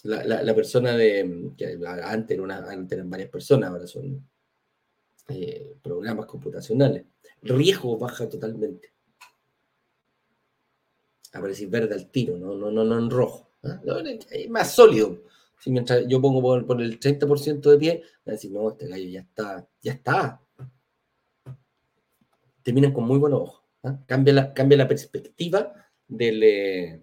La, 0.04 0.54
persona 0.54 0.96
de, 0.96 1.52
antes, 2.04 2.38
una, 2.38 2.58
antes 2.70 2.96
eran 2.96 3.08
varias 3.08 3.30
personas, 3.30 3.70
ahora 3.70 3.86
son 3.86 4.28
eh, 5.28 5.76
programas 5.82 6.26
computacionales. 6.26 7.04
Riesgo 7.42 7.96
baja 7.98 8.28
totalmente. 8.28 8.92
Aparece 11.32 11.66
verde 11.66 11.94
al 11.94 12.10
tiro, 12.10 12.36
no, 12.36 12.54
no, 12.54 12.70
no, 12.70 12.84
no 12.84 12.98
en 12.98 13.10
rojo. 13.10 13.50
¿Ah? 13.62 13.80
Es 14.30 14.50
más 14.50 14.74
sólido. 14.74 15.22
Si 15.58 15.70
mientras 15.70 16.06
yo 16.06 16.20
pongo 16.20 16.66
por, 16.66 16.82
el 16.82 17.00
30% 17.00 17.70
de 17.70 17.78
pie, 17.78 18.02
van 18.26 18.32
a 18.32 18.36
decir, 18.36 18.52
no, 18.52 18.68
este 18.70 18.86
gallo 18.86 19.08
ya 19.08 19.20
está, 19.20 19.66
ya 19.80 19.92
está. 19.92 20.40
Terminan 22.62 22.92
con 22.92 23.04
muy 23.04 23.18
buenos 23.18 23.40
ojos. 23.40 23.62
¿ah? 23.84 23.98
Cambia, 24.06 24.34
la, 24.34 24.52
cambia 24.52 24.76
la 24.76 24.88
perspectiva 24.88 25.72
del, 26.06 26.42
eh, 26.42 27.02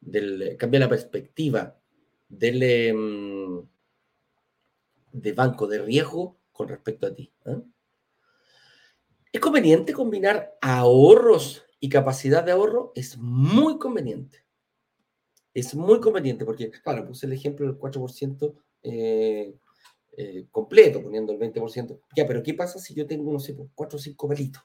del, 0.00 0.56
cambia 0.56 0.80
la 0.80 0.88
perspectiva 0.88 1.77
del 2.28 2.62
em, 2.62 3.66
de 5.12 5.32
banco 5.32 5.66
de 5.66 5.78
riesgo 5.78 6.36
con 6.52 6.68
respecto 6.68 7.06
a 7.06 7.14
ti. 7.14 7.32
¿ah? 7.46 7.60
¿Es 9.32 9.40
conveniente 9.40 9.92
combinar 9.92 10.56
ahorros 10.60 11.64
y 11.80 11.88
capacidad 11.88 12.44
de 12.44 12.52
ahorro? 12.52 12.92
Es 12.94 13.16
muy 13.18 13.78
conveniente 13.78 14.48
es 15.58 15.74
muy 15.74 16.00
conveniente 16.00 16.44
porque, 16.44 16.70
claro, 16.70 17.06
puse 17.06 17.26
el 17.26 17.32
ejemplo 17.32 17.66
del 17.66 17.76
4% 17.76 18.54
eh, 18.82 19.54
eh, 20.16 20.46
completo, 20.50 21.02
poniendo 21.02 21.32
el 21.32 21.38
20%. 21.38 22.00
Ya, 22.16 22.26
pero 22.26 22.42
¿qué 22.42 22.54
pasa 22.54 22.78
si 22.78 22.94
yo 22.94 23.06
tengo, 23.06 23.32
no 23.32 23.40
sé, 23.40 23.54
4 23.54 23.70
pues, 23.74 23.94
o 23.94 23.98
5 23.98 24.28
palitos? 24.28 24.62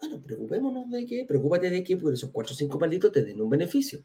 Bueno, 0.00 0.22
preocupémonos 0.22 0.90
de 0.90 1.06
qué, 1.06 1.24
preocúpate 1.26 1.70
de 1.70 1.82
que 1.82 1.96
por 1.96 2.12
esos 2.12 2.30
4 2.30 2.52
o 2.52 2.56
5 2.56 2.78
palitos 2.78 3.12
te 3.12 3.24
den 3.24 3.40
un 3.40 3.50
beneficio. 3.50 4.04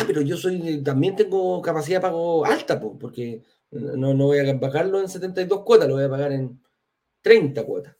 Ah, 0.00 0.04
pero 0.06 0.22
yo 0.22 0.36
soy, 0.38 0.82
también 0.82 1.14
tengo 1.14 1.60
capacidad 1.60 1.98
de 1.98 2.02
pago 2.02 2.46
alta, 2.46 2.80
pues, 2.80 2.94
porque 2.98 3.42
no, 3.70 4.14
no 4.14 4.26
voy 4.26 4.38
a 4.38 4.58
pagarlo 4.58 4.98
en 4.98 5.10
72 5.10 5.62
cuotas, 5.62 5.88
lo 5.88 5.96
voy 5.96 6.04
a 6.04 6.08
pagar 6.08 6.32
en 6.32 6.58
30 7.20 7.64
cuotas. 7.66 7.96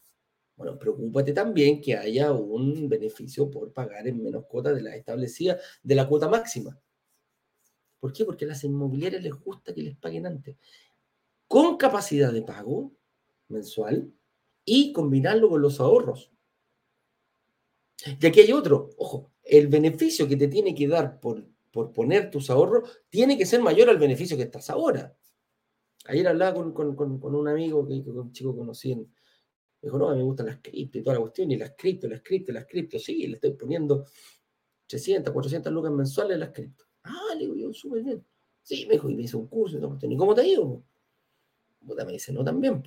Bueno, 0.57 0.79
preocúpate 0.79 1.35
también 1.35 1.81
que 1.81 1.97
haya 1.97 2.33
un 2.33 2.89
beneficio 2.89 3.51
por 3.51 3.73
pagar 3.75 4.09
en 4.09 4.23
menos 4.23 4.47
cuotas 4.47 4.75
de 4.75 4.83
la 4.83 4.97
establecida 4.97 5.59
de 5.83 5.95
la 5.95 6.09
cuota 6.09 6.29
máxima. 6.29 6.79
¿Por 7.99 8.15
qué? 8.15 8.25
Porque 8.25 8.47
a 8.47 8.49
las 8.49 8.65
inmobiliarias 8.65 9.23
les 9.23 9.35
gusta 9.35 9.75
que 9.75 9.83
les 9.83 9.97
paguen 9.97 10.27
antes. 10.27 10.57
Con 11.49 11.77
capacidad 11.77 12.33
de 12.33 12.43
pago 12.43 12.93
mensual 13.49 14.11
y 14.65 14.93
combinarlo 14.95 15.51
con 15.51 15.61
los 15.61 15.81
ahorros. 15.81 16.31
Y 18.19 18.27
aquí 18.27 18.41
hay 18.41 18.53
otro, 18.53 18.89
ojo, 18.97 19.31
el 19.43 19.69
beneficio 19.69 20.27
que 20.27 20.37
te 20.37 20.49
tiene 20.49 20.75
que 20.75 20.89
dar 20.89 21.21
por, 21.21 21.45
por 21.71 21.93
poner 21.93 22.31
tus 22.31 22.51
ahorros 22.51 23.03
tiene 23.09 23.39
que 23.39 23.47
ser 23.47 23.61
mayor 23.61 23.89
al 23.89 23.99
beneficio 23.99 24.37
que 24.37 24.45
estás 24.45 24.71
ahora. 24.71 25.17
Ayer 26.07 26.27
hablaba 26.27 26.55
con, 26.55 27.35
un 27.35 27.49
amigo 27.49 27.87
que, 27.87 28.03
que 28.03 28.11
un 28.11 28.33
chico 28.33 28.57
conocí 28.57 28.93
en, 28.93 29.13
me 29.83 29.87
dijo, 29.87 29.99
no, 29.99 30.15
me 30.15 30.23
gustan 30.23 30.47
las 30.47 30.59
cripto 30.61 30.99
y 30.99 31.03
toda 31.03 31.15
la 31.15 31.21
cuestión, 31.21 31.51
y 31.51 31.57
las 31.57 31.73
cripto, 31.77 32.07
las 32.07 32.23
cripto, 32.23 32.53
las 32.53 32.67
cripto, 32.67 32.99
sí, 32.99 33.27
le 33.27 33.35
estoy 33.35 33.53
poniendo 33.53 34.05
300, 34.87 35.33
400 35.33 35.73
lucas 35.73 35.93
mensuales 35.93 36.37
a 36.37 36.39
las 36.39 36.51
cripto. 36.51 36.85
Ah, 37.05 37.35
le 37.35 37.41
digo 37.41 37.55
yo, 37.55 37.73
súper 37.73 38.03
bien. 38.03 38.27
Sí, 38.63 38.85
me 38.87 38.95
dijo, 38.95 39.09
y 39.09 39.17
me 39.17 39.23
hizo 39.23 39.39
un 39.39 39.49
curso 39.49 39.79
y 39.79 39.81
todo, 39.81 39.99
¿y 40.03 40.17
cómo 40.17 40.35
te 40.35 40.43
ha 40.43 40.47
ido? 40.47 40.85
Puta, 41.87 42.05
me 42.05 42.13
dice, 42.13 42.33
no, 42.33 42.45
también. 42.45 42.83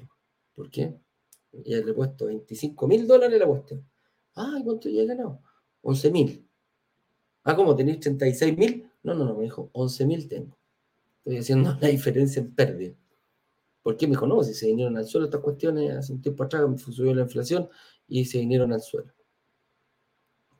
¿Por 0.53 0.69
qué? 0.69 0.99
Y 1.51 1.75
le 1.75 1.91
he 1.91 1.93
puesto 1.93 2.25
25 2.25 2.87
mil 2.87 3.07
dólares 3.07 3.39
la 3.39 3.47
cuestión. 3.47 3.89
Ah, 4.35 4.57
¿y 4.59 4.63
cuánto 4.63 4.87
ya 4.89 5.01
he 5.01 5.05
ganado? 5.07 5.41
11 5.81 6.11
mil. 6.11 6.49
Ah, 7.43 7.55
¿cómo? 7.55 7.75
¿Tenéis 7.75 7.99
36 7.99 8.57
mil? 8.57 8.89
No, 9.03 9.13
no, 9.13 9.25
no, 9.25 9.35
me 9.35 9.43
dijo, 9.43 9.69
11 9.73 10.05
mil 10.05 10.27
tengo. 10.27 10.57
Estoy 11.17 11.37
haciendo 11.37 11.77
la 11.81 11.87
diferencia 11.89 12.41
en 12.41 12.53
pérdida. 12.53 12.95
¿Por 13.81 13.97
qué? 13.97 14.07
Me 14.07 14.11
dijo, 14.11 14.27
no, 14.27 14.43
si 14.43 14.53
se 14.53 14.67
vinieron 14.67 14.97
al 14.97 15.05
suelo 15.05 15.25
estas 15.25 15.41
cuestiones, 15.41 15.91
hace 15.91 16.13
un 16.13 16.21
tiempo 16.21 16.43
atrás 16.43 16.63
subió 16.81 17.13
la 17.13 17.23
inflación 17.23 17.69
y 18.07 18.25
se 18.25 18.39
vinieron 18.39 18.71
al 18.71 18.81
suelo. 18.81 19.13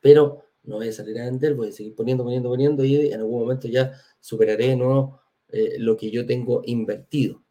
Pero 0.01 0.43
no 0.63 0.75
voy 0.75 0.89
a 0.89 0.93
salir 0.93 1.17
a 1.19 1.25
vender, 1.25 1.55
voy 1.55 1.69
a 1.69 1.71
seguir 1.71 1.95
poniendo, 1.95 2.23
poniendo, 2.23 2.49
poniendo 2.49 2.83
y 2.83 3.11
en 3.11 3.19
algún 3.19 3.39
momento 3.39 3.67
ya 3.67 3.93
superaré 4.19 4.75
¿no? 4.75 5.21
Eh, 5.49 5.77
lo 5.79 5.95
que 5.95 6.11
yo 6.11 6.25
tengo 6.25 6.61
invertido. 6.65 7.41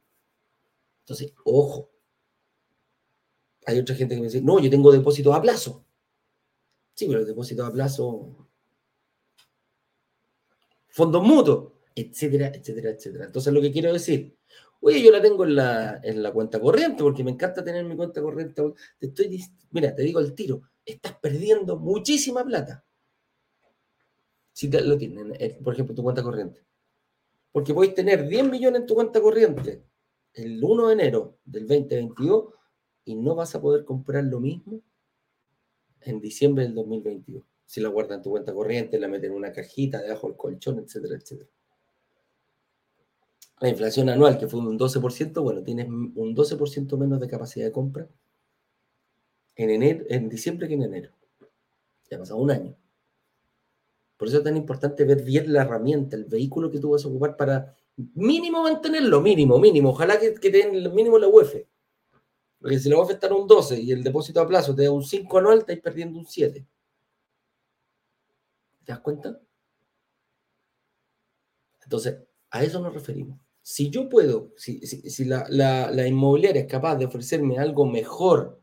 Entonces, 1.00 1.32
ojo. 1.44 1.90
Hay 3.64 3.78
otra 3.78 3.94
gente 3.94 4.14
que 4.14 4.20
me 4.20 4.26
dice, 4.26 4.42
no, 4.42 4.58
yo 4.58 4.68
tengo 4.68 4.90
depósitos 4.92 5.34
a 5.34 5.40
plazo. 5.40 5.84
Sí, 6.94 7.06
pero 7.06 7.24
depósitos 7.24 7.66
a 7.66 7.72
plazo, 7.72 8.48
fondos 10.92 11.22
mutuos, 11.22 11.72
etcétera, 11.94 12.52
etcétera, 12.54 12.90
etcétera. 12.90 13.24
Entonces, 13.26 13.52
lo 13.52 13.60
que 13.60 13.72
quiero 13.72 13.92
decir, 13.92 14.36
Oye, 14.84 15.00
yo 15.00 15.12
la 15.12 15.22
tengo 15.22 15.44
en 15.44 15.54
la, 15.54 16.00
en 16.02 16.24
la 16.24 16.32
cuenta 16.32 16.60
corriente 16.60 17.04
porque 17.04 17.22
me 17.22 17.30
encanta 17.30 17.62
tener 17.62 17.84
mi 17.84 17.94
cuenta 17.94 18.20
corriente. 18.20 18.60
Te 18.98 19.06
estoy, 19.06 19.40
mira, 19.70 19.94
te 19.94 20.02
digo 20.02 20.18
el 20.18 20.34
tiro, 20.34 20.62
estás 20.84 21.16
perdiendo 21.20 21.78
muchísima 21.78 22.44
plata. 22.44 22.84
Si 24.52 24.68
te, 24.68 24.80
lo 24.80 24.98
tienen, 24.98 25.34
eh, 25.38 25.56
por 25.62 25.74
ejemplo, 25.74 25.94
tu 25.94 26.02
cuenta 26.02 26.20
corriente. 26.24 26.64
Porque 27.52 27.72
podéis 27.72 27.94
tener 27.94 28.26
10 28.26 28.50
millones 28.50 28.80
en 28.80 28.86
tu 28.88 28.96
cuenta 28.96 29.20
corriente 29.20 29.84
el 30.34 30.62
1 30.62 30.88
de 30.88 30.92
enero 30.94 31.38
del 31.44 31.68
2022 31.68 32.46
y 33.04 33.14
no 33.14 33.36
vas 33.36 33.54
a 33.54 33.60
poder 33.60 33.84
comprar 33.84 34.24
lo 34.24 34.40
mismo 34.40 34.82
en 36.00 36.20
diciembre 36.20 36.64
del 36.64 36.74
2022. 36.74 37.44
Si 37.72 37.80
la 37.80 37.88
guardas 37.88 38.18
en 38.18 38.22
tu 38.22 38.28
cuenta 38.28 38.52
corriente, 38.52 39.00
la 39.00 39.08
metes 39.08 39.30
en 39.30 39.34
una 39.34 39.50
cajita 39.50 40.02
debajo 40.02 40.28
del 40.28 40.36
colchón, 40.36 40.78
etcétera, 40.80 41.16
etcétera. 41.16 41.48
La 43.60 43.70
inflación 43.70 44.10
anual, 44.10 44.36
que 44.36 44.46
fue 44.46 44.60
un 44.60 44.78
12%, 44.78 45.42
bueno, 45.42 45.62
tienes 45.62 45.88
un 45.88 46.36
12% 46.36 46.98
menos 46.98 47.18
de 47.18 47.28
capacidad 47.28 47.64
de 47.64 47.72
compra 47.72 48.06
en, 49.56 49.70
enero, 49.70 50.04
en 50.10 50.28
diciembre 50.28 50.68
que 50.68 50.74
en 50.74 50.82
enero. 50.82 51.12
Ya 52.10 52.18
ha 52.18 52.20
pasado 52.20 52.40
un 52.40 52.50
año. 52.50 52.76
Por 54.18 54.28
eso 54.28 54.36
es 54.36 54.44
tan 54.44 54.58
importante 54.58 55.06
ver 55.06 55.22
bien 55.22 55.50
la 55.50 55.62
herramienta, 55.62 56.14
el 56.14 56.26
vehículo 56.26 56.70
que 56.70 56.78
tú 56.78 56.90
vas 56.90 57.06
a 57.06 57.08
ocupar 57.08 57.38
para 57.38 57.74
mínimo 57.96 58.64
mantenerlo, 58.64 59.22
mínimo, 59.22 59.58
mínimo. 59.58 59.88
Ojalá 59.88 60.20
que, 60.20 60.34
que 60.34 60.50
den 60.50 60.74
el 60.74 60.92
mínimo 60.92 61.18
la 61.18 61.28
UEF. 61.28 61.64
Porque 62.60 62.78
si 62.78 62.90
la 62.90 62.98
UEF 62.98 63.12
está 63.12 63.28
en 63.28 63.32
un 63.32 63.46
12 63.46 63.80
y 63.80 63.92
el 63.92 64.04
depósito 64.04 64.42
a 64.42 64.46
plazo 64.46 64.74
te 64.74 64.82
da 64.84 64.90
un 64.90 65.02
5 65.02 65.38
anual, 65.38 65.60
estáis 65.60 65.80
perdiendo 65.80 66.18
un 66.18 66.26
7. 66.26 66.66
¿Te 68.84 68.92
das 68.92 69.00
cuenta? 69.00 69.40
Entonces, 71.84 72.22
a 72.50 72.62
eso 72.62 72.80
nos 72.80 72.94
referimos. 72.94 73.38
Si 73.60 73.90
yo 73.90 74.08
puedo, 74.08 74.52
si, 74.56 74.80
la, 75.24 75.46
la, 75.48 76.06
inmobiliaria 76.06 76.62
es 76.62 76.68
capaz 76.68 76.96
de 76.96 77.06
ofrecerme 77.06 77.58
algo 77.58 77.86
mejor 77.86 78.60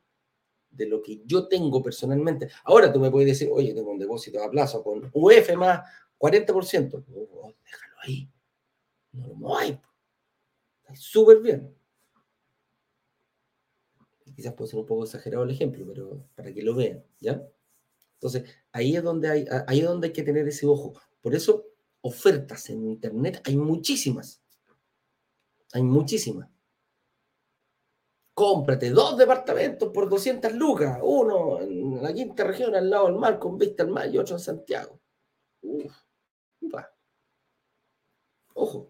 de 0.70 0.88
lo 0.88 1.02
que 1.02 1.22
yo 1.26 1.48
tengo 1.48 1.82
personalmente, 1.82 2.50
ahora 2.66 2.92
tú 2.92 3.00
me 3.00 3.10
puedes 3.10 3.28
decir, 3.30 3.50
oye, 3.52 3.74
tengo 3.74 3.92
un 3.92 4.00
depósito 4.00 4.44
a 4.44 4.52
plazo 4.52 4.84
con 4.84 5.10
UF 5.14 5.56
más 5.58 5.82
40%. 6.18 7.06
déjalo 7.06 7.96
ahí. 8.04 8.30
No 9.14 9.28
lo 9.28 9.58
hay. 9.58 9.80
Está 10.82 10.96
súper 10.96 11.40
bien. 11.40 11.74
Quizás 14.36 14.54
puede 14.54 14.70
ser 14.70 14.80
un 14.80 14.86
poco 14.86 15.04
exagerado 15.04 15.44
el 15.44 15.52
ejemplo, 15.52 15.86
pero 15.88 16.26
para 16.36 16.54
que 16.54 16.62
lo 16.62 16.76
vean, 16.76 17.04
¿ya? 17.20 17.42
Entonces, 18.14 18.44
ahí 18.72 18.96
es 18.96 19.04
donde 19.04 19.30
hay, 19.30 19.46
ahí 19.68 19.80
es 19.80 19.86
donde 19.86 20.08
hay 20.08 20.14
que 20.14 20.24
tener 20.24 20.48
ese 20.48 20.66
ojo. 20.66 20.94
Por 21.22 21.36
eso, 21.36 21.66
ofertas 22.02 22.70
en 22.70 22.88
Internet 22.88 23.42
hay 23.46 23.58
muchísimas. 23.58 24.42
Hay 25.74 25.84
muchísimas. 25.84 26.50
Cómprate 28.34 28.90
dos 28.92 29.18
departamentos 29.18 29.90
por 29.94 30.10
200 30.10 30.54
lucas, 30.54 31.00
uno 31.04 31.60
en 31.60 32.02
la 32.02 32.14
quinta 32.14 32.46
región 32.46 32.74
al 32.74 32.90
lado 32.90 33.08
del 33.08 33.16
mar 33.16 33.38
con 33.38 33.58
vista 33.58 33.84
al 33.84 33.90
mar 33.90 34.10
y 34.10 34.18
otro 34.18 34.36
en 34.36 34.40
Santiago. 34.40 35.00
Uf, 35.62 35.94
Ojo, 38.54 38.90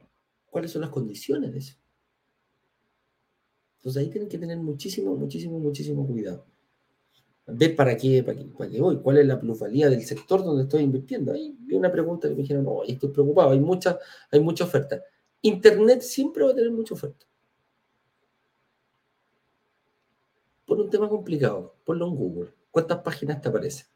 ¿cuáles 0.49 0.71
son 0.71 0.81
las 0.81 0.89
condiciones 0.89 1.51
de 1.51 1.59
eso? 1.59 1.75
Entonces 3.77 4.01
ahí 4.01 4.09
tienen 4.09 4.27
que 4.27 4.37
tener 4.37 4.57
muchísimo, 4.57 5.15
muchísimo, 5.15 5.59
muchísimo 5.59 6.05
cuidado. 6.05 6.45
Ver 7.51 7.75
para 7.75 7.95
qué, 7.97 8.23
para 8.23 8.37
qué, 8.69 8.79
voy, 8.79 8.97
cuál 8.97 9.17
es 9.17 9.25
la 9.25 9.39
plusvalía 9.39 9.89
del 9.89 10.03
sector 10.03 10.43
donde 10.43 10.63
estoy 10.63 10.83
invirtiendo. 10.83 11.33
Ahí 11.33 11.55
vi 11.59 11.75
una 11.75 11.91
pregunta 11.91 12.27
que 12.27 12.35
me 12.35 12.41
dijeron, 12.41 12.63
no, 12.63 12.83
estoy 12.83 13.09
preocupado, 13.09 13.51
hay 13.51 13.59
mucha, 13.59 13.97
hay 14.31 14.39
mucha 14.39 14.63
oferta. 14.63 15.01
Internet 15.41 16.01
siempre 16.01 16.43
va 16.43 16.51
a 16.51 16.55
tener 16.55 16.71
mucha 16.71 16.93
oferta. 16.93 17.25
Por 20.65 20.79
un 20.79 20.89
tema 20.89 21.09
complicado, 21.09 21.75
ponlo 21.83 22.07
en 22.07 22.15
Google. 22.15 22.53
¿Cuántas 22.71 22.99
páginas 22.99 23.41
te 23.41 23.49
aparecen? 23.49 23.87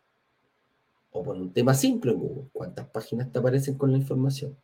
O 1.12 1.22
por 1.22 1.36
un 1.36 1.54
tema 1.54 1.74
simple 1.74 2.12
en 2.12 2.20
Google. 2.20 2.50
¿Cuántas 2.52 2.88
páginas 2.88 3.32
te 3.32 3.40
aparecen 3.40 3.78
con 3.78 3.92
la 3.92 3.98
información? 3.98 4.58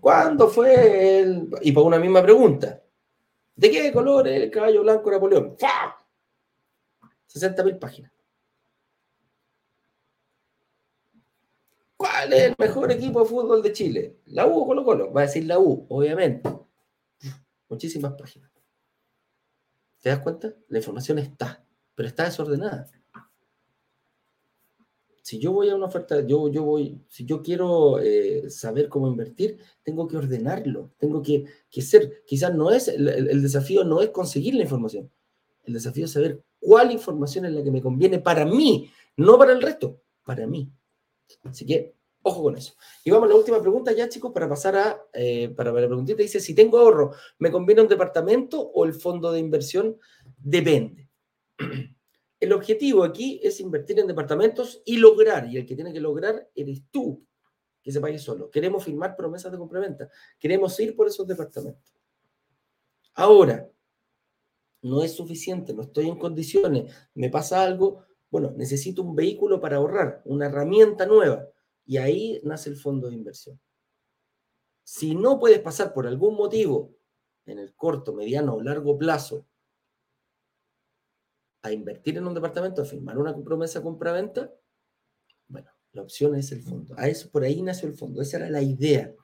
¿Cuándo 0.00 0.48
fue 0.48 1.20
el... 1.20 1.50
Y 1.60 1.72
por 1.72 1.84
una 1.84 1.98
misma 1.98 2.22
pregunta. 2.22 2.82
¿De 3.54 3.70
qué 3.70 3.92
color 3.92 4.28
es 4.28 4.42
el 4.42 4.50
caballo 4.50 4.82
blanco 4.82 5.10
Napoleón? 5.10 5.56
¡Fa! 5.58 5.98
60.000 7.28 7.78
páginas. 7.78 8.12
¿Cuál 11.96 12.32
es 12.32 12.42
el 12.44 12.54
mejor 12.58 12.92
equipo 12.92 13.20
de 13.20 13.28
fútbol 13.28 13.60
de 13.60 13.72
Chile? 13.72 14.18
¿La 14.26 14.46
U 14.46 14.62
o 14.62 14.66
Colo 14.66 14.84
Colo? 14.84 15.12
Va 15.12 15.22
a 15.22 15.26
decir 15.26 15.44
la 15.44 15.58
U, 15.58 15.84
obviamente. 15.88 16.48
Muchísimas 17.68 18.12
páginas. 18.12 18.50
¿Te 20.00 20.10
das 20.10 20.20
cuenta? 20.20 20.54
La 20.68 20.78
información 20.78 21.18
está, 21.18 21.64
pero 21.94 22.08
está 22.08 22.24
desordenada. 22.24 22.88
Si 25.22 25.38
yo 25.38 25.52
voy 25.52 25.68
a 25.68 25.74
una 25.74 25.86
oferta, 25.86 26.24
yo, 26.24 26.48
yo 26.48 26.62
voy, 26.62 27.04
si 27.08 27.26
yo 27.26 27.42
quiero 27.42 27.98
eh, 27.98 28.48
saber 28.48 28.88
cómo 28.88 29.08
invertir, 29.08 29.58
tengo 29.82 30.08
que 30.08 30.16
ordenarlo, 30.16 30.92
tengo 30.98 31.20
que, 31.20 31.44
ser, 31.82 32.22
quizás 32.24 32.54
no 32.54 32.70
es, 32.70 32.88
el 32.88 33.42
desafío 33.42 33.84
no 33.84 34.00
es 34.00 34.08
conseguir 34.08 34.54
la 34.54 34.62
información, 34.62 35.10
el 35.68 35.74
desafío 35.74 36.06
es 36.06 36.12
saber 36.12 36.42
cuál 36.58 36.90
información 36.90 37.44
es 37.44 37.52
la 37.52 37.62
que 37.62 37.70
me 37.70 37.82
conviene 37.82 38.18
para 38.18 38.44
mí, 38.44 38.90
no 39.16 39.38
para 39.38 39.52
el 39.52 39.62
resto, 39.62 40.00
para 40.24 40.46
mí. 40.46 40.72
Así 41.44 41.66
que, 41.66 41.94
ojo 42.22 42.42
con 42.42 42.56
eso. 42.56 42.74
Y 43.04 43.10
vamos 43.10 43.26
a 43.28 43.32
la 43.32 43.38
última 43.38 43.60
pregunta 43.60 43.92
ya, 43.92 44.08
chicos, 44.08 44.32
para 44.32 44.48
pasar 44.48 44.76
a, 44.76 45.02
eh, 45.12 45.50
para, 45.50 45.70
la 45.70 45.86
preguntita. 45.86 46.22
Dice, 46.22 46.40
si 46.40 46.54
tengo 46.54 46.78
ahorro, 46.78 47.12
¿me 47.38 47.50
conviene 47.50 47.82
un 47.82 47.88
departamento 47.88 48.60
o 48.60 48.84
el 48.86 48.94
fondo 48.94 49.30
de 49.30 49.40
inversión? 49.40 49.98
Depende. 50.38 51.08
El 52.40 52.52
objetivo 52.52 53.02
aquí 53.02 53.40
es 53.42 53.60
invertir 53.60 53.98
en 53.98 54.06
departamentos 54.06 54.80
y 54.84 54.96
lograr, 54.96 55.48
y 55.48 55.56
el 55.56 55.66
que 55.66 55.74
tiene 55.74 55.92
que 55.92 56.00
lograr 56.00 56.48
eres 56.54 56.84
tú, 56.88 57.26
que 57.82 57.90
se 57.90 58.00
pague 58.00 58.16
solo. 58.16 58.48
Queremos 58.48 58.84
firmar 58.84 59.16
promesas 59.16 59.50
de 59.50 59.58
compraventa. 59.58 60.08
Queremos 60.38 60.78
ir 60.78 60.94
por 60.94 61.08
esos 61.08 61.26
departamentos. 61.26 61.96
Ahora, 63.14 63.68
no 64.82 65.02
es 65.02 65.14
suficiente, 65.14 65.74
no 65.74 65.82
estoy 65.82 66.08
en 66.08 66.18
condiciones, 66.18 66.94
me 67.14 67.30
pasa 67.30 67.62
algo, 67.62 68.04
bueno, 68.30 68.52
necesito 68.56 69.02
un 69.02 69.14
vehículo 69.14 69.60
para 69.60 69.76
ahorrar, 69.76 70.22
una 70.24 70.46
herramienta 70.46 71.06
nueva. 71.06 71.46
Y 71.84 71.96
ahí 71.96 72.40
nace 72.44 72.70
el 72.70 72.76
fondo 72.76 73.08
de 73.08 73.14
inversión. 73.14 73.58
Si 74.84 75.14
no 75.14 75.38
puedes 75.38 75.60
pasar 75.60 75.92
por 75.92 76.06
algún 76.06 76.34
motivo 76.34 76.94
en 77.46 77.58
el 77.58 77.74
corto, 77.74 78.12
mediano 78.12 78.54
o 78.54 78.62
largo 78.62 78.98
plazo 78.98 79.46
a 81.62 81.72
invertir 81.72 82.18
en 82.18 82.26
un 82.26 82.34
departamento, 82.34 82.82
a 82.82 82.84
firmar 82.84 83.18
una 83.18 83.36
promesa 83.36 83.82
compra-venta, 83.82 84.52
bueno, 85.48 85.70
la 85.92 86.02
opción 86.02 86.36
es 86.36 86.52
el 86.52 86.62
fondo. 86.62 86.94
A 86.98 87.08
eso, 87.08 87.30
por 87.30 87.42
ahí 87.42 87.62
nació 87.62 87.88
el 87.88 87.96
fondo. 87.96 88.22
Esa 88.22 88.36
era 88.36 88.50
la 88.50 88.62
idea 88.62 89.14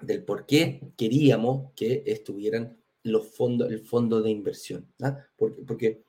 del 0.00 0.24
por 0.24 0.46
qué 0.46 0.92
queríamos 0.96 1.72
que 1.74 2.02
estuvieran 2.06 2.78
los 3.02 3.28
fondos, 3.28 3.70
el 3.70 3.80
fondo 3.80 4.20
de 4.22 4.30
inversión. 4.30 4.92
¿ah? 5.02 5.18
Porque, 5.36 5.62
porque 5.62 6.04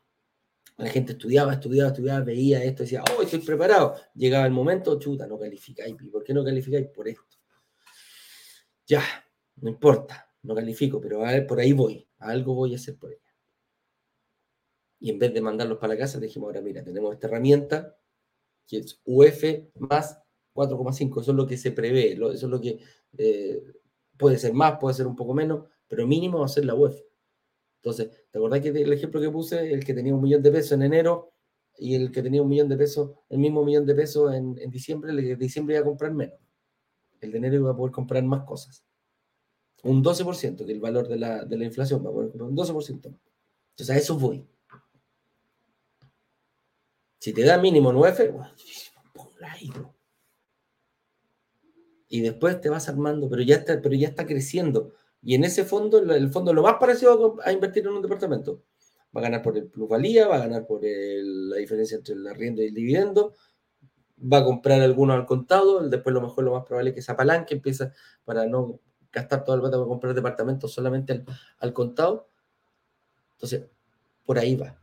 la 0.78 0.90
gente 0.90 1.14
estudiaba, 1.14 1.54
estudiaba, 1.54 1.90
estudiaba, 1.90 2.22
veía 2.22 2.64
esto, 2.64 2.84
decía, 2.84 3.04
oh, 3.18 3.22
estoy 3.22 3.40
preparado. 3.40 3.96
Llegaba 4.16 4.46
el 4.46 4.52
momento, 4.52 4.98
chuta, 5.00 5.28
no 5.28 5.38
calificáis. 5.38 5.96
¿Por 6.12 6.24
qué 6.24 6.34
no 6.34 6.44
calificáis? 6.44 6.88
Por 6.88 7.08
esto. 7.08 7.38
Ya, 8.88 9.04
no 9.58 9.70
importa, 9.70 10.34
no 10.44 10.56
califico, 10.56 11.00
pero 11.00 11.22
por 11.48 11.60
ahí 11.60 11.74
voy, 11.74 12.08
algo 12.18 12.56
voy 12.56 12.74
a 12.74 12.78
hacer 12.78 12.98
por 12.98 13.12
ella. 13.12 13.22
Y 15.00 15.12
en 15.12 15.20
vez 15.20 15.34
de 15.34 15.42
mandarlos 15.42 15.78
para 15.78 15.94
la 15.94 16.00
casa, 16.00 16.20
dijimos, 16.20 16.48
ahora 16.48 16.62
mira, 16.62 16.84
tenemos 16.84 17.14
esta 17.14 17.28
herramienta 17.28 17.96
que 18.68 18.78
es 18.78 19.02
UF 19.06 19.44
más 19.76 20.20
4,5, 20.54 21.22
eso 21.22 21.32
es 21.32 21.38
lo 21.38 21.48
que 21.48 21.58
se 21.58 21.72
prevé, 21.72 22.14
eso 22.14 22.32
es 22.32 22.44
lo 22.44 22.60
que 22.60 22.80
eh, 23.18 23.62
puede 24.20 24.38
ser 24.38 24.54
más, 24.54 24.78
puede 24.80 24.94
ser 24.94 25.08
un 25.08 25.16
poco 25.16 25.34
menos, 25.34 25.66
pero 25.88 26.06
mínimo 26.06 26.40
va 26.40 26.46
a 26.46 26.50
ser 26.50 26.66
la 26.66 26.76
UEF. 26.76 27.02
Entonces, 27.78 28.12
¿te 28.30 28.38
acordás 28.38 28.60
que 28.60 28.68
el 28.68 28.94
ejemplo 28.94 29.22
que 29.22 29.30
puse, 29.32 29.72
el 29.72 29.84
que 29.84 29.94
tenía 29.94 30.14
un 30.14 30.22
millón 30.22 30.44
de 30.44 30.52
pesos 30.52 30.74
en 30.74 30.84
enero 30.84 31.32
y 31.78 31.96
el 31.96 32.12
que 32.12 32.22
tenía 32.22 32.42
un 32.42 32.50
millón 32.50 32.68
de 32.68 32.76
pesos, 32.76 33.12
el 33.30 33.40
mismo 33.40 33.64
millón 33.64 33.86
de 33.86 33.96
pesos 33.96 34.34
en, 34.34 34.56
diciembre, 34.70 35.12
el 35.12 35.18
de 35.18 35.36
diciembre 35.38 35.76
iba 35.76 35.82
a 35.82 35.86
comprar 35.86 36.14
menos. 36.14 36.38
El 37.22 37.32
de 37.32 37.38
enero 37.38 37.56
iba 37.56 37.72
a 37.72 37.76
poder 37.76 37.94
comprar 37.94 38.22
más 38.24 38.44
cosas. 38.44 38.84
Un 39.84 40.04
12%, 40.04 40.66
que 40.66 40.72
el 40.74 40.82
valor 40.82 41.08
de 41.08 41.18
la, 41.18 41.46
de 41.46 41.58
la 41.58 41.64
inflación, 41.64 42.06
va 42.06 42.10
a 42.10 42.14
poder 42.14 42.32
comprar 42.32 42.50
un 42.50 42.58
12% 42.58 43.06
Entonces, 43.06 43.90
a 43.90 43.98
eso 43.98 44.20
voy. 44.20 44.46
Si 47.20 47.32
te 47.32 47.44
da 47.44 47.58
mínimo 47.58 47.94
9, 47.94 48.30
bueno, 48.30 48.52
ahí, 49.42 49.72
y 52.10 52.22
después 52.22 52.60
te 52.60 52.70
vas 52.70 52.90
armando, 52.90 53.30
pero 53.30 53.44
ya 53.44 53.58
está, 53.58 53.80
pero 53.82 53.96
ya 53.96 54.10
está 54.10 54.26
creciendo. 54.26 54.92
Y 55.22 55.36
en 55.36 55.44
ese 55.44 55.64
fondo, 55.64 56.00
el 56.00 56.30
fondo 56.32 56.54
lo 56.54 56.64
más 56.64 56.76
parecido 56.80 57.38
a, 57.44 57.52
invertir 57.54 57.86
en 57.86 57.94
un 57.94 58.02
departamento. 58.02 58.64
Va 59.16 59.22
a 59.22 59.24
ganar 59.24 59.44
por 59.44 59.58
el 59.58 59.68
plusvalía, 59.68 60.28
va 60.28 60.38
a 60.38 60.40
ganar 60.40 60.66
por 60.66 60.82
la 60.84 61.58
diferencia 61.58 61.98
entre 61.98 62.16
el 62.16 62.28
arriendo 62.28 62.62
y 62.62 62.68
el 62.68 62.74
dividendo, 62.74 63.36
va 64.22 64.40
a 64.40 64.44
comprar 64.44 64.82
algunos 64.82 65.16
al 65.16 65.26
contado, 65.26 65.88
después 65.88 66.14
lo 66.14 66.22
mejor, 66.22 66.44
lo 66.44 66.54
más 66.54 66.66
probable 66.66 66.90
es 66.90 66.94
que 66.96 67.00
esa 67.00 67.16
palanca 67.16 67.54
empieza 67.54 67.94
para 68.26 68.46
no 68.46 68.80
gastar 69.12 69.44
todo 69.44 69.56
el 69.56 69.62
plata 69.62 69.78
para 69.78 69.88
comprar 69.88 70.14
departamentos 70.14 70.72
solamente 70.74 71.14
al, 71.14 71.26
al 71.60 71.74
contado. 71.74 72.28
Entonces, 73.34 73.66
por 74.26 74.38
ahí 74.38 74.56
va. 74.56 74.80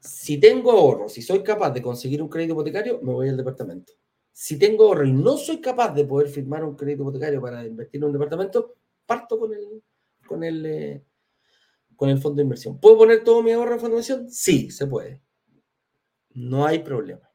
Si 0.00 0.38
tengo 0.38 0.72
ahorro, 0.72 1.08
si 1.08 1.22
soy 1.22 1.42
capaz 1.42 1.70
de 1.70 1.82
conseguir 1.82 2.22
un 2.22 2.28
crédito 2.28 2.54
hipotecario, 2.54 3.00
me 3.02 3.12
voy 3.12 3.28
al 3.28 3.36
departamento 3.36 3.92
si 4.32 4.58
tengo 4.58 4.86
ahorro 4.86 5.06
y 5.06 5.12
no 5.12 5.36
soy 5.36 5.60
capaz 5.60 5.94
de 5.94 6.04
poder 6.04 6.28
firmar 6.28 6.64
un 6.64 6.74
crédito 6.74 7.02
hipotecario 7.02 7.40
para 7.40 7.64
invertir 7.64 8.00
en 8.00 8.04
un 8.04 8.12
departamento, 8.12 8.76
parto 9.06 9.38
con 9.38 9.52
el, 9.52 9.82
con 10.26 10.42
el, 10.42 10.66
eh, 10.66 11.04
con 11.94 12.08
el 12.08 12.18
fondo 12.18 12.36
de 12.36 12.44
inversión. 12.44 12.80
¿Puedo 12.80 12.98
poner 12.98 13.22
todo 13.22 13.42
mi 13.42 13.52
ahorro 13.52 13.74
en 13.74 13.80
fondo 13.80 13.96
de 13.96 14.02
inversión? 14.02 14.30
Sí, 14.30 14.70
se 14.70 14.86
puede. 14.86 15.20
No 16.30 16.64
hay 16.64 16.78
problema. 16.78 17.30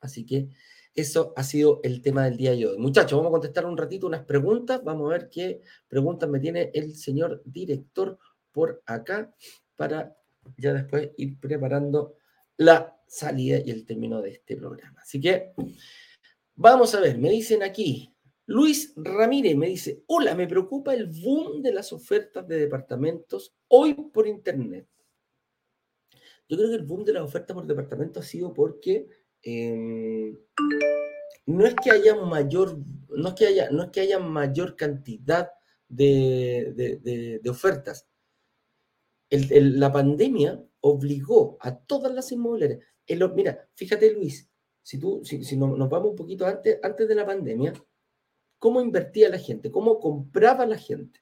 Así 0.00 0.24
que 0.24 0.48
eso 0.94 1.32
ha 1.36 1.42
sido 1.42 1.80
el 1.82 2.00
tema 2.00 2.24
del 2.24 2.36
día 2.36 2.52
de 2.52 2.66
hoy. 2.66 2.78
Muchachos, 2.78 3.18
vamos 3.18 3.30
a 3.30 3.32
contestar 3.32 3.66
un 3.66 3.76
ratito 3.76 4.06
unas 4.06 4.24
preguntas. 4.24 4.82
Vamos 4.84 5.06
a 5.06 5.18
ver 5.18 5.28
qué 5.28 5.60
preguntas 5.88 6.28
me 6.28 6.40
tiene 6.40 6.70
el 6.72 6.94
señor 6.94 7.42
director 7.44 8.18
por 8.52 8.82
acá 8.86 9.34
para 9.76 10.16
ya 10.56 10.72
después 10.72 11.10
ir 11.16 11.38
preparando 11.40 12.14
la 12.56 12.96
salida 13.06 13.58
y 13.64 13.70
el 13.70 13.84
término 13.84 14.20
de 14.20 14.30
este 14.30 14.56
programa. 14.56 15.00
Así 15.00 15.20
que 15.20 15.52
vamos 16.54 16.94
a 16.94 17.00
ver, 17.00 17.18
me 17.18 17.30
dicen 17.30 17.62
aquí, 17.62 18.14
Luis 18.46 18.92
Ramírez 18.96 19.56
me 19.56 19.68
dice, 19.68 20.04
hola, 20.06 20.34
me 20.34 20.46
preocupa 20.46 20.92
el 20.94 21.06
boom 21.06 21.62
de 21.62 21.72
las 21.72 21.92
ofertas 21.92 22.46
de 22.46 22.58
departamentos 22.58 23.54
hoy 23.68 23.94
por 23.94 24.26
Internet. 24.26 24.86
Yo 26.48 26.58
creo 26.58 26.68
que 26.68 26.76
el 26.76 26.84
boom 26.84 27.04
de 27.04 27.14
las 27.14 27.22
ofertas 27.22 27.54
por 27.54 27.66
departamento 27.66 28.20
ha 28.20 28.22
sido 28.22 28.52
porque 28.52 29.06
em, 29.42 30.36
no 31.46 31.66
es 31.66 31.74
que 31.74 31.90
haya 31.90 32.14
mayor, 32.16 32.78
no 33.08 33.28
es 33.28 33.34
que 33.34 33.46
haya, 33.46 33.70
no 33.70 33.84
es 33.84 33.90
que 33.90 34.00
haya 34.00 34.18
mayor 34.18 34.76
cantidad 34.76 35.50
de, 35.88 37.40
ofertas. 37.48 38.06
la 39.30 39.92
pandemia 39.92 40.62
obligó 40.86 41.56
a 41.60 41.74
todas 41.74 42.12
las 42.12 42.30
inmobiliarias. 42.30 42.80
mira, 43.34 43.68
fíjate 43.74 44.12
Luis, 44.12 44.50
si, 44.82 44.98
tú, 44.98 45.22
si, 45.24 45.56
nos 45.56 45.88
vamos 45.88 46.10
un 46.10 46.16
poquito 46.16 46.46
antes, 46.46 46.78
antes 46.82 47.08
de 47.08 47.14
la 47.14 47.24
pandemia, 47.24 47.72
cómo 48.58 48.82
invertía 48.82 49.30
la 49.30 49.38
gente, 49.38 49.70
cómo 49.70 49.98
compraba 49.98 50.66
la 50.66 50.76
gente. 50.76 51.20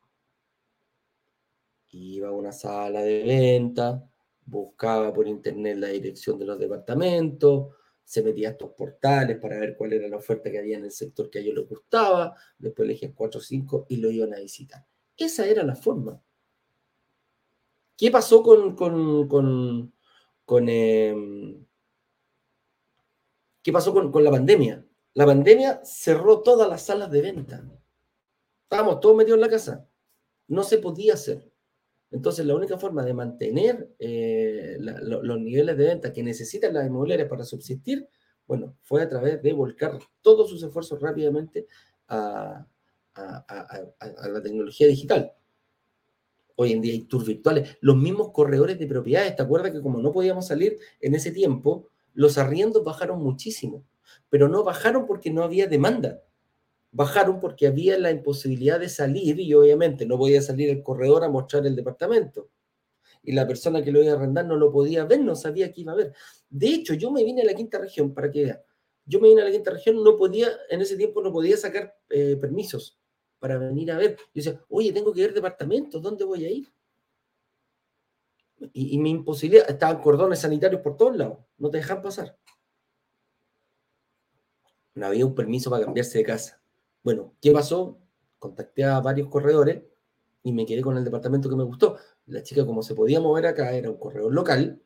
Iba 1.91 2.29
a 2.29 2.33
una 2.33 2.51
sala 2.51 3.03
de 3.03 3.23
venta, 3.23 4.05
buscaba 4.45 5.13
por 5.13 5.29
internet 5.29 5.77
la 5.77 5.89
dirección 5.89 6.41
de 6.41 6.47
los 6.47 6.59
departamentos, 6.59 7.77
se 8.03 8.25
metía 8.25 8.49
a 8.49 8.53
estos 8.53 8.71
portales 8.71 9.39
para 9.39 9.61
ver 9.61 9.77
cuál 9.77 9.93
era 9.93 10.09
la 10.09 10.17
oferta 10.17 10.51
que 10.51 10.59
había 10.59 10.79
en 10.79 10.87
el 10.87 10.91
sector 10.91 11.31
que 11.31 11.39
a 11.39 11.43
ellos 11.43 11.55
les 11.55 11.69
gustaba, 11.69 12.35
después 12.59 12.85
elegían 12.89 13.13
4 13.13 13.39
o 13.39 13.43
5 13.43 13.87
y 13.91 13.99
lo 13.99 14.11
iban 14.11 14.35
a 14.35 14.41
visitar. 14.41 14.85
Esa 15.17 15.47
era 15.47 15.63
la 15.63 15.77
forma. 15.77 16.21
¿Qué 18.03 18.11
pasó 18.11 18.43
con, 18.43 18.75
con, 18.75 20.69
em, 20.69 21.65
¿qué 23.63 23.73
pasó 23.73 23.95
con 23.95 24.25
la 24.25 24.31
pandemia? 24.33 24.85
La 25.15 25.25
pandemia 25.25 25.81
cerró 25.85 26.43
todas 26.43 26.69
las 26.69 26.83
salas 26.83 27.13
de 27.13 27.23
venta. 27.23 27.65
Estábamos 28.65 28.99
todos 28.99 29.15
metidos 29.15 29.37
en 29.37 29.43
la 29.43 29.49
casa. 29.49 29.89
No 30.49 30.65
se 30.65 30.79
podía 30.79 31.15
hacer. 31.15 31.49
Entonces, 32.11 32.45
la 32.45 32.57
única 32.57 32.77
forma 32.77 33.05
de 33.05 33.15
mantener 33.15 33.95
eh, 34.01 34.79
los 34.81 35.41
niveles 35.41 35.77
de 35.77 35.85
venta 35.85 36.13
que 36.13 36.25
necesitan 36.25 36.75
las 36.75 36.85
inmobiliarias 36.85 37.29
para 37.29 37.45
subsistir, 37.45 38.09
bueno, 38.49 38.77
fue 38.83 39.03
a 39.03 39.09
través 39.09 39.41
de 39.45 39.53
volcar 39.53 39.97
todos 40.23 40.51
sus 40.51 40.61
esfuerzos 40.61 41.01
rápidamente 41.01 41.69
a, 42.09 42.67
la 43.15 44.43
tecnología 44.43 44.89
digital. 44.89 45.37
Hoy 46.57 46.73
en 46.73 46.81
día 46.81 46.93
hay 46.93 47.05
tours 47.05 47.27
virtuales. 47.27 47.77
Los 47.81 47.97
mismos 47.97 48.31
corredores 48.33 48.79
de 48.79 48.87
propiedades, 48.87 49.37
¿te 49.37 49.43
acuerdas 49.43 49.73
que 49.73 49.81
como 49.81 50.01
no 50.01 50.13
podíamos 50.13 50.47
salir 50.47 50.79
en 51.01 51.15
ese 51.15 51.31
tiempo, 51.31 51.89
los 52.15 52.39
arriendos 52.39 52.85
bajaron 52.85 53.23
muchísimo? 53.23 53.85
pero 54.29 54.49
no 54.49 54.65
bajaron 54.65 55.07
porque 55.07 55.31
no 55.31 55.43
había 55.43 55.67
demanda. 55.67 56.23
Bajaron 56.91 57.41
porque 57.41 57.67
había 57.67 57.99
la 57.99 58.11
imposibilidad 58.11 58.81
de 58.81 58.89
salir 58.89 59.39
y 59.41 59.53
obviamente 59.55 60.07
no 60.07 60.19
podía 60.19 60.43
salir 60.43 60.71
el 60.71 60.83
corredor 60.83 61.25
a 61.25 61.29
mostrar 61.29 61.67
el 61.67 61.77
departamento. 61.77 62.49
Y 63.23 63.33
la 63.33 63.47
persona 63.47 63.83
que 63.83 63.93
lo 63.93 64.03
iba 64.03 64.13
a 64.13 64.17
arrendar 64.17 64.47
no 64.47 64.57
lo 64.57 64.73
podía 64.73 65.05
ver, 65.05 65.21
no 65.21 65.37
sabía 65.37 65.73
qué 65.73 65.83
iba 65.83 65.93
a 65.93 65.97
ver. 65.97 66.13
De 66.49 66.67
hecho, 66.67 66.95
yo 66.95 67.11
me 67.11 67.25
vine 67.25 67.43
a 67.43 67.45
la 67.45 67.55
quinta 67.55 67.79
región, 67.79 68.13
para 68.13 68.31
que 68.31 68.45
vean. 68.45 68.61
Yo 69.05 69.21
me 69.21 69.29
vine 69.29 69.43
a 69.43 69.45
la 69.45 69.51
quinta 69.51 69.71
región, 69.71 70.03
no 70.03 70.17
podía, 70.17 70.49
en 70.71 70.81
ese 70.81 70.97
tiempo 70.97 71.23
no 71.23 71.33
podía 71.33 71.57
sacar 71.57 71.95
eh, 72.11 72.37
permisos 72.41 73.02
para 73.43 73.59
venir 73.59 73.91
a 73.91 73.99
ver. 73.99 74.17
Yo 74.17 74.43
decía, 74.43 74.65
oye, 74.69 74.93
tengo 74.93 75.13
que 75.13 75.23
ver 75.23 75.35
departamentos, 75.35 76.01
¿dónde 76.01 76.25
voy 76.25 76.45
a 76.47 76.51
ir? 76.51 76.73
Y, 78.73 78.95
y 78.95 78.99
mi 78.99 79.11
imposibilidad, 79.11 79.69
estaban 79.69 80.01
cordones 80.01 80.39
sanitarios 80.39 80.81
por 80.81 80.97
todos 80.97 81.17
lados, 81.17 81.39
no 81.59 81.69
te 81.69 81.79
dejan 81.79 82.01
pasar 82.01 82.39
no 84.95 85.07
había 85.07 85.27
un 85.27 85.35
permiso 85.35 85.71
para 85.71 85.85
cambiarse 85.85 86.19
de 86.19 86.25
casa. 86.25 86.63
Bueno, 87.03 87.35
¿qué 87.41 87.53
pasó? 87.53 87.99
Contacté 88.39 88.85
a 88.85 89.01
varios 89.01 89.29
corredores 89.29 89.83
y 90.43 90.53
me 90.53 90.67
quedé 90.67 90.83
con 90.83 90.97
el 90.97 91.05
departamento 91.05 91.49
que 91.49 91.57
me 91.57 91.65
gustó. 91.65 91.97
La 92.27 92.43
chica, 92.43 92.67
como 92.67 92.83
se 92.83 92.95
podía 92.95 93.21
mover 93.21 93.47
acá, 93.47 93.73
era 93.73 93.91
un 93.91 93.99
corredor 93.99 94.33
local. 94.35 94.83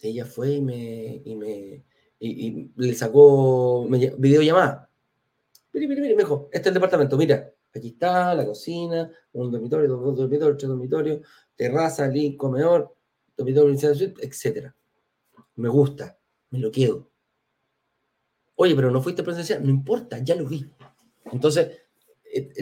Ella 0.00 0.24
fue 0.26 0.52
y 0.52 0.62
me, 0.62 1.22
y 1.24 1.34
me 1.36 1.84
y, 2.18 2.70
le 2.76 2.94
sacó 2.94 3.86
videollamada. 4.18 4.85
Mire, 5.76 5.88
mire, 5.88 6.00
mire, 6.00 6.14
me 6.14 6.22
dijo, 6.22 6.48
este 6.50 6.60
es 6.60 6.66
el 6.68 6.74
departamento, 6.74 7.18
mira, 7.18 7.52
aquí 7.74 7.88
está 7.88 8.34
la 8.34 8.46
cocina, 8.46 9.10
un 9.32 9.52
dormitorio, 9.52 9.88
dos 9.88 10.16
dormitorios, 10.16 10.56
tres 10.56 10.70
dormitorios, 10.70 11.20
terraza, 11.54 12.08
link, 12.08 12.38
comedor, 12.38 12.96
dormitorio, 13.36 13.74
etc. 13.74 14.72
Me 15.56 15.68
gusta, 15.68 16.16
me 16.48 16.60
lo 16.60 16.70
quedo. 16.70 17.10
Oye, 18.54 18.74
pero 18.74 18.90
no 18.90 19.02
fuiste 19.02 19.22
presencial, 19.22 19.62
no 19.62 19.68
importa, 19.68 20.18
ya 20.20 20.34
lo 20.34 20.46
vi. 20.46 20.66
Entonces, 21.30 21.70
eh, 22.32 22.54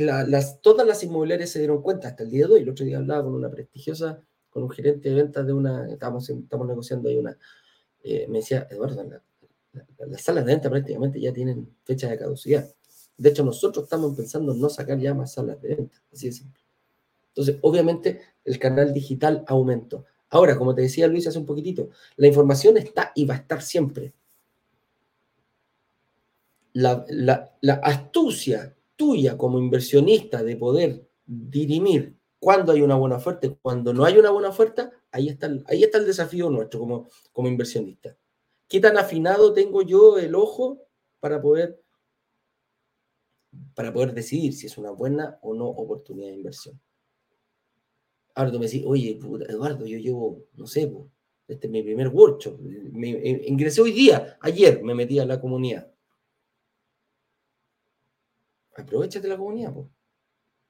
todas 0.60 0.84
las 0.84 1.04
inmobiliarias 1.04 1.50
se 1.50 1.60
dieron 1.60 1.82
cuenta 1.82 2.08
hasta 2.08 2.24
el 2.24 2.30
día 2.30 2.48
de 2.48 2.54
hoy. 2.54 2.62
El 2.62 2.70
otro 2.70 2.84
día 2.84 2.98
hablaba 2.98 3.22
con 3.22 3.34
una 3.34 3.48
prestigiosa, 3.48 4.24
con 4.50 4.64
un 4.64 4.70
gerente 4.70 5.10
de 5.10 5.14
ventas 5.14 5.46
de 5.46 5.52
una, 5.52 5.88
estamos, 5.88 6.28
estamos 6.28 6.66
negociando 6.66 7.08
ahí 7.08 7.16
una, 7.16 7.38
eh, 8.02 8.26
me 8.28 8.38
decía, 8.38 8.66
Eduardo, 8.68 9.08
las 10.08 10.20
salas 10.20 10.44
de 10.44 10.52
venta 10.52 10.68
prácticamente 10.68 11.20
ya 11.20 11.32
tienen 11.32 11.76
fecha 11.84 12.10
de 12.10 12.18
caducidad. 12.18 12.74
De 13.16 13.30
hecho, 13.30 13.44
nosotros 13.44 13.84
estamos 13.84 14.16
pensando 14.16 14.52
en 14.52 14.60
no 14.60 14.68
sacar 14.68 14.98
ya 14.98 15.14
más 15.14 15.32
salas 15.32 15.60
de 15.60 15.76
venta, 15.76 16.02
así 16.12 16.26
de 16.26 16.32
simple. 16.32 16.62
Entonces, 17.28 17.56
obviamente, 17.62 18.20
el 18.44 18.58
canal 18.58 18.92
digital 18.92 19.44
aumentó. 19.46 20.04
Ahora, 20.30 20.56
como 20.56 20.74
te 20.74 20.82
decía 20.82 21.06
Luis 21.06 21.26
hace 21.26 21.38
un 21.38 21.46
poquitito, 21.46 21.90
la 22.16 22.26
información 22.26 22.76
está 22.76 23.12
y 23.14 23.24
va 23.24 23.34
a 23.34 23.38
estar 23.38 23.62
siempre 23.62 24.14
la, 26.74 27.54
astucia 27.82 28.76
tuya 28.96 29.38
como 29.38 29.58
inversionista 29.58 30.42
de 30.42 30.56
poder 30.56 31.08
dirimir 31.24 32.16
cuándo 32.38 32.72
hay 32.72 32.82
una 32.82 32.96
buena 32.96 33.16
oferta 33.16 33.46
y 33.46 33.56
cuándo 33.62 33.94
no 33.94 34.04
hay 34.04 34.18
una 34.18 34.30
buena 34.30 34.48
oferta, 34.48 34.90
ahí 35.10 35.28
está, 35.28 35.50
ahí 35.66 35.82
está 35.82 35.98
el 35.98 36.06
desafío 36.06 36.50
nuestro 36.50 36.80
como, 36.80 37.08
como 37.32 37.48
inversionista. 37.48 38.16
¿Qué 38.68 38.80
tan 38.80 38.98
afinado 38.98 39.52
tengo 39.52 39.82
yo 39.82 40.18
el 40.18 40.34
ojo 40.34 40.82
para 41.20 41.40
poder, 41.40 41.80
para 43.74 43.92
poder 43.92 44.12
decidir 44.14 44.52
si 44.54 44.66
es 44.66 44.78
una 44.78 44.90
buena 44.90 45.38
o 45.42 45.54
no 45.54 45.66
oportunidad 45.66 46.28
de 46.28 46.34
inversión? 46.34 46.80
Ahora 48.34 48.50
tú 48.50 48.58
me 48.58 48.66
decís, 48.66 48.82
oye, 48.86 49.18
Eduardo, 49.48 49.86
yo 49.86 49.98
llevo, 49.98 50.46
no 50.54 50.66
sé, 50.66 50.92
este 51.46 51.66
es 51.66 51.70
mi 51.70 51.82
primer 51.82 52.08
workshop. 52.08 52.58
ingresé 52.62 53.80
hoy 53.80 53.92
día, 53.92 54.38
ayer 54.40 54.82
me 54.82 54.94
metí 54.94 55.18
a 55.18 55.26
la 55.26 55.40
comunidad 55.40 55.94
aprovechate 58.76 59.28
la 59.28 59.36
comunidad, 59.36 59.72
pues. 59.72 59.86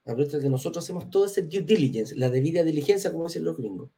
Aprovechate 0.05 0.43
que 0.43 0.49
nosotros 0.49 0.83
hacemos 0.83 1.09
todo 1.09 1.25
ese 1.25 1.43
due 1.43 1.61
diligence, 1.61 2.15
la 2.15 2.29
debida 2.29 2.63
diligencia, 2.63 3.11
como 3.11 3.25
dicen 3.25 3.43
los 3.43 3.57
gringos. 3.57 3.89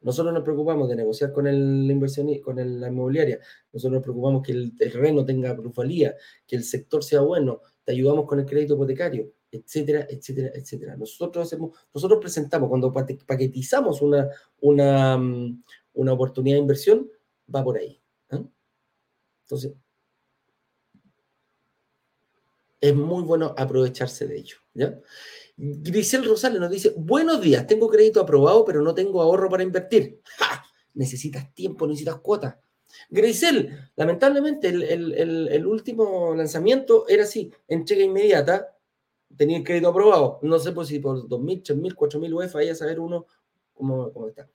Nosotros 0.00 0.32
nos 0.32 0.44
preocupamos 0.44 0.88
de 0.88 0.96
negociar 0.96 1.32
con 1.32 1.46
el 1.46 1.90
inversión, 1.90 2.28
con 2.40 2.56
la 2.56 2.88
inmobiliaria. 2.88 3.40
Nosotros 3.72 3.94
nos 3.94 4.02
preocupamos 4.02 4.42
que 4.42 4.52
el 4.52 4.76
terreno 4.76 5.24
tenga 5.24 5.56
plusvalía, 5.56 6.14
que 6.46 6.56
el 6.56 6.64
sector 6.64 7.02
sea 7.02 7.22
bueno. 7.22 7.62
Te 7.88 7.92
ayudamos 7.92 8.26
con 8.26 8.38
el 8.38 8.44
crédito 8.44 8.74
hipotecario, 8.74 9.32
etcétera, 9.50 10.06
etcétera, 10.10 10.50
etcétera. 10.54 10.94
Nosotros 10.94 12.18
presentamos 12.20 12.68
cuando 12.68 12.92
paquetizamos 12.92 14.02
una, 14.02 14.28
una, 14.60 15.16
mm, 15.16 15.62
una 15.94 16.12
oportunidad 16.12 16.56
de 16.56 16.60
inversión, 16.60 17.10
va 17.48 17.64
por 17.64 17.78
ahí. 17.78 17.98
¿eh? 18.30 18.44
Entonces, 19.40 19.72
es 22.78 22.94
muy 22.94 23.22
bueno 23.22 23.54
aprovecharse 23.56 24.26
de 24.26 24.36
ello. 24.36 24.58
Grisel 25.56 26.26
Rosales 26.26 26.60
nos 26.60 26.70
dice, 26.70 26.92
buenos 26.94 27.40
días, 27.40 27.66
tengo 27.66 27.88
crédito 27.88 28.20
aprobado, 28.20 28.66
pero 28.66 28.82
no 28.82 28.94
tengo 28.94 29.22
ahorro 29.22 29.48
para 29.48 29.62
invertir. 29.62 30.20
Necesitas 30.92 31.54
tiempo, 31.54 31.86
necesitas 31.86 32.18
cuotas. 32.18 32.54
Grisel, 33.10 33.90
lamentablemente 33.96 34.68
el, 34.68 35.66
último 35.66 36.34
lanzamiento 36.34 37.06
era 37.08 37.24
así, 37.24 37.52
entrega 37.66 38.02
inmediata, 38.02 38.76
tenía 39.36 39.58
el 39.58 39.64
crédito 39.64 39.88
aprobado. 39.88 40.38
No 40.42 40.58
sé 40.58 40.72
pues, 40.72 40.88
si 40.88 40.98
por 40.98 41.28
2.000, 41.28 41.62
3.000, 41.62 41.94
4.000 41.94 42.46
UF, 42.46 42.56
ahí 42.56 42.68
a 42.68 42.74
saber 42.74 43.00
uno 43.00 43.26
cómo, 43.74 44.12
cómo 44.12 44.28
está. 44.28 44.48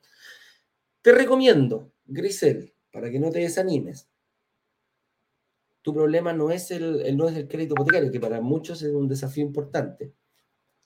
Te 1.02 1.12
recomiendo, 1.12 1.92
Grisel, 2.06 2.74
para 2.92 3.10
que 3.10 3.20
no 3.20 3.30
te 3.30 3.40
desanimes, 3.40 4.08
tu 5.84 5.94
problema 5.94 6.32
no 6.32 6.50
es 6.50 6.72
el, 6.72 7.16
no 7.18 7.28
es 7.28 7.36
el 7.36 7.48
crédito 7.48 7.74
hipotecario, 7.74 8.10
que 8.10 8.20
para 8.20 8.40
muchos 8.40 8.82
es 8.82 8.94
un 8.94 9.08
desafío 9.08 9.44
importante. 9.44 10.14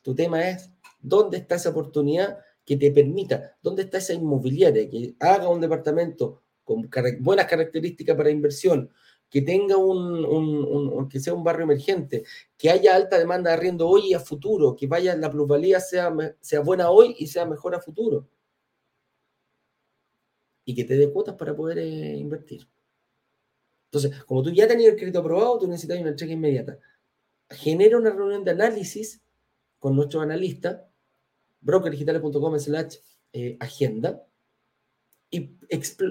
Tu 0.01 0.15
tema 0.15 0.49
es 0.49 0.71
dónde 0.99 1.37
está 1.37 1.55
esa 1.55 1.69
oportunidad 1.69 2.39
que 2.65 2.77
te 2.77 2.91
permita, 2.91 3.55
dónde 3.61 3.83
está 3.83 3.99
esa 3.99 4.13
inmobiliaria 4.13 4.89
que 4.89 5.15
haga 5.19 5.49
un 5.49 5.61
departamento 5.61 6.41
con 6.67 6.89
buenas 7.21 7.45
características 7.45 8.17
para 8.17 8.29
inversión, 8.29 8.91
que 9.29 9.41
tenga 9.41 9.77
un, 9.77 11.07
que 11.07 11.21
sea 11.21 11.33
un 11.33 11.43
barrio 11.43 11.63
emergente, 11.63 12.25
que 12.57 12.69
haya 12.69 12.93
alta 12.93 13.17
demanda 13.17 13.51
de 13.51 13.55
arriendo 13.55 13.87
hoy 13.87 14.09
y 14.09 14.13
a 14.13 14.19
futuro, 14.19 14.75
que 14.75 14.85
vaya 14.85 15.15
la 15.15 15.31
plusvalía 15.31 15.79
sea, 15.79 16.13
sea 16.41 16.59
buena 16.59 16.89
hoy 16.89 17.15
y 17.19 17.27
sea 17.27 17.45
mejor 17.45 17.73
a 17.73 17.79
futuro. 17.79 18.27
Y 20.65 20.75
que 20.75 20.83
te 20.83 20.97
dé 20.97 21.09
cuotas 21.09 21.35
para 21.35 21.55
poder 21.55 21.79
eh, 21.79 22.17
invertir. 22.17 22.67
Entonces, 23.85 24.21
como 24.25 24.43
tú 24.43 24.51
ya 24.51 24.67
tenías 24.67 24.91
el 24.91 24.97
crédito 24.97 25.19
aprobado, 25.19 25.57
tú 25.59 25.67
necesitas 25.67 26.01
una 26.01 26.15
cheque 26.15 26.33
inmediata. 26.33 26.77
Genera 27.49 27.97
una 27.97 28.09
reunión 28.09 28.43
de 28.43 28.51
análisis 28.51 29.21
con 29.79 29.95
nuestro 29.95 30.19
analista, 30.19 30.85
brokerdigitales.com 31.61 32.59
slash 32.59 32.97
eh, 33.31 33.55
agenda, 33.61 34.27
y 35.29 35.57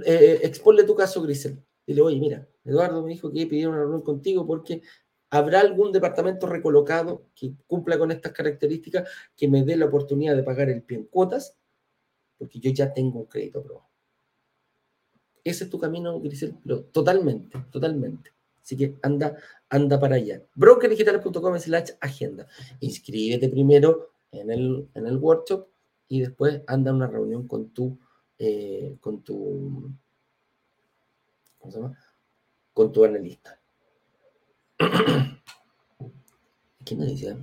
eh, 0.04 0.40
exponle 0.42 0.84
tu 0.84 0.94
caso, 0.94 1.22
Grisel. 1.22 1.62
Dile, 1.86 2.02
oye, 2.02 2.18
mira, 2.18 2.48
Eduardo 2.64 3.02
me 3.02 3.10
dijo 3.10 3.30
que 3.30 3.46
pidieron 3.46 3.74
una 3.74 3.82
reunión 3.82 4.02
contigo 4.02 4.46
porque 4.46 4.82
habrá 5.30 5.60
algún 5.60 5.92
departamento 5.92 6.46
recolocado 6.46 7.26
que 7.34 7.54
cumpla 7.66 7.98
con 7.98 8.10
estas 8.10 8.32
características 8.32 9.08
que 9.36 9.48
me 9.48 9.64
dé 9.64 9.76
la 9.76 9.86
oportunidad 9.86 10.36
de 10.36 10.42
pagar 10.42 10.68
el 10.68 10.82
pie 10.82 10.98
en 10.98 11.04
cuotas, 11.04 11.56
porque 12.38 12.58
yo 12.58 12.70
ya 12.70 12.92
tengo 12.92 13.20
un 13.20 13.26
crédito 13.26 13.60
aprobado. 13.60 13.88
Ese 15.44 15.64
es 15.64 15.70
tu 15.70 15.78
camino, 15.78 16.20
Grisel, 16.20 16.56
totalmente, 16.92 17.56
totalmente. 17.70 18.32
Así 18.60 18.76
que 18.76 18.96
anda, 19.02 19.36
anda 19.68 20.00
para 20.00 20.16
allá. 20.16 20.42
Brokerdigitales.com 20.56 21.58
slash 21.60 21.90
agenda. 22.00 22.48
Inscríbete 22.80 23.48
primero 23.48 24.10
en 24.32 24.50
el, 24.50 24.88
en 24.94 25.06
el 25.06 25.18
workshop 25.18 25.68
y 26.08 26.20
después 26.20 26.62
anda 26.66 26.90
a 26.90 26.94
una 26.94 27.06
reunión 27.06 27.46
con 27.46 27.70
tu, 27.70 27.96
eh, 28.38 28.96
con 29.00 29.22
tu, 29.22 29.90
¿cómo 31.58 31.72
se 31.72 31.78
llama? 31.78 31.98
Con 32.72 32.92
tu 32.92 33.04
analista. 33.04 33.58
¿Quién 36.84 37.00
me 37.00 37.06
dice? 37.06 37.36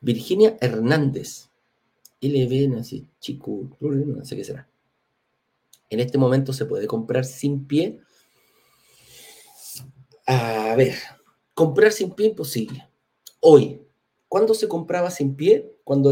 Virginia 0.00 0.56
Hernández. 0.60 1.48
LB, 2.20 2.82
sé, 2.82 3.04
chico, 3.20 3.68
no 3.80 4.24
sé 4.24 4.36
qué 4.36 4.44
será. 4.44 4.68
En 5.90 6.00
este 6.00 6.18
momento 6.18 6.52
se 6.52 6.64
puede 6.64 6.86
comprar 6.86 7.24
sin 7.24 7.66
pie. 7.66 8.00
A 10.26 10.74
ver, 10.76 10.94
comprar 11.54 11.92
sin 11.92 12.12
pie 12.12 12.28
imposible. 12.28 12.88
Hoy, 13.40 13.82
¿cuándo 14.28 14.54
se 14.54 14.66
compraba 14.66 15.10
sin 15.10 15.36
pie? 15.36 15.76
Cuando, 15.84 16.10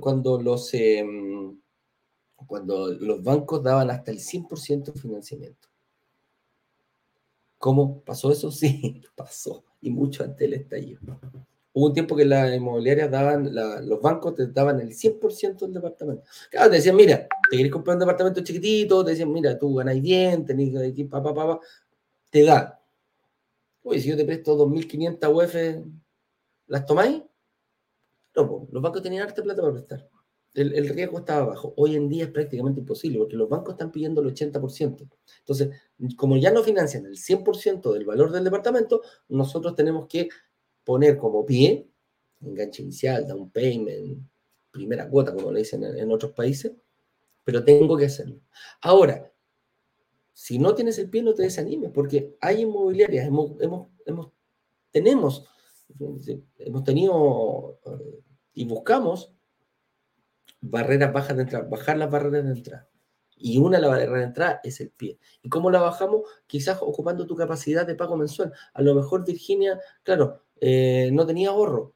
cuando, 0.00 0.40
los, 0.40 0.74
em, 0.74 1.56
cuando 2.52 2.88
los 2.88 3.22
bancos 3.22 3.62
daban 3.62 3.90
hasta 3.90 4.10
el 4.10 4.18
100% 4.18 4.92
de 4.92 5.00
financiamiento. 5.00 5.68
¿Cómo 7.56 8.02
pasó 8.02 8.30
eso? 8.30 8.50
Sí, 8.52 9.00
pasó. 9.16 9.64
Y 9.80 9.90
mucho 9.90 10.22
antes 10.22 10.38
del 10.38 10.60
estallido. 10.60 11.00
Hubo 11.72 11.86
un 11.86 11.94
tiempo 11.94 12.14
que 12.14 12.26
las 12.26 12.54
inmobiliarias 12.54 13.10
daban, 13.10 13.54
los 13.88 14.02
bancos 14.02 14.34
te 14.34 14.48
daban 14.48 14.80
el 14.80 14.92
100% 14.92 15.64
del 15.64 15.72
departamento. 15.72 16.24
Claro, 16.50 16.68
te 16.68 16.76
decían, 16.76 16.94
mira, 16.94 17.26
te 17.50 17.56
querés 17.56 17.72
comprar 17.72 17.96
un 17.96 18.00
departamento 18.00 18.42
chiquitito, 18.42 19.02
te 19.02 19.12
decían, 19.12 19.32
mira, 19.32 19.58
tú 19.58 19.74
ganáis 19.76 20.02
bien, 20.02 20.44
tenés 20.44 20.76
aquí, 20.76 21.04
papá, 21.04 21.32
papá, 21.32 21.58
te 22.28 22.44
da. 22.44 22.78
Oye, 23.82 23.98
si 23.98 24.10
yo 24.10 24.16
te 24.18 24.26
presto 24.26 24.54
2.500 24.58 25.30
UF, 25.32 25.54
¿las 26.66 26.84
tomáis? 26.84 27.22
No, 28.36 28.68
los 28.70 28.82
bancos 28.82 29.00
tenían 29.00 29.26
arte 29.26 29.40
plata 29.40 29.62
para 29.62 29.72
prestar. 29.72 30.06
El, 30.54 30.88
riesgo 30.90 31.18
estaba 31.18 31.46
bajo. 31.46 31.72
Hoy 31.76 31.96
en 31.96 32.08
día 32.08 32.24
es 32.24 32.30
prácticamente 32.30 32.80
imposible 32.80 33.18
porque 33.18 33.36
los 33.36 33.48
bancos 33.48 33.74
están 33.74 33.90
pidiendo 33.90 34.20
el 34.20 34.34
80%. 34.34 35.08
Entonces, 35.38 35.70
como 36.16 36.36
ya 36.36 36.50
no 36.52 36.62
financian 36.62 37.06
el 37.06 37.16
100% 37.16 37.92
del 37.92 38.04
valor 38.04 38.32
del 38.32 38.44
departamento, 38.44 39.00
nosotros 39.28 39.74
tenemos 39.74 40.06
que 40.08 40.28
poner 40.84 41.16
como 41.16 41.46
pie, 41.46 41.88
enganche 42.42 42.82
inicial, 42.82 43.26
down 43.26 43.50
payment, 43.50 44.26
primera 44.70 45.08
cuota, 45.08 45.34
como 45.34 45.52
le 45.52 45.60
dicen 45.60 45.84
en, 45.84 46.12
otros 46.12 46.32
países, 46.32 46.72
pero 47.44 47.64
tengo 47.64 47.96
que 47.96 48.06
hacerlo. 48.06 48.40
Ahora, 48.82 49.32
si 50.32 50.58
no 50.58 50.74
tienes 50.74 50.98
el 50.98 51.08
pie, 51.08 51.22
no 51.22 51.34
te 51.34 51.44
desanimes, 51.44 51.90
porque 51.92 52.36
hay 52.40 52.62
inmobiliarias, 52.62 53.26
hemos, 53.26 53.52
hemos 53.60 53.88
tenemos, 54.92 55.48
hemos 56.58 56.84
tenido 56.84 57.80
eh, 57.86 58.20
y 58.54 58.64
buscamos 58.66 59.31
barreras 60.62 61.12
bajas 61.12 61.36
de 61.36 61.42
entrada, 61.42 61.68
bajar 61.68 61.98
las 61.98 62.10
barreras 62.10 62.44
de 62.44 62.52
entrada. 62.52 62.88
Y 63.36 63.58
una 63.58 63.76
de 63.76 63.82
las 63.82 63.90
barreras 63.90 64.18
de 64.20 64.24
entrada 64.24 64.60
es 64.64 64.80
el 64.80 64.90
pie. 64.90 65.18
¿Y 65.42 65.48
cómo 65.48 65.70
la 65.70 65.80
bajamos? 65.80 66.22
Quizás 66.46 66.78
ocupando 66.80 67.26
tu 67.26 67.36
capacidad 67.36 67.86
de 67.86 67.96
pago 67.96 68.16
mensual. 68.16 68.52
A 68.72 68.82
lo 68.82 68.94
mejor 68.94 69.26
Virginia, 69.26 69.80
claro, 70.04 70.44
eh, 70.60 71.10
no 71.12 71.26
tenía 71.26 71.50
ahorro. 71.50 71.92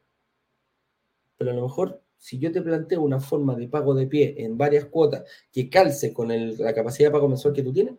Pero 1.38 1.52
a 1.52 1.54
lo 1.54 1.62
mejor 1.62 2.02
si 2.18 2.38
yo 2.38 2.50
te 2.50 2.62
planteo 2.62 3.02
una 3.02 3.20
forma 3.20 3.54
de 3.54 3.68
pago 3.68 3.94
de 3.94 4.08
pie 4.08 4.34
en 4.38 4.58
varias 4.58 4.86
cuotas 4.86 5.24
que 5.52 5.70
calce 5.70 6.12
con 6.12 6.28
la 6.28 6.74
capacidad 6.74 7.08
de 7.08 7.12
pago 7.12 7.28
mensual 7.28 7.54
que 7.54 7.62
tú 7.62 7.72
tienes, 7.72 7.94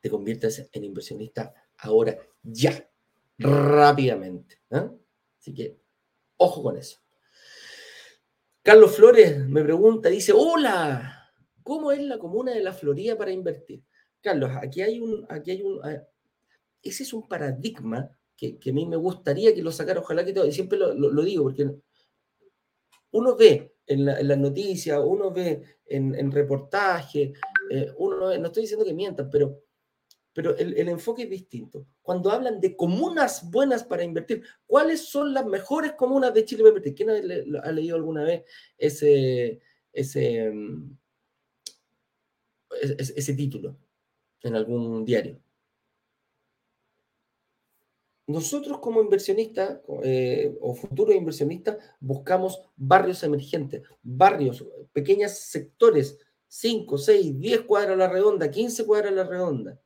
te 0.00 0.08
conviertes 0.08 0.68
en 0.72 0.84
inversionista 0.84 1.52
ahora, 1.76 2.16
ya, 2.42 2.88
rápidamente. 3.38 4.60
¿eh? 4.70 4.88
Así 5.38 5.52
que, 5.52 5.78
ojo 6.38 6.62
con 6.62 6.78
eso. 6.78 7.01
Carlos 8.62 8.94
Flores 8.94 9.48
me 9.48 9.62
pregunta, 9.64 10.08
dice, 10.08 10.32
hola, 10.32 11.32
¿cómo 11.64 11.90
es 11.90 12.00
la 12.00 12.18
comuna 12.18 12.52
de 12.52 12.62
la 12.62 12.72
Florida 12.72 13.18
para 13.18 13.32
invertir? 13.32 13.82
Carlos, 14.20 14.52
aquí 14.54 14.82
hay 14.82 15.00
un, 15.00 15.26
aquí 15.28 15.50
hay 15.50 15.62
un, 15.62 15.80
ah, 15.84 16.00
ese 16.80 17.02
es 17.02 17.12
un 17.12 17.26
paradigma 17.26 18.08
que, 18.36 18.58
a 18.64 18.72
mí 18.72 18.86
me 18.86 18.96
gustaría 18.96 19.52
que 19.52 19.62
lo 19.62 19.72
sacara, 19.72 19.98
ojalá 19.98 20.24
que 20.24 20.32
todo, 20.32 20.46
y 20.46 20.52
siempre 20.52 20.78
lo, 20.78 21.22
digo, 21.22 21.42
porque 21.42 21.72
uno 23.10 23.34
ve 23.34 23.74
en, 23.84 24.04
las 24.04 24.38
noticias, 24.38 25.00
uno 25.04 25.32
ve 25.32 25.62
en, 25.86 26.14
en 26.14 26.30
reportajes, 26.30 27.32
eh, 27.68 27.92
uno 27.98 28.38
no 28.38 28.46
estoy 28.46 28.62
diciendo 28.62 28.84
que 28.84 28.94
mientan, 28.94 29.28
pero, 29.28 29.60
pero 30.32 30.56
el, 30.56 30.88
enfoque 30.88 31.24
es 31.24 31.30
distinto. 31.30 31.86
Cuando 32.02 32.30
hablan 32.30 32.60
de 32.60 32.76
comunas 32.76 33.50
buenas 33.50 33.84
para 33.84 34.02
invertir, 34.02 34.42
¿cuáles 34.66 35.06
son 35.08 35.34
las 35.34 35.44
mejores 35.44 35.92
comunas 35.92 36.32
de 36.32 36.44
Chile 36.44 36.62
para 36.62 36.70
invertir? 36.76 36.94
¿Quién 36.94 37.56
ha, 37.56 37.72
leído 37.72 37.96
alguna 37.96 38.24
vez 38.24 38.44
ese, 38.78 39.60
mm, 39.92 40.90
ese 42.80 43.34
título 43.34 43.76
en 44.42 44.56
algún 44.56 45.04
diario? 45.04 45.38
Nosotros 48.26 48.78
como 48.78 49.02
inversionistas 49.02 49.80
eh, 50.04 50.56
o 50.60 50.74
futuros 50.74 51.14
inversionistas 51.14 51.76
buscamos 52.00 52.62
barrios 52.76 53.22
emergentes, 53.24 53.82
barrios, 54.02 54.64
pequeños 54.92 55.32
sectores, 55.32 56.18
5, 56.46 56.96
6, 56.98 57.38
10 57.38 57.60
cuadras 57.62 57.94
a 57.94 57.96
la 57.96 58.08
redonda, 58.08 58.50
15 58.50 58.86
cuadras 58.86 59.12
a 59.12 59.16
la 59.16 59.24
redonda. 59.24 59.81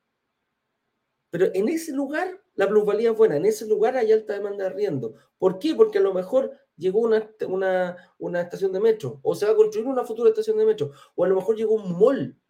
Pero 1.36 1.50
en 1.52 1.68
ese 1.68 1.92
lugar 1.92 2.42
la 2.54 2.66
plusvalía 2.66 3.10
es 3.10 3.16
buena, 3.18 3.36
en 3.36 3.44
ese 3.44 3.66
lugar 3.66 3.94
hay 3.94 4.10
alta 4.10 4.32
demanda 4.32 4.64
de 4.64 4.70
arriendo. 4.70 5.12
¿Por 5.36 5.58
qué? 5.58 5.74
Porque 5.74 5.98
a 5.98 6.00
lo 6.00 6.14
mejor 6.14 6.50
llegó 6.78 7.00
una, 7.00 7.30
una, 7.46 7.94
una 8.16 8.40
estación 8.40 8.72
de 8.72 8.80
metro, 8.80 9.20
o 9.22 9.34
se 9.34 9.44
va 9.44 9.52
a 9.52 9.54
construir 9.54 9.86
una 9.86 10.02
futura 10.02 10.30
estación 10.30 10.56
de 10.56 10.64
metro, 10.64 10.92
o 11.14 11.24
a 11.24 11.28
lo 11.28 11.34
mejor 11.34 11.54
llegó 11.54 11.74
un 11.74 11.92
mall 11.98 12.40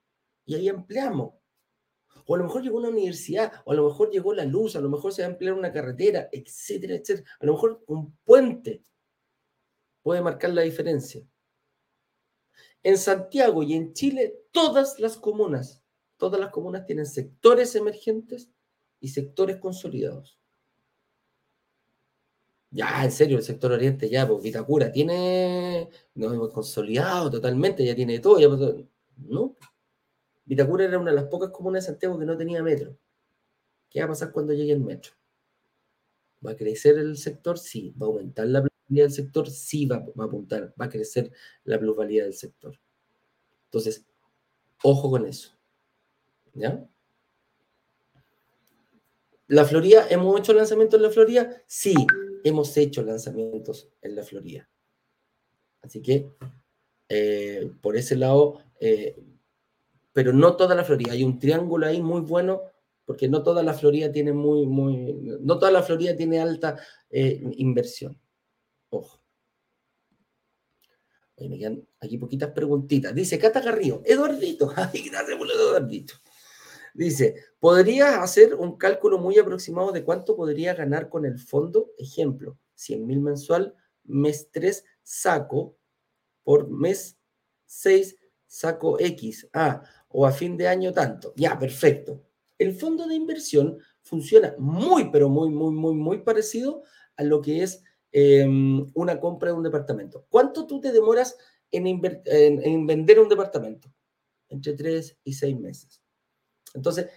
y 0.44 0.54
ahí 0.54 0.68
ampliamos 0.68 1.34
o 2.26 2.36
a 2.36 2.38
lo 2.38 2.44
mejor 2.44 2.62
llegó 2.62 2.78
una 2.78 2.90
universidad, 2.90 3.52
o 3.64 3.72
a 3.72 3.74
lo 3.74 3.88
mejor 3.88 4.08
llegó 4.10 4.32
la 4.32 4.44
luz, 4.44 4.76
a 4.76 4.80
lo 4.80 4.88
mejor 4.88 5.12
se 5.12 5.22
va 5.22 5.26
a 5.26 5.30
emplear 5.32 5.54
una 5.54 5.72
carretera, 5.72 6.28
etcétera, 6.30 6.94
etcétera. 6.94 7.28
A 7.40 7.46
lo 7.46 7.54
mejor 7.54 7.82
un 7.88 8.16
puente 8.24 8.84
puede 10.00 10.22
marcar 10.22 10.50
la 10.50 10.62
diferencia. 10.62 11.26
En 12.84 12.98
Santiago 12.98 13.64
y 13.64 13.74
en 13.74 13.94
Chile, 13.94 14.44
todas 14.52 15.00
las 15.00 15.16
comunas, 15.16 15.82
todas 16.16 16.38
las 16.38 16.50
comunas 16.50 16.86
tienen 16.86 17.06
sectores 17.06 17.74
emergentes 17.74 18.48
y 19.00 19.08
sectores 19.08 19.56
consolidados. 19.58 20.38
Ya, 22.70 23.04
en 23.04 23.10
serio, 23.12 23.38
el 23.38 23.44
sector 23.44 23.72
oriente 23.72 24.08
ya, 24.08 24.26
pues 24.26 24.42
Vitacura 24.42 24.92
tiene, 24.92 25.88
no, 26.14 26.50
consolidado 26.50 27.30
totalmente, 27.30 27.84
ya 27.84 27.94
tiene 27.94 28.18
todo, 28.18 28.38
ya, 28.38 28.48
no, 29.18 29.56
Vitacura 30.44 30.84
era 30.84 30.98
una 30.98 31.10
de 31.10 31.16
las 31.16 31.26
pocas 31.26 31.50
comunas 31.50 31.84
de 31.84 31.92
Santiago 31.92 32.18
que 32.18 32.24
no 32.24 32.36
tenía 32.36 32.62
metro. 32.62 32.96
¿Qué 33.90 34.00
va 34.00 34.06
a 34.06 34.08
pasar 34.10 34.32
cuando 34.32 34.52
llegue 34.52 34.72
el 34.72 34.80
metro? 34.80 35.12
¿Va 36.44 36.52
a 36.52 36.56
crecer 36.56 36.98
el 36.98 37.16
sector? 37.16 37.58
Sí. 37.58 37.92
¿Va 38.00 38.06
a 38.06 38.10
aumentar 38.10 38.46
la 38.46 38.62
plusvalía 38.62 39.04
del 39.04 39.12
sector? 39.12 39.50
Sí, 39.50 39.86
va, 39.86 39.96
a 39.96 40.24
apuntar, 40.24 40.72
va 40.80 40.86
a 40.86 40.88
crecer 40.88 41.32
la 41.64 41.78
plusvalía 41.78 42.24
del 42.24 42.34
sector. 42.34 42.78
Entonces, 43.64 44.06
ojo 44.82 45.10
con 45.10 45.26
eso. 45.26 45.50
¿Ya? 46.54 46.88
La 49.48 49.64
Florida, 49.64 50.06
¿hemos 50.10 50.38
hecho 50.40 50.52
lanzamiento 50.52 50.96
en 50.96 51.02
la 51.02 51.10
Florida? 51.10 51.62
Sí. 51.66 51.94
hemos 52.42 52.76
hecho 52.76 53.02
lanzamientos 53.02 53.88
en 54.02 54.16
la 54.16 54.22
Florida. 54.22 54.68
Así 55.82 56.02
que 56.02 56.30
eh, 57.08 57.70
por 57.80 57.96
ese 57.96 58.16
lado, 58.16 58.60
eh, 58.80 59.16
pero 60.12 60.32
no 60.32 60.56
toda 60.56 60.74
la 60.74 60.84
Florida, 60.84 61.12
hay 61.12 61.22
un 61.22 61.38
triángulo 61.38 61.86
ahí 61.86 62.02
muy 62.02 62.20
bueno, 62.20 62.62
porque 63.04 63.28
no 63.28 63.42
toda 63.42 63.62
la 63.62 63.74
Florida 63.74 64.10
tiene 64.10 64.32
muy, 64.32 64.66
muy, 64.66 65.14
no 65.40 65.58
toda 65.58 65.70
la 65.70 65.82
Florida 65.82 66.16
tiene 66.16 66.40
alta 66.40 66.76
eh, 67.08 67.40
inversión. 67.56 68.20
Ojo. 68.90 69.20
me 71.38 71.58
quedan 71.58 71.86
aquí 72.00 72.18
poquitas 72.18 72.50
preguntitas. 72.50 73.14
Dice 73.14 73.38
Cata 73.38 73.62
Carrillo, 73.62 74.02
Eduardito, 74.04 74.72
ay, 74.76 75.08
gracias 75.08 75.38
por 75.38 75.50
Eduardito. 75.50 76.14
Dice, 76.96 77.34
¿podrías 77.60 78.16
hacer 78.16 78.54
un 78.54 78.78
cálculo 78.78 79.18
muy 79.18 79.38
aproximado 79.38 79.92
de 79.92 80.02
cuánto 80.02 80.34
podría 80.34 80.72
ganar 80.72 81.10
con 81.10 81.26
el 81.26 81.38
fondo? 81.38 81.92
Ejemplo, 81.98 82.56
100 82.74 83.06
mil 83.06 83.20
mensual, 83.20 83.74
mes 84.04 84.48
3, 84.50 84.82
saco, 85.02 85.76
por 86.42 86.70
mes 86.70 87.18
6, 87.66 88.16
saco 88.46 88.98
X. 88.98 89.46
Ah, 89.52 89.82
o 90.08 90.24
a 90.24 90.32
fin 90.32 90.56
de 90.56 90.68
año 90.68 90.90
tanto. 90.90 91.34
Ya, 91.36 91.58
perfecto. 91.58 92.22
El 92.56 92.74
fondo 92.74 93.06
de 93.06 93.14
inversión 93.14 93.78
funciona 94.02 94.54
muy, 94.58 95.10
pero 95.10 95.28
muy, 95.28 95.50
muy, 95.50 95.72
muy, 95.72 95.94
muy 95.94 96.18
parecido 96.22 96.82
a 97.16 97.24
lo 97.24 97.42
que 97.42 97.62
es 97.62 97.82
em, 98.10 98.86
una 98.94 99.20
compra 99.20 99.50
de 99.50 99.56
un 99.56 99.64
departamento. 99.64 100.24
¿Cuánto 100.30 100.66
tú 100.66 100.80
te 100.80 100.92
demoras 100.92 101.36
en, 101.70 101.86
en 102.24 102.86
vender 102.86 103.20
un 103.20 103.28
departamento? 103.28 103.92
Entre 104.48 104.72
3 104.72 105.18
y 105.24 105.34
6 105.34 105.60
meses. 105.60 106.05
Entonces, 106.74 107.08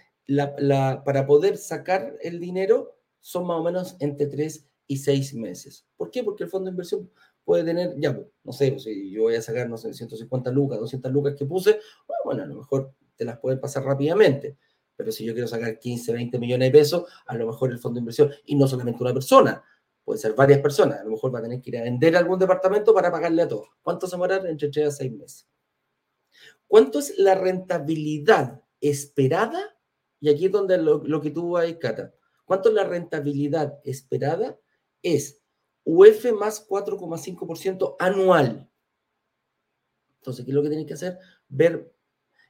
para 1.04 1.26
poder 1.26 1.56
sacar 1.56 2.16
el 2.22 2.40
dinero 2.40 2.96
son 3.20 3.46
más 3.46 3.58
o 3.58 3.62
menos 3.62 3.96
entre 4.00 4.26
3 4.26 4.66
y 4.86 4.96
6 4.96 5.34
meses. 5.34 5.86
¿Por 5.96 6.10
qué? 6.10 6.24
Porque 6.24 6.44
el 6.44 6.50
fondo 6.50 6.66
de 6.66 6.72
inversión 6.72 7.10
puede 7.44 7.64
tener, 7.64 7.94
ya, 7.98 8.14
pues, 8.14 8.26
no 8.44 8.52
sé, 8.52 8.72
pues, 8.72 8.84
si 8.84 9.10
yo 9.10 9.22
voy 9.22 9.34
a 9.34 9.42
sacar, 9.42 9.68
no 9.68 9.76
sé, 9.76 9.92
150 9.92 10.50
lucas, 10.50 10.78
200 10.78 11.12
lucas 11.12 11.34
que 11.36 11.44
puse, 11.46 11.80
bueno, 12.24 12.42
a 12.42 12.46
lo 12.46 12.54
mejor 12.56 12.94
te 13.16 13.24
las 13.24 13.38
pueden 13.38 13.60
pasar 13.60 13.84
rápidamente. 13.84 14.56
Pero 14.96 15.12
si 15.12 15.24
yo 15.24 15.32
quiero 15.32 15.48
sacar 15.48 15.78
15, 15.78 16.12
20 16.12 16.38
millones 16.38 16.68
de 16.68 16.78
pesos, 16.78 17.04
a 17.26 17.34
lo 17.34 17.46
mejor 17.46 17.72
el 17.72 17.78
fondo 17.78 17.96
de 17.96 18.00
inversión, 18.00 18.30
y 18.44 18.54
no 18.54 18.68
solamente 18.68 19.02
una 19.02 19.14
persona, 19.14 19.64
puede 20.04 20.18
ser 20.18 20.34
varias 20.34 20.60
personas, 20.60 21.00
a 21.00 21.04
lo 21.04 21.10
mejor 21.10 21.34
va 21.34 21.38
a 21.38 21.42
tener 21.42 21.60
que 21.60 21.70
ir 21.70 21.78
a 21.78 21.82
vender 21.82 22.16
algún 22.16 22.38
departamento 22.38 22.94
para 22.94 23.10
pagarle 23.10 23.42
a 23.42 23.48
todos. 23.48 23.68
¿Cuánto 23.82 24.06
se 24.06 24.16
va 24.16 24.26
Entre 24.36 24.68
3 24.68 24.88
a 24.88 24.90
6 24.90 25.12
meses. 25.12 25.46
¿Cuánto 26.66 26.98
es 26.98 27.18
la 27.18 27.34
rentabilidad 27.34 28.62
esperada, 28.80 29.76
y 30.20 30.28
aquí 30.28 30.46
es 30.46 30.52
donde 30.52 30.78
lo, 30.78 31.20
que 31.20 31.30
tú 31.30 31.50
vas, 31.50 31.72
Cata, 31.74 32.14
¿cuánto 32.44 32.68
es 32.68 32.74
la 32.74 32.84
rentabilidad 32.84 33.80
esperada? 33.84 34.58
Es 35.02 35.42
UF 35.84 36.32
más 36.38 36.66
4,5% 36.68 37.96
anual. 37.98 38.70
Entonces, 40.16 40.44
¿qué 40.44 40.50
es 40.50 40.54
lo 40.54 40.62
que 40.62 40.68
tienes 40.68 40.86
que 40.86 40.94
hacer? 40.94 41.18
Ver, 41.48 41.92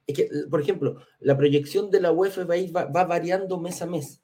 es 0.05 0.15
que, 0.15 0.29
por 0.49 0.61
ejemplo, 0.61 0.97
la 1.19 1.37
proyección 1.37 1.89
de 1.89 2.01
la 2.01 2.11
UF 2.11 2.39
va, 2.39 2.85
va, 2.85 3.05
variando 3.05 3.59
mes 3.59 3.81
a 3.81 3.85
mes. 3.85 4.21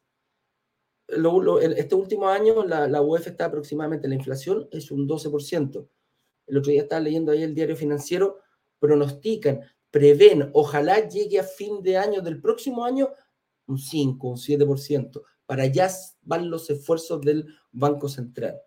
este 1.08 1.96
último 1.96 2.28
año 2.28 2.66
la, 2.66 2.88
la 2.88 3.02
UF 3.02 3.28
está 3.28 3.46
aproximadamente, 3.46 4.10
la 4.10 4.16
inflación 4.16 4.68
es 4.72 4.92
un 4.92 5.08
12%. 5.08 5.88
El 6.48 6.58
otro 6.58 6.72
día 6.72 6.82
estaba 6.82 7.02
leyendo 7.02 7.32
ahí 7.32 7.44
el 7.44 7.56
diario 7.56 7.78
financiero, 7.78 8.40
pronostican 8.80 9.62
prevén, 9.92 10.50
ojalá 10.54 11.08
llegue 11.08 11.40
a 11.40 11.44
fin 11.44 11.82
de 11.82 11.98
año 11.98 12.22
del 12.22 12.42
próximo 12.42 12.84
año 12.84 13.10
un 13.68 13.78
5, 13.78 14.30
un 14.30 14.38
7%. 14.38 15.22
Para 15.46 15.64
allá 15.64 15.90
van 16.24 16.50
los 16.50 16.70
esfuerzos 16.70 17.22
del 17.22 17.46
Banco 17.72 18.10
Central. 18.10 18.60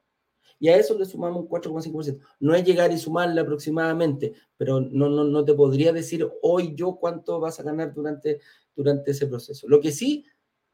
Y 0.58 0.68
a 0.68 0.76
eso 0.76 0.96
le 0.98 1.06
sumamos 1.06 1.42
un 1.42 1.48
4,5%. 1.48 2.20
No 2.40 2.54
es 2.54 2.64
llegar 2.64 2.92
y 2.92 2.98
sumarle 2.98 3.40
aproximadamente, 3.40 4.34
pero 4.56 4.80
no, 4.80 5.08
no, 5.08 5.24
no 5.24 5.44
te 5.44 5.54
podría 5.54 5.92
decir 5.92 6.28
hoy 6.42 6.74
yo 6.74 6.96
cuánto 6.96 7.40
vas 7.40 7.58
a 7.58 7.62
ganar 7.62 7.94
durante, 7.94 8.40
durante 8.76 9.12
ese 9.12 9.26
proceso. 9.26 9.66
Lo 9.68 9.80
que 9.80 9.90
sí, 9.90 10.26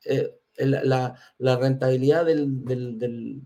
eh, 0.04 0.32
la, 0.58 1.14
la, 1.38 1.56
rentabilidad 1.56 2.24
del, 2.24 2.64
del, 2.64 2.98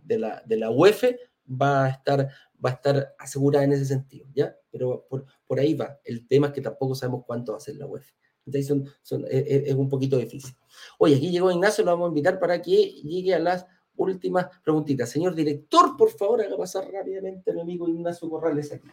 de, 0.02 0.18
la, 0.18 0.42
de 0.46 0.56
la 0.56 0.70
UEF 0.70 1.04
va 1.50 1.84
a 1.84 1.88
estar 1.90 2.30
va 2.64 2.70
a 2.70 2.74
estar 2.74 3.14
asegurada 3.18 3.64
en 3.64 3.72
ese 3.72 3.84
sentido, 3.86 4.26
¿ya? 4.32 4.56
Pero 4.70 5.06
por, 5.08 5.24
por 5.46 5.58
ahí 5.58 5.74
va. 5.74 5.98
El 6.04 6.26
tema 6.26 6.48
es 6.48 6.52
que 6.52 6.60
tampoco 6.60 6.94
sabemos 6.94 7.24
cuánto 7.26 7.52
va 7.52 7.58
a 7.58 7.60
ser 7.60 7.76
la 7.76 7.86
UEF. 7.86 8.12
Entonces 8.46 8.88
son, 9.02 9.24
es, 9.30 9.74
un 9.74 9.88
poquito 9.88 10.16
difícil. 10.16 10.54
Oye, 10.98 11.16
aquí 11.16 11.30
llegó 11.30 11.50
Ignacio, 11.50 11.84
lo 11.84 11.92
vamos 11.92 12.06
a 12.06 12.08
invitar 12.08 12.38
para 12.40 12.60
que 12.60 12.74
llegue 13.02 13.34
a 13.34 13.38
las 13.38 13.66
últimas 13.96 14.46
preguntitas. 14.62 15.10
Señor 15.10 15.34
director, 15.34 15.96
por 15.96 16.10
favor, 16.10 16.40
haga 16.40 16.56
pasar 16.56 16.90
rápidamente 16.90 17.50
a 17.50 17.54
mi 17.54 17.60
amigo 17.60 17.88
Ignacio 17.88 18.28
Corrales 18.28 18.72
aquí. 18.72 18.88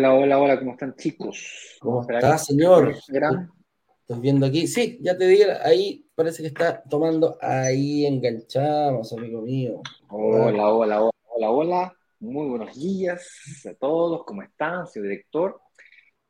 Hola, 0.00 0.14
hola, 0.14 0.38
hola, 0.38 0.58
¿cómo 0.58 0.72
están 0.72 0.94
chicos? 0.96 1.76
¿Cómo 1.78 2.00
está, 2.00 2.38
señor? 2.38 2.94
Estoy 2.96 4.18
viendo 4.18 4.46
aquí. 4.46 4.66
Sí, 4.66 4.98
ya 5.02 5.14
te 5.14 5.26
dije, 5.26 5.52
ahí 5.62 6.08
parece 6.14 6.40
que 6.40 6.48
está 6.48 6.82
tomando. 6.84 7.36
Ahí 7.38 8.06
enganchamos, 8.06 9.12
amigo 9.12 9.42
mío. 9.42 9.82
Hola, 10.08 10.70
hola, 10.72 11.02
hola, 11.02 11.10
hola, 11.26 11.50
hola. 11.50 11.96
Muy 12.18 12.48
buenos 12.48 12.74
días 12.74 13.66
a 13.70 13.74
todos. 13.74 14.24
¿Cómo 14.24 14.42
están? 14.42 14.86
Soy 14.86 15.02
director. 15.02 15.60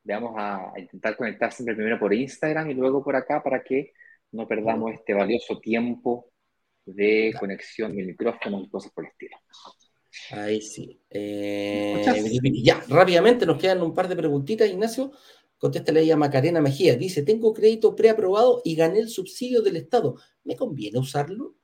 Le 0.03 0.15
vamos 0.15 0.35
a 0.37 0.73
intentar 0.77 1.17
conectar 1.17 1.53
siempre 1.53 1.77
primero 1.77 2.01
por 2.01 2.13
Instagram 2.13 2.71
y 2.71 2.75
luego 2.75 3.05
por 3.05 3.15
acá 3.15 3.41
para 3.41 3.63
que 3.63 3.93
no 4.33 4.49
perdamos 4.49 4.95
este 4.95 5.15
valioso 5.15 5.61
tiempo 5.61 6.33
de 6.85 7.33
conexión 7.39 7.95
de 7.95 8.03
micrófonos 8.03 8.65
y 8.65 8.69
cosas 8.69 8.91
por 8.91 9.05
el 9.05 9.13
estilo. 9.13 9.37
Ahí 10.33 10.61
sí. 10.61 11.01
Eh, 11.11 12.03
ya, 12.63 12.83
rápidamente 12.89 13.47
nos 13.47 13.61
quedan 13.61 13.83
un 13.83 13.95
par 13.95 14.09
de 14.09 14.17
preguntitas, 14.17 14.69
Ignacio. 14.69 15.13
Contéstale 15.59 16.01
ahí 16.01 16.11
a 16.11 16.17
Macarena 16.17 16.61
Mejía. 16.61 16.97
Dice, 16.97 17.23
tengo 17.23 17.53
crédito 17.53 17.95
preaprobado 17.95 18.63
y 18.65 18.75
gané 18.75 19.01
el 19.01 19.09
subsidio 19.09 19.63
del 19.63 19.77
Estado. 19.77 20.17
¿Me 20.45 20.57
conviene 20.57 20.99
usarlo? 20.99 21.55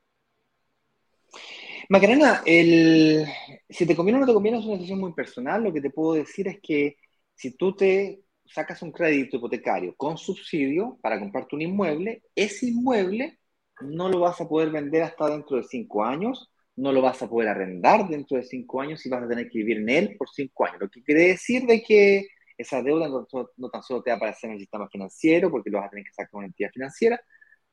Macarena, 1.89 2.41
el, 2.45 3.25
si 3.69 3.85
te 3.85 3.95
conviene 3.95 4.17
o 4.17 4.21
no 4.21 4.27
te 4.27 4.33
conviene 4.33 4.59
es 4.59 4.65
una 4.65 4.75
decisión 4.75 4.99
muy 4.99 5.13
personal. 5.13 5.63
Lo 5.63 5.73
que 5.73 5.81
te 5.81 5.89
puedo 5.89 6.13
decir 6.13 6.47
es 6.47 6.59
que 6.61 6.97
si 7.33 7.51
tú 7.51 7.75
te 7.75 8.21
sacas 8.45 8.81
un 8.81 8.91
crédito 8.91 9.37
hipotecario 9.37 9.95
con 9.95 10.17
subsidio 10.17 10.97
para 11.01 11.19
comprarte 11.19 11.55
un 11.55 11.61
inmueble, 11.61 12.23
ese 12.35 12.67
inmueble 12.67 13.39
no 13.81 14.09
lo 14.09 14.19
vas 14.19 14.39
a 14.41 14.47
poder 14.47 14.69
vender 14.69 15.03
hasta 15.03 15.29
dentro 15.29 15.57
de 15.57 15.63
cinco 15.63 16.03
años 16.03 16.51
no 16.77 16.91
lo 16.91 17.01
vas 17.01 17.21
a 17.21 17.29
poder 17.29 17.49
arrendar 17.49 18.07
dentro 18.07 18.37
de 18.37 18.43
cinco 18.43 18.81
años 18.81 19.05
y 19.05 19.09
vas 19.09 19.23
a 19.23 19.27
tener 19.27 19.49
que 19.49 19.57
vivir 19.59 19.77
en 19.77 19.89
él 19.89 20.15
por 20.17 20.29
cinco 20.29 20.65
años. 20.65 20.79
Lo 20.79 20.89
que 20.89 21.03
quiere 21.03 21.21
decir 21.29 21.63
de 21.65 21.81
que 21.83 22.27
esa 22.57 22.81
deuda 22.81 23.07
no, 23.09 23.69
tan 23.69 23.83
solo 23.83 24.01
te 24.03 24.11
va 24.11 24.15
a 24.15 24.17
aparecer 24.17 24.49
en 24.49 24.55
el 24.55 24.59
sistema 24.59 24.87
financiero, 24.87 25.49
porque 25.51 25.69
lo 25.69 25.79
vas 25.79 25.87
a 25.87 25.89
tener 25.89 26.05
que 26.05 26.11
sacar 26.11 26.29
con 26.29 26.39
una 26.39 26.47
entidad 26.47 26.69
financiera, 26.71 27.19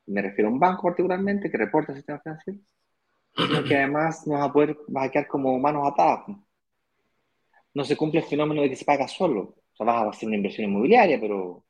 me 0.07 0.23
refiero 0.23 0.49
a 0.49 0.53
un 0.53 0.59
banco 0.59 0.83
particularmente 0.83 1.51
que 1.51 1.57
reporta 1.57 1.93
el 1.93 1.99
sistema 1.99 2.21
financiero, 2.21 2.61
sino 3.35 3.65
que 3.65 3.77
además 3.77 4.27
no 4.27 4.35
vas 4.35 4.49
a 4.49 4.53
poder, 4.53 4.77
vas 4.89 5.07
a 5.07 5.11
quedar 5.11 5.27
como 5.29 5.59
manos 5.59 5.91
atadas. 5.91 6.25
No 7.75 7.85
se 7.85 7.97
cumple 7.97 8.21
el 8.21 8.27
fenómeno 8.27 8.63
de 8.63 8.71
que 8.71 8.77
se 8.77 8.85
paga 8.85 9.09
solo. 9.09 9.41
O 9.73 9.77
sea, 9.77 9.87
vas 9.87 10.05
a 10.05 10.11
hacer 10.11 10.29
una 10.29 10.37
inversión 10.37 10.71
inmobiliaria, 10.71 11.19
pero 11.21 11.65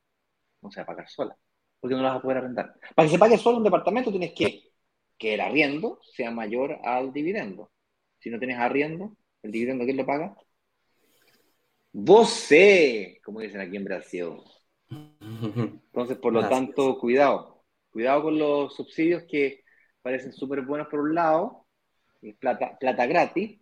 no 0.61 0.71
se 0.71 0.81
va 0.81 0.85
a 0.85 0.87
pagar 0.87 1.09
sola, 1.09 1.37
porque 1.81 1.95
no 1.97 2.03
lo 2.03 2.09
vas 2.09 2.19
a 2.19 2.23
poder 2.23 2.39
arrendar. 2.39 2.75
Para 2.95 3.07
que 3.07 3.13
se 3.13 3.19
pague 3.19 3.39
solo 3.39 3.59
un 3.59 3.65
departamento 3.65 4.11
tienes 4.11 4.33
que 4.33 4.64
que 5.19 5.35
el 5.35 5.41
arriendo 5.41 6.01
sea 6.03 6.31
mayor 6.31 6.79
al 6.85 7.13
dividendo. 7.13 7.71
Si 8.19 8.31
no 8.31 8.39
tienes 8.39 8.59
arriendo, 8.59 9.17
¿el 9.43 9.53
dividendo 9.53 9.85
quién 9.85 9.97
lo 9.97 10.07
paga? 10.07 10.35
Vos 11.93 12.31
sé, 12.31 13.21
como 13.25 13.41
dicen 13.41 13.61
aquí 13.61 13.77
en 13.77 13.85
Brasil. 13.85 14.29
Entonces, 14.89 16.17
por 16.19 16.33
lo 16.33 16.49
tanto, 16.49 16.99
cuidado. 16.99 17.65
Cuidado 17.91 18.25
con 18.25 18.39
los 18.39 18.75
subsidios 18.75 19.23
que 19.29 19.63
parecen 20.03 20.33
súper 20.33 20.63
buenos 20.63 20.89
por 20.89 21.01
un 21.01 21.15
lado, 21.15 21.67
es 22.21 22.37
plata, 22.37 22.77
plata 22.79 23.07
gratis, 23.07 23.61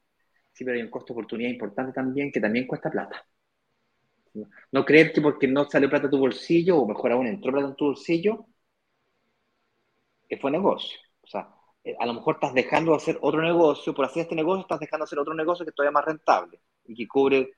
sí, 0.53 0.65
pero 0.65 0.77
hay 0.77 0.83
un 0.83 0.91
costo 0.91 1.13
de 1.13 1.19
oportunidad 1.21 1.51
importante 1.51 1.93
también 1.93 2.33
que 2.33 2.41
también 2.41 2.67
cuesta 2.67 2.91
plata. 2.91 3.25
No 4.73 4.85
creer 4.85 5.13
que 5.13 5.21
porque 5.21 5.47
no 5.47 5.69
salió 5.69 5.91
plata 5.91 6.07
a 6.07 6.11
tu 6.11 6.19
bolsillo, 6.19 6.79
o 6.79 6.89
mejor 6.89 7.13
aún 7.13 7.27
entró 7.27 7.53
plata 7.53 7.69
en 7.69 7.77
tu 7.77 7.85
bolsillo, 7.87 8.47
que 10.29 10.39
fue 10.39 10.51
negocio. 10.51 10.99
Sea, 11.33 11.49
eh, 11.85 11.97
a 11.99 12.07
lo 12.07 12.15
mejor 12.15 12.35
estás 12.35 12.55
dejando 12.55 12.93
de 12.93 12.99
hacer 12.99 13.19
otro 13.21 13.43
negocio, 13.43 13.95
por 13.95 14.05
hacer 14.05 14.23
este 14.23 14.35
negocio 14.35 14.63
estás 14.63 14.81
dejando 14.81 15.05
de 15.05 15.09
hacer 15.09 15.19
otro 15.19 15.35
negocio 15.35 15.65
que 15.65 15.71
es 15.71 15.75
todavía 15.75 15.93
más 15.93 16.05
rentable 16.05 16.61
y 16.85 16.95
que 16.95 17.09
cubre 17.09 17.55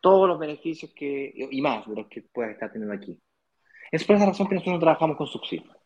todos 0.00 0.28
los 0.28 0.38
beneficios 0.38 0.92
que, 0.94 1.32
y 1.50 1.60
más 1.60 1.86
de 1.86 1.94
los 1.94 2.08
que 2.08 2.22
puedes 2.22 2.52
estar 2.52 2.72
teniendo 2.72 2.94
aquí. 2.94 3.20
Es 3.92 4.04
por 4.04 4.16
esa 4.16 4.26
razón 4.26 4.48
que 4.48 4.54
nosotros 4.54 4.74
no 4.74 4.80
trabajamos 4.80 5.16
con 5.16 5.26
subsidios. 5.26 5.76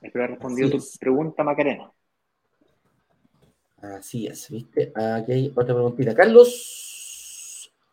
Espero 0.00 0.24
haber 0.24 0.36
respondido 0.36 0.70
tu 0.70 0.78
pregunta, 0.98 1.42
Macarena. 1.42 1.92
Así 3.82 4.26
es, 4.26 4.50
¿viste? 4.50 4.92
Aquí 4.94 5.32
hay 5.32 5.52
otra 5.54 5.74
preguntita. 5.74 6.14
Carlos 6.14 6.90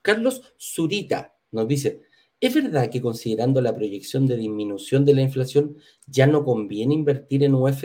Carlos 0.08 0.42
Zurita 0.58 1.36
nos 1.52 1.68
dice, 1.68 2.07
¿es 2.40 2.54
verdad 2.54 2.90
que 2.90 3.02
considerando 3.02 3.62
la 3.62 3.76
proyección 3.76 4.28
de 4.28 4.38
disminución 4.38 5.06
de 5.06 5.14
la 5.16 5.22
inflación 5.22 5.78
ya 6.06 6.28
no 6.28 6.44
conviene 6.44 6.94
invertir 6.94 7.44
en 7.44 7.56
UF? 7.56 7.84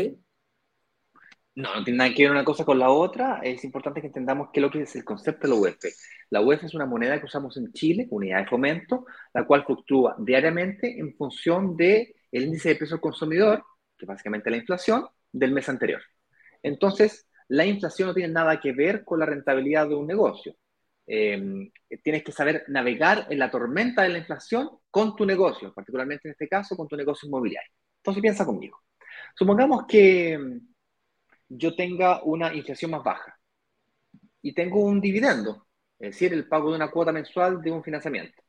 No, 1.55 1.75
no 1.75 1.85
tiene 1.85 1.99
nada 1.99 2.15
que 2.15 2.23
ver 2.23 2.33
una 2.33 2.45
cosa 2.45 2.65
con 2.65 2.79
la 2.79 2.91
otra. 2.91 3.41
Es 3.43 3.63
importante 3.65 4.01
que 4.01 4.07
entendamos 4.07 4.49
qué 4.53 4.61
es 4.61 4.63
lo 4.63 4.71
que 4.71 4.83
es 4.83 4.97
el 4.97 5.05
concepto 5.05 5.47
de 5.47 5.55
la 5.55 5.61
UF. 5.61 5.85
La 6.31 6.41
UF 6.41 6.65
es 6.65 6.75
una 6.75 6.87
moneda 6.87 7.19
que 7.19 7.27
usamos 7.27 7.57
en 7.59 7.73
Chile, 7.73 8.07
unidad 8.11 8.41
de 8.41 8.47
fomento, 8.47 9.05
la 9.35 9.47
cual 9.47 9.65
fluctúa 9.65 10.17
diariamente 10.19 10.99
en 10.99 11.15
función 11.15 11.77
del 11.77 12.15
índice 12.31 12.71
de 12.71 12.77
precio 12.77 12.97
del 12.97 13.03
consumidor, 13.03 13.63
que 13.99 14.07
básicamente 14.07 14.49
es 14.49 14.53
la 14.53 14.59
inflación, 14.59 15.07
del 15.31 15.53
mes 15.53 15.69
anterior. 15.69 16.01
Entonces, 16.63 17.27
la 17.49 17.67
inflación 17.67 18.09
no 18.09 18.15
tiene 18.15 18.33
nada 18.33 18.61
que 18.61 18.73
ver 18.73 19.05
con 19.05 19.19
la 19.19 19.27
rentabilidad 19.27 19.89
de 19.89 19.95
un 19.95 20.07
negocio. 20.07 20.57
Eh, 21.15 21.71
tienes 22.03 22.25
que 22.25 22.33
saber 22.33 22.65
navegar 22.69 23.27
en 23.29 23.39
la 23.39 23.51
tormenta 23.51 24.03
de 24.03 24.09
la 24.09 24.17
inflación 24.17 24.79
con 24.91 25.15
tu 25.15 25.27
negocio, 25.27 25.71
particularmente 25.75 26.27
en 26.27 26.33
este 26.33 26.49
caso 26.49 26.75
con 26.75 26.89
tu 26.89 26.97
negocio 26.97 27.27
inmobiliario. 27.27 27.71
Entonces 27.99 28.23
piensa 28.23 28.47
conmigo. 28.47 28.81
Supongamos 29.37 29.85
que 29.87 30.39
yo 31.51 31.77
tenga 31.77 32.23
una 32.23 32.55
inflación 32.55 32.93
más 32.93 33.05
baja 33.05 33.39
y 34.41 34.55
tengo 34.55 34.83
un 34.83 35.03
dividendo, 35.03 35.67
es 35.99 36.13
decir, 36.13 36.33
el 36.33 36.49
pago 36.49 36.71
de 36.71 36.77
una 36.77 36.91
cuota 36.91 37.13
mensual 37.13 37.61
de 37.61 37.71
un 37.73 37.85
financiamiento. 37.85 38.43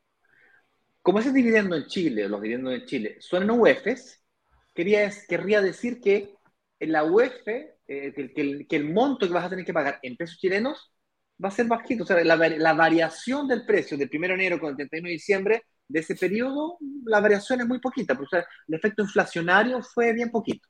Como 1.02 1.18
ese 1.18 1.34
dividendo 1.34 1.76
en 1.76 1.84
Chile, 1.84 2.30
los 2.30 2.40
dividendos 2.40 2.72
en 2.72 2.86
Chile, 2.86 3.16
son 3.20 3.42
en 3.42 3.50
UEFs, 3.50 4.24
quería, 4.72 5.10
querría 5.28 5.60
decir 5.60 6.00
que 6.00 6.32
la 6.80 7.04
UEF, 7.04 7.46
eh, 7.46 7.74
que, 7.86 8.66
el, 8.76 8.84
monto 8.90 9.26
que 9.26 9.34
vas 9.34 9.44
a 9.44 9.50
tener 9.50 9.66
que 9.66 9.74
pagar 9.74 9.98
en 10.00 10.16
pesos 10.16 10.38
chilenos 10.38 10.93
va 11.42 11.48
a 11.48 11.52
ser 11.52 11.66
bajito. 11.66 12.04
O 12.04 12.06
sea, 12.06 12.22
la, 12.22 12.72
variación 12.74 13.48
del 13.48 13.64
precio 13.64 13.96
del 13.96 14.10
1 14.12 14.28
de 14.28 14.34
enero 14.34 14.60
con 14.60 14.70
el 14.70 14.76
31 14.76 15.06
de 15.06 15.12
diciembre 15.12 15.62
de 15.86 16.00
ese 16.00 16.16
periodo, 16.16 16.78
la 17.04 17.20
variación 17.20 17.60
es 17.60 17.66
muy 17.66 17.78
poquita. 17.80 18.14
o 18.14 18.26
sea, 18.28 18.46
el 18.68 18.74
efecto 18.74 19.02
inflacionario 19.02 19.82
fue 19.82 20.12
bien 20.12 20.30
poquito. 20.30 20.68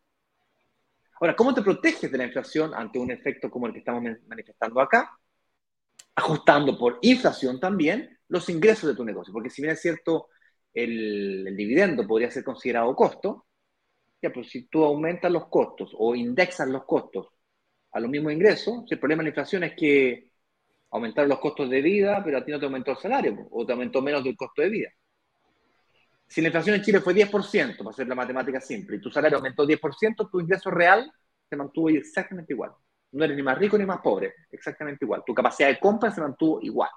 Ahora, 1.20 1.36
¿cómo 1.36 1.54
te 1.54 1.62
proteges 1.62 2.10
de 2.10 2.18
la 2.18 2.24
inflación 2.24 2.74
ante 2.74 2.98
un 2.98 3.10
efecto 3.10 3.50
como 3.50 3.66
el 3.66 3.72
que 3.72 3.78
estamos 3.78 4.02
manifestando 4.26 4.80
acá? 4.80 5.10
Ajustando 6.16 6.78
por 6.78 6.98
inflación 7.02 7.60
también 7.60 8.18
los 8.28 8.48
ingresos 8.48 8.88
de 8.88 8.96
tu 8.96 9.04
negocio. 9.04 9.32
Porque 9.32 9.50
si 9.50 9.62
bien 9.62 9.74
es 9.74 9.80
cierto, 9.80 10.28
el, 10.72 11.46
el 11.46 11.56
dividendo 11.56 12.06
podría 12.06 12.30
ser 12.30 12.44
considerado 12.44 12.94
costo, 12.96 13.46
ya, 14.20 14.32
pues 14.32 14.48
si 14.48 14.66
tú 14.68 14.82
aumentas 14.82 15.30
los 15.30 15.48
costos 15.48 15.94
o 15.98 16.14
indexas 16.14 16.68
los 16.68 16.84
costos 16.84 17.28
a 17.92 18.00
los 18.00 18.10
mismos 18.10 18.32
ingresos, 18.32 18.84
el 18.90 18.98
problema 18.98 19.20
de 19.20 19.24
la 19.24 19.28
inflación 19.28 19.64
es 19.64 19.74
que 19.76 20.32
aumentaron 20.94 21.28
los 21.28 21.40
costos 21.40 21.68
de 21.68 21.82
vida, 21.82 22.22
pero 22.24 22.38
a 22.38 22.44
ti 22.44 22.52
no 22.52 22.58
te 22.60 22.66
aumentó 22.66 22.92
el 22.92 22.96
salario 22.98 23.48
o 23.50 23.66
te 23.66 23.72
aumentó 23.72 24.00
menos 24.00 24.22
del 24.22 24.36
costo 24.36 24.62
de 24.62 24.68
vida. 24.68 24.88
Si 26.28 26.40
la 26.40 26.48
inflación 26.48 26.76
en 26.76 26.82
Chile 26.82 27.00
fue 27.00 27.12
10%, 27.12 27.78
para 27.78 27.90
hacer 27.90 28.06
la 28.06 28.14
matemática 28.14 28.60
simple, 28.60 28.96
y 28.96 29.00
tu 29.00 29.10
salario 29.10 29.38
aumentó 29.38 29.66
10%, 29.66 30.28
tu 30.30 30.40
ingreso 30.40 30.70
real 30.70 31.10
se 31.50 31.56
mantuvo 31.56 31.88
exactamente 31.90 32.52
igual. 32.52 32.70
No 33.10 33.24
eres 33.24 33.36
ni 33.36 33.42
más 33.42 33.58
rico 33.58 33.76
ni 33.76 33.84
más 33.84 34.00
pobre, 34.00 34.34
exactamente 34.52 35.04
igual. 35.04 35.24
Tu 35.26 35.34
capacidad 35.34 35.68
de 35.68 35.80
compra 35.80 36.12
se 36.12 36.20
mantuvo 36.20 36.60
igual. 36.62 36.90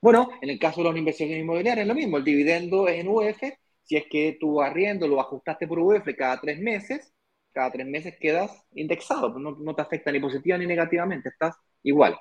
Bueno, 0.00 0.28
en 0.40 0.50
el 0.50 0.58
caso 0.60 0.80
de 0.80 0.88
las 0.88 0.96
inversiones 0.96 1.38
inmobiliarias 1.38 1.82
es 1.82 1.88
lo 1.88 1.94
mismo. 1.96 2.16
El 2.16 2.24
dividendo 2.24 2.86
es 2.86 3.00
en 3.00 3.08
UF. 3.08 3.42
Si 3.82 3.96
es 3.96 4.04
que 4.08 4.36
tu 4.38 4.60
arriendo 4.62 5.08
lo 5.08 5.20
ajustaste 5.20 5.66
por 5.66 5.80
UF 5.80 6.06
cada 6.16 6.40
tres 6.40 6.60
meses, 6.60 7.12
cada 7.52 7.72
tres 7.72 7.86
meses 7.88 8.14
quedas 8.20 8.52
indexado. 8.72 9.36
No 9.36 9.74
te 9.74 9.82
afecta 9.82 10.12
ni 10.12 10.20
positiva 10.20 10.56
ni 10.58 10.66
negativamente. 10.66 11.30
Estás 11.30 11.56
igual. 11.82 12.16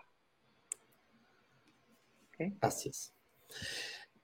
Así 2.61 2.89
es. 2.89 3.13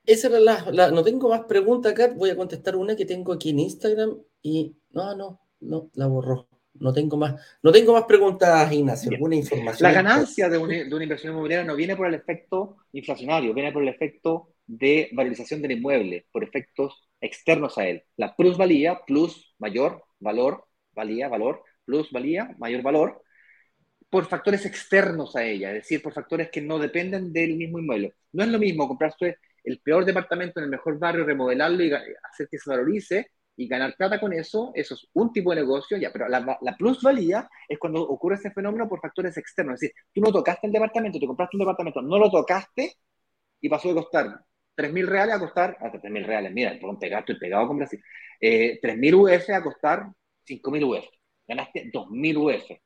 Esa 0.06 0.28
era 0.28 0.40
la, 0.40 0.90
No 0.90 1.02
tengo 1.02 1.28
más 1.28 1.44
preguntas 1.44 1.92
acá. 1.92 2.12
Voy 2.14 2.30
a 2.30 2.36
contestar 2.36 2.76
una 2.76 2.96
que 2.96 3.06
tengo 3.06 3.32
aquí 3.32 3.50
en 3.50 3.60
Instagram 3.60 4.18
y. 4.42 4.76
No, 4.90 5.14
no, 5.16 5.40
no, 5.60 5.90
la 5.94 6.06
borró. 6.06 6.48
No 6.74 6.92
tengo 6.92 7.16
más, 7.16 7.40
no 7.62 7.70
tengo 7.70 7.92
más 7.92 8.02
preguntas, 8.04 8.72
Ignacio. 8.72 9.12
¿Alguna 9.12 9.36
información? 9.36 9.88
La 9.88 9.94
ganancia 9.94 10.48
de 10.48 10.58
una, 10.58 10.74
de 10.74 10.92
una, 10.92 11.04
inversión 11.04 11.32
inmobiliaria 11.32 11.64
no 11.64 11.76
viene 11.76 11.94
por 11.94 12.08
el 12.08 12.14
efecto 12.14 12.78
inflacionario, 12.92 13.54
viene 13.54 13.70
por 13.70 13.82
el 13.82 13.88
efecto 13.88 14.54
de 14.66 15.08
valorización 15.12 15.62
del 15.62 15.72
inmueble, 15.72 16.26
por 16.32 16.42
efectos 16.42 17.08
externos 17.20 17.78
a 17.78 17.86
él. 17.86 18.02
La 18.16 18.34
plusvalía, 18.34 19.00
plus 19.06 19.54
mayor 19.58 20.02
valor, 20.18 20.64
valía, 20.92 21.28
valor, 21.28 21.62
plus 21.84 22.10
valía, 22.10 22.54
mayor 22.58 22.82
valor, 22.82 23.22
por 24.14 24.26
factores 24.26 24.64
externos 24.64 25.34
a 25.34 25.42
ella, 25.42 25.70
es 25.70 25.74
decir, 25.82 26.00
por 26.00 26.12
factores 26.12 26.48
que 26.48 26.60
no 26.60 26.78
dependen 26.78 27.32
del 27.32 27.56
mismo 27.56 27.80
inmueble. 27.80 28.14
No 28.30 28.44
es 28.44 28.48
lo 28.48 28.60
mismo 28.60 28.86
comprarse 28.86 29.38
el 29.64 29.80
peor 29.80 30.04
departamento 30.04 30.60
en 30.60 30.66
el 30.66 30.70
mejor 30.70 31.00
barrio, 31.00 31.24
remodelarlo 31.24 31.82
y 31.82 31.92
hacer 31.92 32.46
que 32.48 32.56
se 32.56 32.70
valorice 32.70 33.32
y 33.56 33.66
ganar 33.66 33.96
plata 33.96 34.20
con 34.20 34.32
eso, 34.32 34.70
eso 34.76 34.94
es 34.94 35.08
un 35.14 35.32
tipo 35.32 35.50
de 35.50 35.62
negocio, 35.62 35.96
ya, 35.96 36.12
pero 36.12 36.28
la, 36.28 36.56
la 36.60 36.76
plusvalía 36.76 37.48
es 37.68 37.76
cuando 37.76 38.02
ocurre 38.02 38.36
ese 38.36 38.52
fenómeno 38.52 38.88
por 38.88 39.00
factores 39.00 39.36
externos, 39.36 39.74
es 39.74 39.80
decir, 39.80 39.96
tú 40.12 40.20
no 40.20 40.30
tocaste 40.30 40.68
el 40.68 40.72
departamento, 40.72 41.18
te 41.18 41.26
compraste 41.26 41.56
un 41.56 41.62
departamento, 41.62 42.00
no 42.00 42.16
lo 42.16 42.30
tocaste 42.30 42.94
y 43.60 43.68
pasó 43.68 43.88
de 43.88 43.94
costar 43.94 44.28
3.000 44.76 45.06
reales 45.08 45.34
a 45.34 45.40
costar, 45.40 45.76
hasta 45.80 46.00
3.000 46.00 46.24
reales, 46.24 46.52
mira, 46.52 46.78
por 46.80 46.90
un 46.90 47.00
pegado, 47.00 47.22
estoy 47.22 47.40
pegado 47.40 47.66
con 47.66 47.78
Brasil, 47.78 48.00
eh, 48.40 48.78
3.000 48.80 49.12
UF 49.12 49.50
a 49.50 49.60
costar 49.60 50.06
5.000 50.46 50.84
UF, 50.84 51.04
ganaste 51.48 51.90
2.000 51.92 52.36
UF. 52.36 52.78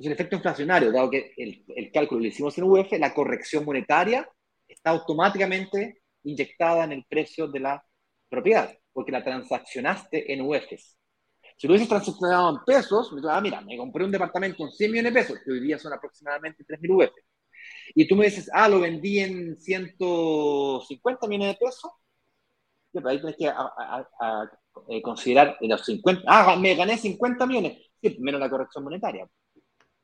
Entonces 0.00 0.06
el 0.06 0.12
efecto 0.12 0.36
inflacionario, 0.36 0.92
dado 0.92 1.10
que 1.10 1.34
el, 1.36 1.62
el 1.76 1.92
cálculo 1.92 2.22
lo 2.22 2.26
hicimos 2.26 2.56
en 2.56 2.64
UF, 2.64 2.90
la 2.92 3.12
corrección 3.12 3.66
monetaria 3.66 4.26
está 4.66 4.90
automáticamente 4.90 6.00
inyectada 6.22 6.84
en 6.84 6.92
el 6.92 7.04
precio 7.04 7.48
de 7.48 7.60
la 7.60 7.84
propiedad, 8.26 8.72
porque 8.94 9.12
la 9.12 9.22
transaccionaste 9.22 10.32
en 10.32 10.40
UFs. 10.40 10.96
Si 11.54 11.66
lo 11.66 11.74
hubieses 11.74 11.90
transaccionado 11.90 12.48
en 12.48 12.64
pesos, 12.64 13.12
me 13.12 13.20
ah, 13.30 13.42
mira, 13.42 13.60
me 13.60 13.76
compré 13.76 14.02
un 14.02 14.10
departamento 14.10 14.64
en 14.64 14.70
100 14.70 14.90
millones 14.90 15.12
de 15.12 15.20
pesos, 15.20 15.38
que 15.44 15.52
hoy 15.52 15.60
día 15.60 15.78
son 15.78 15.92
aproximadamente 15.92 16.64
3.000 16.64 16.90
UF. 16.90 17.12
Y 17.94 18.08
tú 18.08 18.16
me 18.16 18.24
dices, 18.24 18.48
ah, 18.54 18.70
lo 18.70 18.80
vendí 18.80 19.18
en 19.18 19.54
150 19.58 21.28
millones 21.28 21.58
de 21.58 21.66
pesos. 21.66 21.90
Ahí 23.04 23.18
tienes 23.18 23.36
que 23.36 23.48
a, 23.48 24.50
eh, 24.88 25.02
considerar 25.02 25.58
los 25.60 25.84
50. 25.84 26.22
Ah, 26.26 26.56
me 26.56 26.74
gané 26.74 26.96
50 26.96 27.44
millones. 27.44 27.78
Menos 28.18 28.40
la 28.40 28.48
corrección 28.48 28.82
monetaria. 28.82 29.28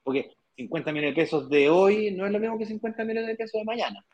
Porque 0.06 0.30
50 0.56 0.92
millones 0.92 1.16
de 1.16 1.22
pesos 1.22 1.50
de 1.50 1.68
hoy 1.68 2.12
no 2.12 2.24
es 2.24 2.32
lo 2.32 2.38
mismo 2.38 2.56
que 2.56 2.64
50 2.64 3.04
millones 3.04 3.26
de 3.26 3.36
pesos 3.36 3.58
de 3.58 3.64
mañana 3.64 4.06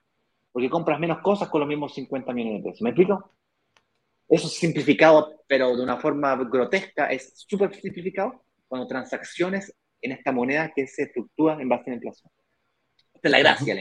porque 0.52 0.68
compras 0.68 1.00
menos 1.00 1.20
cosas 1.20 1.48
con 1.48 1.60
los 1.60 1.68
mismos 1.68 1.94
50 1.94 2.32
millones 2.32 2.62
de 2.62 2.70
pesos. 2.70 2.82
¿Me 2.82 2.90
explico? 2.90 3.34
Eso 4.28 4.46
es 4.46 4.52
simplificado, 4.52 5.42
pero 5.46 5.74
de 5.76 5.82
una 5.82 5.96
forma 5.98 6.36
grotesca, 6.36 7.06
es 7.06 7.32
súper 7.34 7.74
simplificado 7.74 8.44
cuando 8.68 8.86
transacciones 8.86 9.74
en 10.00 10.12
esta 10.12 10.32
moneda 10.32 10.72
que 10.74 10.86
se 10.86 11.08
fluctúa 11.08 11.60
en 11.60 11.68
base 11.68 11.84
a 11.86 11.88
la 11.90 11.94
inflación. 11.96 12.32
Esta 13.14 13.28
es 13.28 13.32
la 13.32 13.38
gracia 13.38 13.74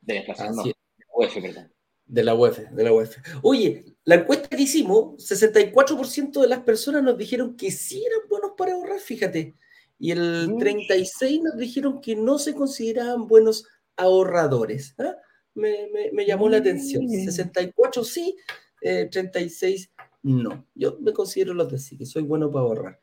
de 0.00 0.14
la 0.14 0.20
inflación, 0.20 0.56
no, 0.56 0.62
de 0.62 0.72
la 0.72 1.14
UEF, 1.14 1.34
perdón. 1.34 1.72
De 2.04 2.24
la 2.24 2.34
UEF, 2.34 2.58
de 2.58 2.84
la 2.84 2.92
UEF. 2.92 3.16
Oye, 3.42 3.84
la 4.04 4.16
encuesta 4.16 4.48
que 4.48 4.62
hicimos, 4.62 5.16
64% 5.16 6.40
de 6.40 6.48
las 6.48 6.60
personas 6.60 7.02
nos 7.02 7.18
dijeron 7.18 7.56
que 7.56 7.70
sí 7.70 8.04
eran 8.04 8.28
buenos 8.28 8.52
para 8.56 8.72
ahorrar, 8.72 9.00
fíjate. 9.00 9.56
Y 9.98 10.10
el 10.10 10.50
36% 10.50 11.42
nos 11.42 11.56
dijeron 11.56 12.00
que 12.00 12.16
no 12.16 12.38
se 12.38 12.54
consideraban 12.54 13.26
buenos 13.26 13.66
ahorradores. 13.96 14.94
¿ah? 14.98 15.16
me, 15.54 16.26
llamó 16.26 16.48
la 16.48 16.58
atención. 16.58 17.08
64 17.08 18.04
sí, 18.04 18.36
36 18.80 19.84
eh, 19.84 20.06
no. 20.22 20.66
Yo 20.74 20.98
me 21.00 21.12
considero 21.12 21.54
los 21.54 21.70
de 21.70 21.78
sí, 21.78 21.96
que 21.96 22.06
soy 22.06 22.22
bueno 22.22 22.50
para 22.50 22.64
ahorrar. 22.64 23.00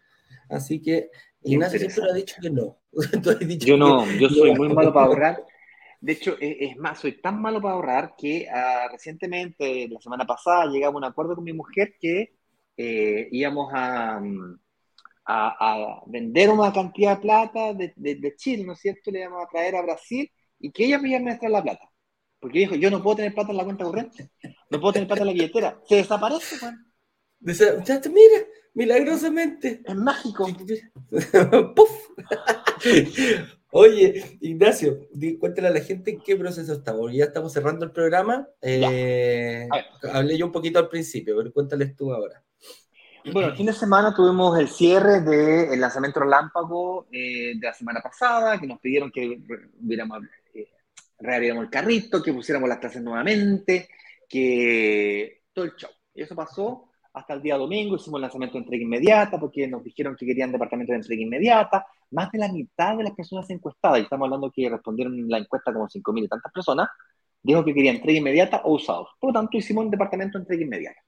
Así 0.49 0.81
que 0.81 1.09
Ignacio 1.43 1.79
siempre 1.79 2.11
ha 2.11 2.13
dicho 2.13 2.35
que 2.41 2.49
no. 2.49 2.77
yo 3.59 3.77
no, 3.77 4.05
yo 4.13 4.29
soy 4.29 4.53
muy 4.55 4.69
malo 4.69 4.93
para 4.93 5.07
ahorrar. 5.07 5.45
De 6.01 6.11
hecho, 6.11 6.35
e, 6.41 6.65
es, 6.65 6.75
más, 6.75 6.99
soy 6.99 7.21
tan 7.21 7.41
malo 7.41 7.61
para 7.61 7.75
ahorrar 7.75 8.15
que 8.17 8.47
ah, 8.49 8.89
recientemente, 8.91 9.87
la 9.87 10.01
semana 10.01 10.25
pasada, 10.25 10.65
llegamos 10.65 10.95
a 10.95 10.97
un 10.97 11.11
acuerdo 11.11 11.35
con 11.35 11.45
mi 11.45 11.53
mujer 11.53 11.95
que 11.97 12.35
eh, 12.75 13.29
íbamos 13.31 13.71
a, 13.73 14.21
a, 15.25 16.03
vender 16.07 16.49
una 16.49 16.73
cantidad 16.73 17.15
de 17.15 17.21
plata 17.21 17.73
de, 17.73 17.93
de, 17.95 18.35
Chile, 18.35 18.63
¿no 18.65 18.73
es 18.73 18.79
cierto? 18.79 19.11
Le 19.11 19.21
íbamos 19.21 19.43
a 19.43 19.49
traer 19.49 19.75
a 19.75 19.81
Brasil 19.81 20.29
y 20.59 20.71
que 20.71 20.85
ella 20.85 20.99
me 20.99 21.15
administrar 21.15 21.51
la 21.51 21.63
plata. 21.63 21.89
Porque 22.39 22.59
dijo, 22.59 22.75
yo 22.75 22.91
no 22.91 23.01
puedo 23.01 23.17
tener 23.17 23.33
plata 23.33 23.51
en 23.51 23.57
la 23.57 23.63
cuenta 23.63 23.85
corriente, 23.85 24.29
no 24.69 24.79
puedo 24.79 24.93
tener 24.93 25.07
plata 25.07 25.21
en 25.21 25.27
la 25.27 25.33
billetera. 25.33 25.81
Se 25.87 25.95
desaparece, 25.95 26.57
Juan. 26.57 26.93
Mira, 27.39 28.47
milagrosamente. 28.73 29.81
Es 29.85 29.95
mágico. 29.95 30.47
¡Puf! 31.75 31.91
Oye, 33.71 34.37
Ignacio, 34.41 35.07
cuéntale 35.39 35.67
a 35.67 35.71
la 35.71 35.81
gente 35.81 36.11
en 36.11 36.21
qué 36.21 36.35
proceso 36.35 36.73
estamos. 36.73 37.11
Ya 37.11 37.25
estamos 37.25 37.51
cerrando 37.51 37.85
el 37.85 37.91
programa. 37.91 38.47
Eh, 38.61 39.67
hablé 40.11 40.37
yo 40.37 40.45
un 40.45 40.51
poquito 40.51 40.79
al 40.79 40.89
principio, 40.89 41.35
pero 41.35 41.51
cuéntales 41.51 41.95
tú 41.95 42.13
ahora. 42.13 42.43
Bueno, 43.31 43.49
el 43.49 43.55
fin 43.55 43.67
de 43.67 43.73
semana 43.73 44.13
tuvimos 44.13 44.59
el 44.59 44.67
cierre 44.67 45.21
del 45.21 45.79
lanzamiento 45.79 46.19
relámpago 46.19 47.07
eh, 47.11 47.53
de 47.55 47.67
la 47.67 47.73
semana 47.73 48.01
pasada, 48.01 48.59
que 48.59 48.67
nos 48.67 48.79
pidieron 48.79 49.11
que 49.11 49.39
hubiéramos 49.81 50.23
reabriéramos 51.23 51.63
el 51.63 51.69
carrito, 51.69 52.21
que 52.21 52.33
pusiéramos 52.33 52.69
las 52.69 52.79
clases 52.79 53.01
nuevamente, 53.01 53.89
que 54.27 55.43
todo 55.53 55.65
el 55.65 55.75
show. 55.75 55.89
Y 56.13 56.21
eso 56.21 56.35
pasó 56.35 56.89
hasta 57.13 57.33
el 57.33 57.41
día 57.41 57.57
domingo, 57.57 57.95
hicimos 57.95 58.17
el 58.17 58.23
lanzamiento 58.23 58.57
de 58.57 58.63
entrega 58.63 58.83
inmediata, 58.83 59.39
porque 59.39 59.67
nos 59.67 59.83
dijeron 59.83 60.15
que 60.17 60.25
querían 60.25 60.51
departamento 60.51 60.91
de 60.91 60.97
entrega 60.97 61.21
inmediata. 61.21 61.85
Más 62.11 62.31
de 62.31 62.39
la 62.39 62.51
mitad 62.51 62.97
de 62.97 63.03
las 63.03 63.13
personas 63.13 63.49
encuestadas, 63.49 63.99
y 63.99 64.03
estamos 64.03 64.25
hablando 64.25 64.51
que 64.51 64.69
respondieron 64.69 65.29
la 65.29 65.37
encuesta 65.37 65.71
como 65.73 65.87
5.000 65.87 66.25
y 66.25 66.27
tantas 66.27 66.51
personas, 66.51 66.89
dijo 67.41 67.63
que 67.63 67.73
querían 67.73 67.95
entrega 67.95 68.19
inmediata 68.19 68.61
o 68.65 68.73
usados. 68.73 69.09
Por 69.19 69.29
lo 69.29 69.39
tanto, 69.39 69.57
hicimos 69.57 69.85
un 69.85 69.91
departamento 69.91 70.37
de 70.37 70.43
entrega 70.43 70.63
inmediata. 70.63 71.01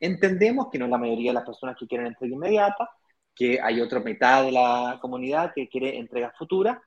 Entendemos 0.00 0.68
que 0.70 0.78
no 0.78 0.86
es 0.86 0.90
la 0.90 0.98
mayoría 0.98 1.30
de 1.30 1.34
las 1.34 1.44
personas 1.44 1.76
que 1.78 1.86
quieren 1.86 2.08
entrega 2.08 2.34
inmediata, 2.34 2.90
que 3.34 3.60
hay 3.60 3.80
otra 3.80 4.00
mitad 4.00 4.44
de 4.44 4.52
la 4.52 4.98
comunidad 5.00 5.52
que 5.54 5.68
quiere 5.68 5.98
entrega 5.98 6.32
futura, 6.38 6.82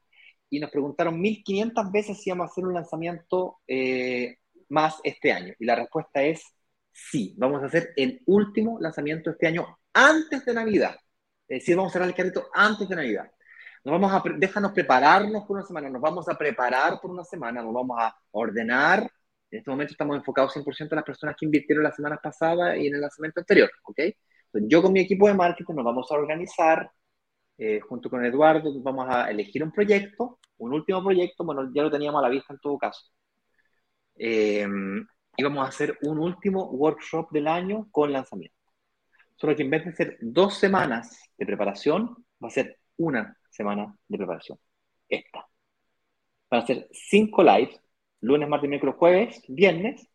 y 0.50 0.60
nos 0.60 0.72
preguntaron 0.72 1.22
1.500 1.22 1.92
veces 1.92 2.22
si 2.22 2.30
íbamos 2.30 2.48
a 2.48 2.52
hacer 2.52 2.66
un 2.66 2.74
lanzamiento 2.74 3.60
eh, 3.68 4.38
más 4.70 5.00
este 5.04 5.32
año. 5.32 5.54
Y 5.60 5.66
la 5.66 5.76
respuesta 5.76 6.24
es 6.24 6.44
sí, 6.92 7.36
vamos 7.38 7.64
a 7.64 7.68
hacer 7.68 7.94
el 7.96 8.22
último 8.26 8.78
lanzamiento 8.80 9.32
este 9.32 9.48
año 9.48 9.80
antes 9.94 10.46
de 10.46 10.54
Navidad. 10.54 10.96
Es 11.48 11.62
decir, 11.62 11.76
vamos 11.76 11.92
a 11.92 11.94
cerrar 11.94 12.10
el 12.10 12.16
carrito 12.16 12.48
antes 12.54 12.88
de 12.88 12.96
Navidad. 12.96 13.32
Nos 13.84 14.00
vamos 14.00 14.12
a, 14.12 14.24
déjanos 14.38 14.72
prepararnos 14.74 15.46
por 15.46 15.58
una 15.58 15.66
semana, 15.66 15.90
nos 15.90 16.02
vamos 16.02 16.28
a 16.28 16.38
preparar 16.38 17.00
por 17.00 17.12
una 17.12 17.24
semana, 17.24 17.62
nos 17.62 17.74
vamos 17.74 17.98
a 18.00 18.16
ordenar. 18.32 19.10
En 19.52 19.60
este 19.60 19.72
momento 19.72 19.92
estamos 19.94 20.18
enfocados 20.18 20.54
100% 20.54 20.90
en 20.92 20.96
las 20.98 21.06
personas 21.06 21.36
que 21.38 21.46
invirtieron 21.46 21.84
la 21.84 21.92
semana 21.92 22.18
pasada 22.18 22.78
y 22.78 22.88
en 22.88 22.96
el 22.96 23.02
lanzamiento 23.02 23.40
anterior, 23.40 23.72
¿ok? 23.84 24.00
yo 24.54 24.82
con 24.82 24.94
mi 24.94 25.02
equipo 25.02 25.28
de 25.28 25.36
marketing 25.36 25.76
nos 25.76 25.86
vamos 25.86 26.12
a 26.12 26.16
organizar 26.16 26.92
eh, 27.58 27.80
junto 27.82 28.10
con 28.10 28.26
Eduardo, 28.26 28.72
vamos 28.82 29.08
a 29.10 29.30
elegir 29.30 29.64
un 29.64 29.72
proyecto, 29.72 30.40
un 30.58 30.74
último 30.74 31.04
proyecto, 31.04 31.44
bueno, 31.44 31.70
ya 31.74 31.84
lo 31.84 31.92
teníamos 31.92 32.20
a 32.20 32.24
la 32.24 32.30
vista 32.30 32.54
en 32.54 32.60
todo 32.60 32.78
caso. 32.78 33.12
Eh, 34.16 34.68
y 35.40 35.44
vamos 35.44 35.66
a 35.66 35.70
hacer 35.70 35.98
un 36.02 36.20
último 36.20 36.70
workshop 36.72 37.32
del 37.32 37.48
año 37.48 37.88
con 37.92 38.12
lanzamiento. 38.12 38.58
Solo 39.36 39.56
que 39.56 39.64
en 39.64 39.70
vez 39.70 39.86
de 39.86 39.94
ser 39.94 40.18
dos 40.20 40.58
semanas 40.58 41.18
de 41.38 41.46
preparación, 41.46 42.26
va 42.44 42.50
a 42.50 42.52
ser 42.52 42.78
una 42.98 43.38
semana 43.50 43.96
de 44.08 44.18
preparación. 44.18 44.60
Esta. 45.08 45.48
Van 46.52 46.62
a 46.62 46.66
ser 46.66 46.90
cinco 46.92 47.42
lives, 47.42 47.80
lunes, 48.22 48.50
martes, 48.50 48.70
miércoles, 48.70 48.96
jueves, 48.98 49.42
viernes, 49.48 50.10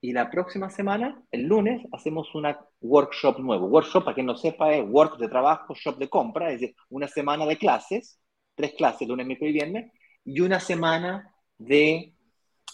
y 0.00 0.12
la 0.12 0.30
próxima 0.30 0.70
semana, 0.70 1.20
el 1.32 1.42
lunes, 1.42 1.84
hacemos 1.92 2.32
una 2.34 2.58
workshop 2.80 3.40
nuevo. 3.40 3.66
Workshop, 3.66 4.04
para 4.04 4.14
quien 4.14 4.26
no 4.26 4.36
sepa, 4.36 4.72
es 4.72 4.84
work 4.88 5.18
de 5.18 5.28
trabajo, 5.28 5.74
shop 5.74 5.98
de 5.98 6.08
compra, 6.08 6.52
es 6.52 6.60
decir, 6.60 6.76
una 6.90 7.08
semana 7.08 7.44
de 7.46 7.58
clases, 7.58 8.20
tres 8.54 8.74
clases, 8.74 9.08
lunes, 9.08 9.26
miércoles 9.26 9.50
y 9.50 9.58
viernes, 9.58 9.92
y 10.24 10.40
una 10.40 10.60
semana 10.60 11.34
de 11.58 12.14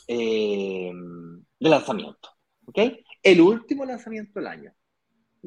eh, 0.06 0.92
lanzamiento. 1.60 2.28
¿Ok? 2.66 2.78
El 3.22 3.40
último 3.40 3.86
lanzamiento 3.86 4.38
del 4.38 4.48
año. 4.48 4.72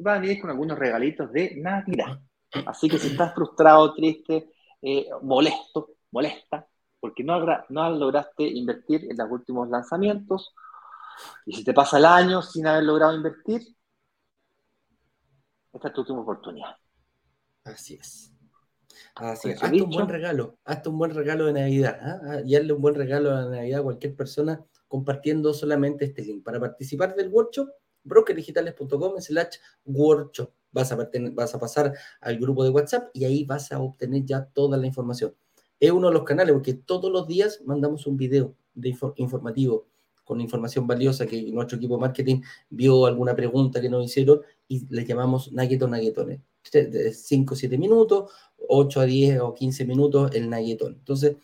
Va 0.04 0.14
a 0.14 0.18
venir 0.18 0.40
con 0.40 0.50
algunos 0.50 0.78
regalitos 0.78 1.32
de 1.32 1.56
Navidad. 1.56 2.20
Así 2.66 2.88
que 2.88 2.98
si 2.98 3.08
estás 3.08 3.34
frustrado, 3.34 3.94
triste, 3.94 4.50
eh, 4.82 5.06
molesto, 5.22 5.90
molesta, 6.10 6.67
porque 7.00 7.24
no, 7.24 7.44
no 7.68 7.90
lograste 7.90 8.44
invertir 8.44 9.10
en 9.10 9.16
los 9.16 9.30
últimos 9.30 9.68
lanzamientos, 9.68 10.54
y 11.46 11.52
si 11.54 11.64
te 11.64 11.74
pasa 11.74 11.98
el 11.98 12.04
año 12.04 12.42
sin 12.42 12.66
haber 12.66 12.84
logrado 12.84 13.14
invertir, 13.14 13.62
esta 15.72 15.88
es 15.88 15.94
tu 15.94 16.00
última 16.00 16.20
oportunidad. 16.20 16.76
Así 17.64 17.94
es. 17.94 18.32
Así 19.14 19.50
es. 19.50 19.62
Hazte 19.62 19.82
un 19.82 19.90
buen 19.90 20.08
regalo, 20.08 20.58
hazte 20.64 20.88
un 20.88 20.98
buen 20.98 21.14
regalo 21.14 21.46
de 21.46 21.52
Navidad. 21.52 21.98
¿ah? 22.00 22.40
Y 22.44 22.56
hazle 22.56 22.72
un 22.72 22.82
buen 22.82 22.94
regalo 22.94 23.36
de 23.36 23.56
Navidad 23.56 23.80
a 23.80 23.84
cualquier 23.84 24.16
persona 24.16 24.64
compartiendo 24.86 25.52
solamente 25.52 26.06
este 26.06 26.22
link. 26.22 26.44
Para 26.44 26.58
participar 26.58 27.14
del 27.14 27.28
workshop, 27.28 27.68
brokerdigitales.com 28.04 29.20
slash 29.20 29.56
workshop. 29.84 30.52
Vas 30.70 30.92
a, 30.92 30.96
vas 31.32 31.54
a 31.54 31.58
pasar 31.58 31.94
al 32.20 32.38
grupo 32.38 32.62
de 32.62 32.70
WhatsApp 32.70 33.08
y 33.14 33.24
ahí 33.24 33.44
vas 33.44 33.72
a 33.72 33.80
obtener 33.80 34.24
ya 34.24 34.44
toda 34.44 34.76
la 34.76 34.86
información. 34.86 35.34
Es 35.80 35.90
uno 35.90 36.08
de 36.08 36.14
los 36.14 36.24
canales 36.24 36.52
porque 36.52 36.74
todos 36.74 37.10
los 37.10 37.26
días 37.26 37.60
mandamos 37.64 38.06
un 38.06 38.16
video 38.16 38.54
de 38.74 38.96
informativo 39.16 39.86
con 40.24 40.40
información 40.40 40.86
valiosa 40.86 41.26
que 41.26 41.50
nuestro 41.52 41.78
equipo 41.78 41.94
de 41.94 42.02
marketing 42.02 42.42
vio 42.68 43.06
alguna 43.06 43.34
pregunta 43.34 43.80
que 43.80 43.88
nos 43.88 44.04
hicieron 44.04 44.42
y 44.68 44.86
le 44.94 45.04
llamamos 45.06 45.50
nugget 45.52 45.82
o 45.82 45.88
nuggetones. 45.88 46.40
5 46.70 47.54
o 47.54 47.56
7 47.56 47.78
minutos, 47.78 48.30
8 48.68 49.00
a 49.00 49.04
10 49.04 49.40
o 49.40 49.54
15 49.54 49.84
minutos 49.86 50.30
el 50.34 50.50
nuggetón. 50.50 50.96
Entonces, 50.98 51.36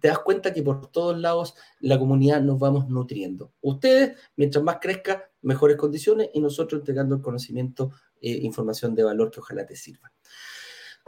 te 0.00 0.08
das 0.08 0.20
cuenta 0.20 0.54
que 0.54 0.62
por 0.62 0.86
todos 0.86 1.18
lados 1.18 1.54
la 1.80 1.98
comunidad 1.98 2.40
nos 2.40 2.58
vamos 2.58 2.88
nutriendo. 2.88 3.52
Ustedes, 3.60 4.16
mientras 4.36 4.64
más 4.64 4.78
crezca, 4.80 5.30
mejores 5.42 5.76
condiciones 5.76 6.30
y 6.32 6.40
nosotros 6.40 6.80
entregando 6.80 7.16
el 7.16 7.20
conocimiento 7.20 7.90
e 8.20 8.30
información 8.30 8.94
de 8.94 9.04
valor 9.04 9.30
que 9.30 9.40
ojalá 9.40 9.66
te 9.66 9.76
sirva. 9.76 10.10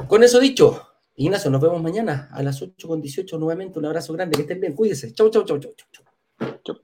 Con 0.09 0.23
eso 0.23 0.41
dicho, 0.41 0.94
Ignacio, 1.17 1.51
nos 1.51 1.61
vemos 1.61 1.81
mañana 1.81 2.29
a 2.33 2.43
las 2.43 2.61
8 2.61 2.89
con 2.89 3.01
18 3.01 3.39
nuevamente. 3.39 3.79
Un 3.79 3.87
abrazo 3.87 4.13
grande, 4.13 4.37
que 4.37 4.43
estén 4.43 4.61
bien, 4.61 4.75
cuídense. 4.75 5.13
Chau, 5.13 5.31
chau, 5.31 5.45
chau, 5.45 5.59
chau, 5.59 5.73
chau. 5.77 6.05
chau. 6.65 6.84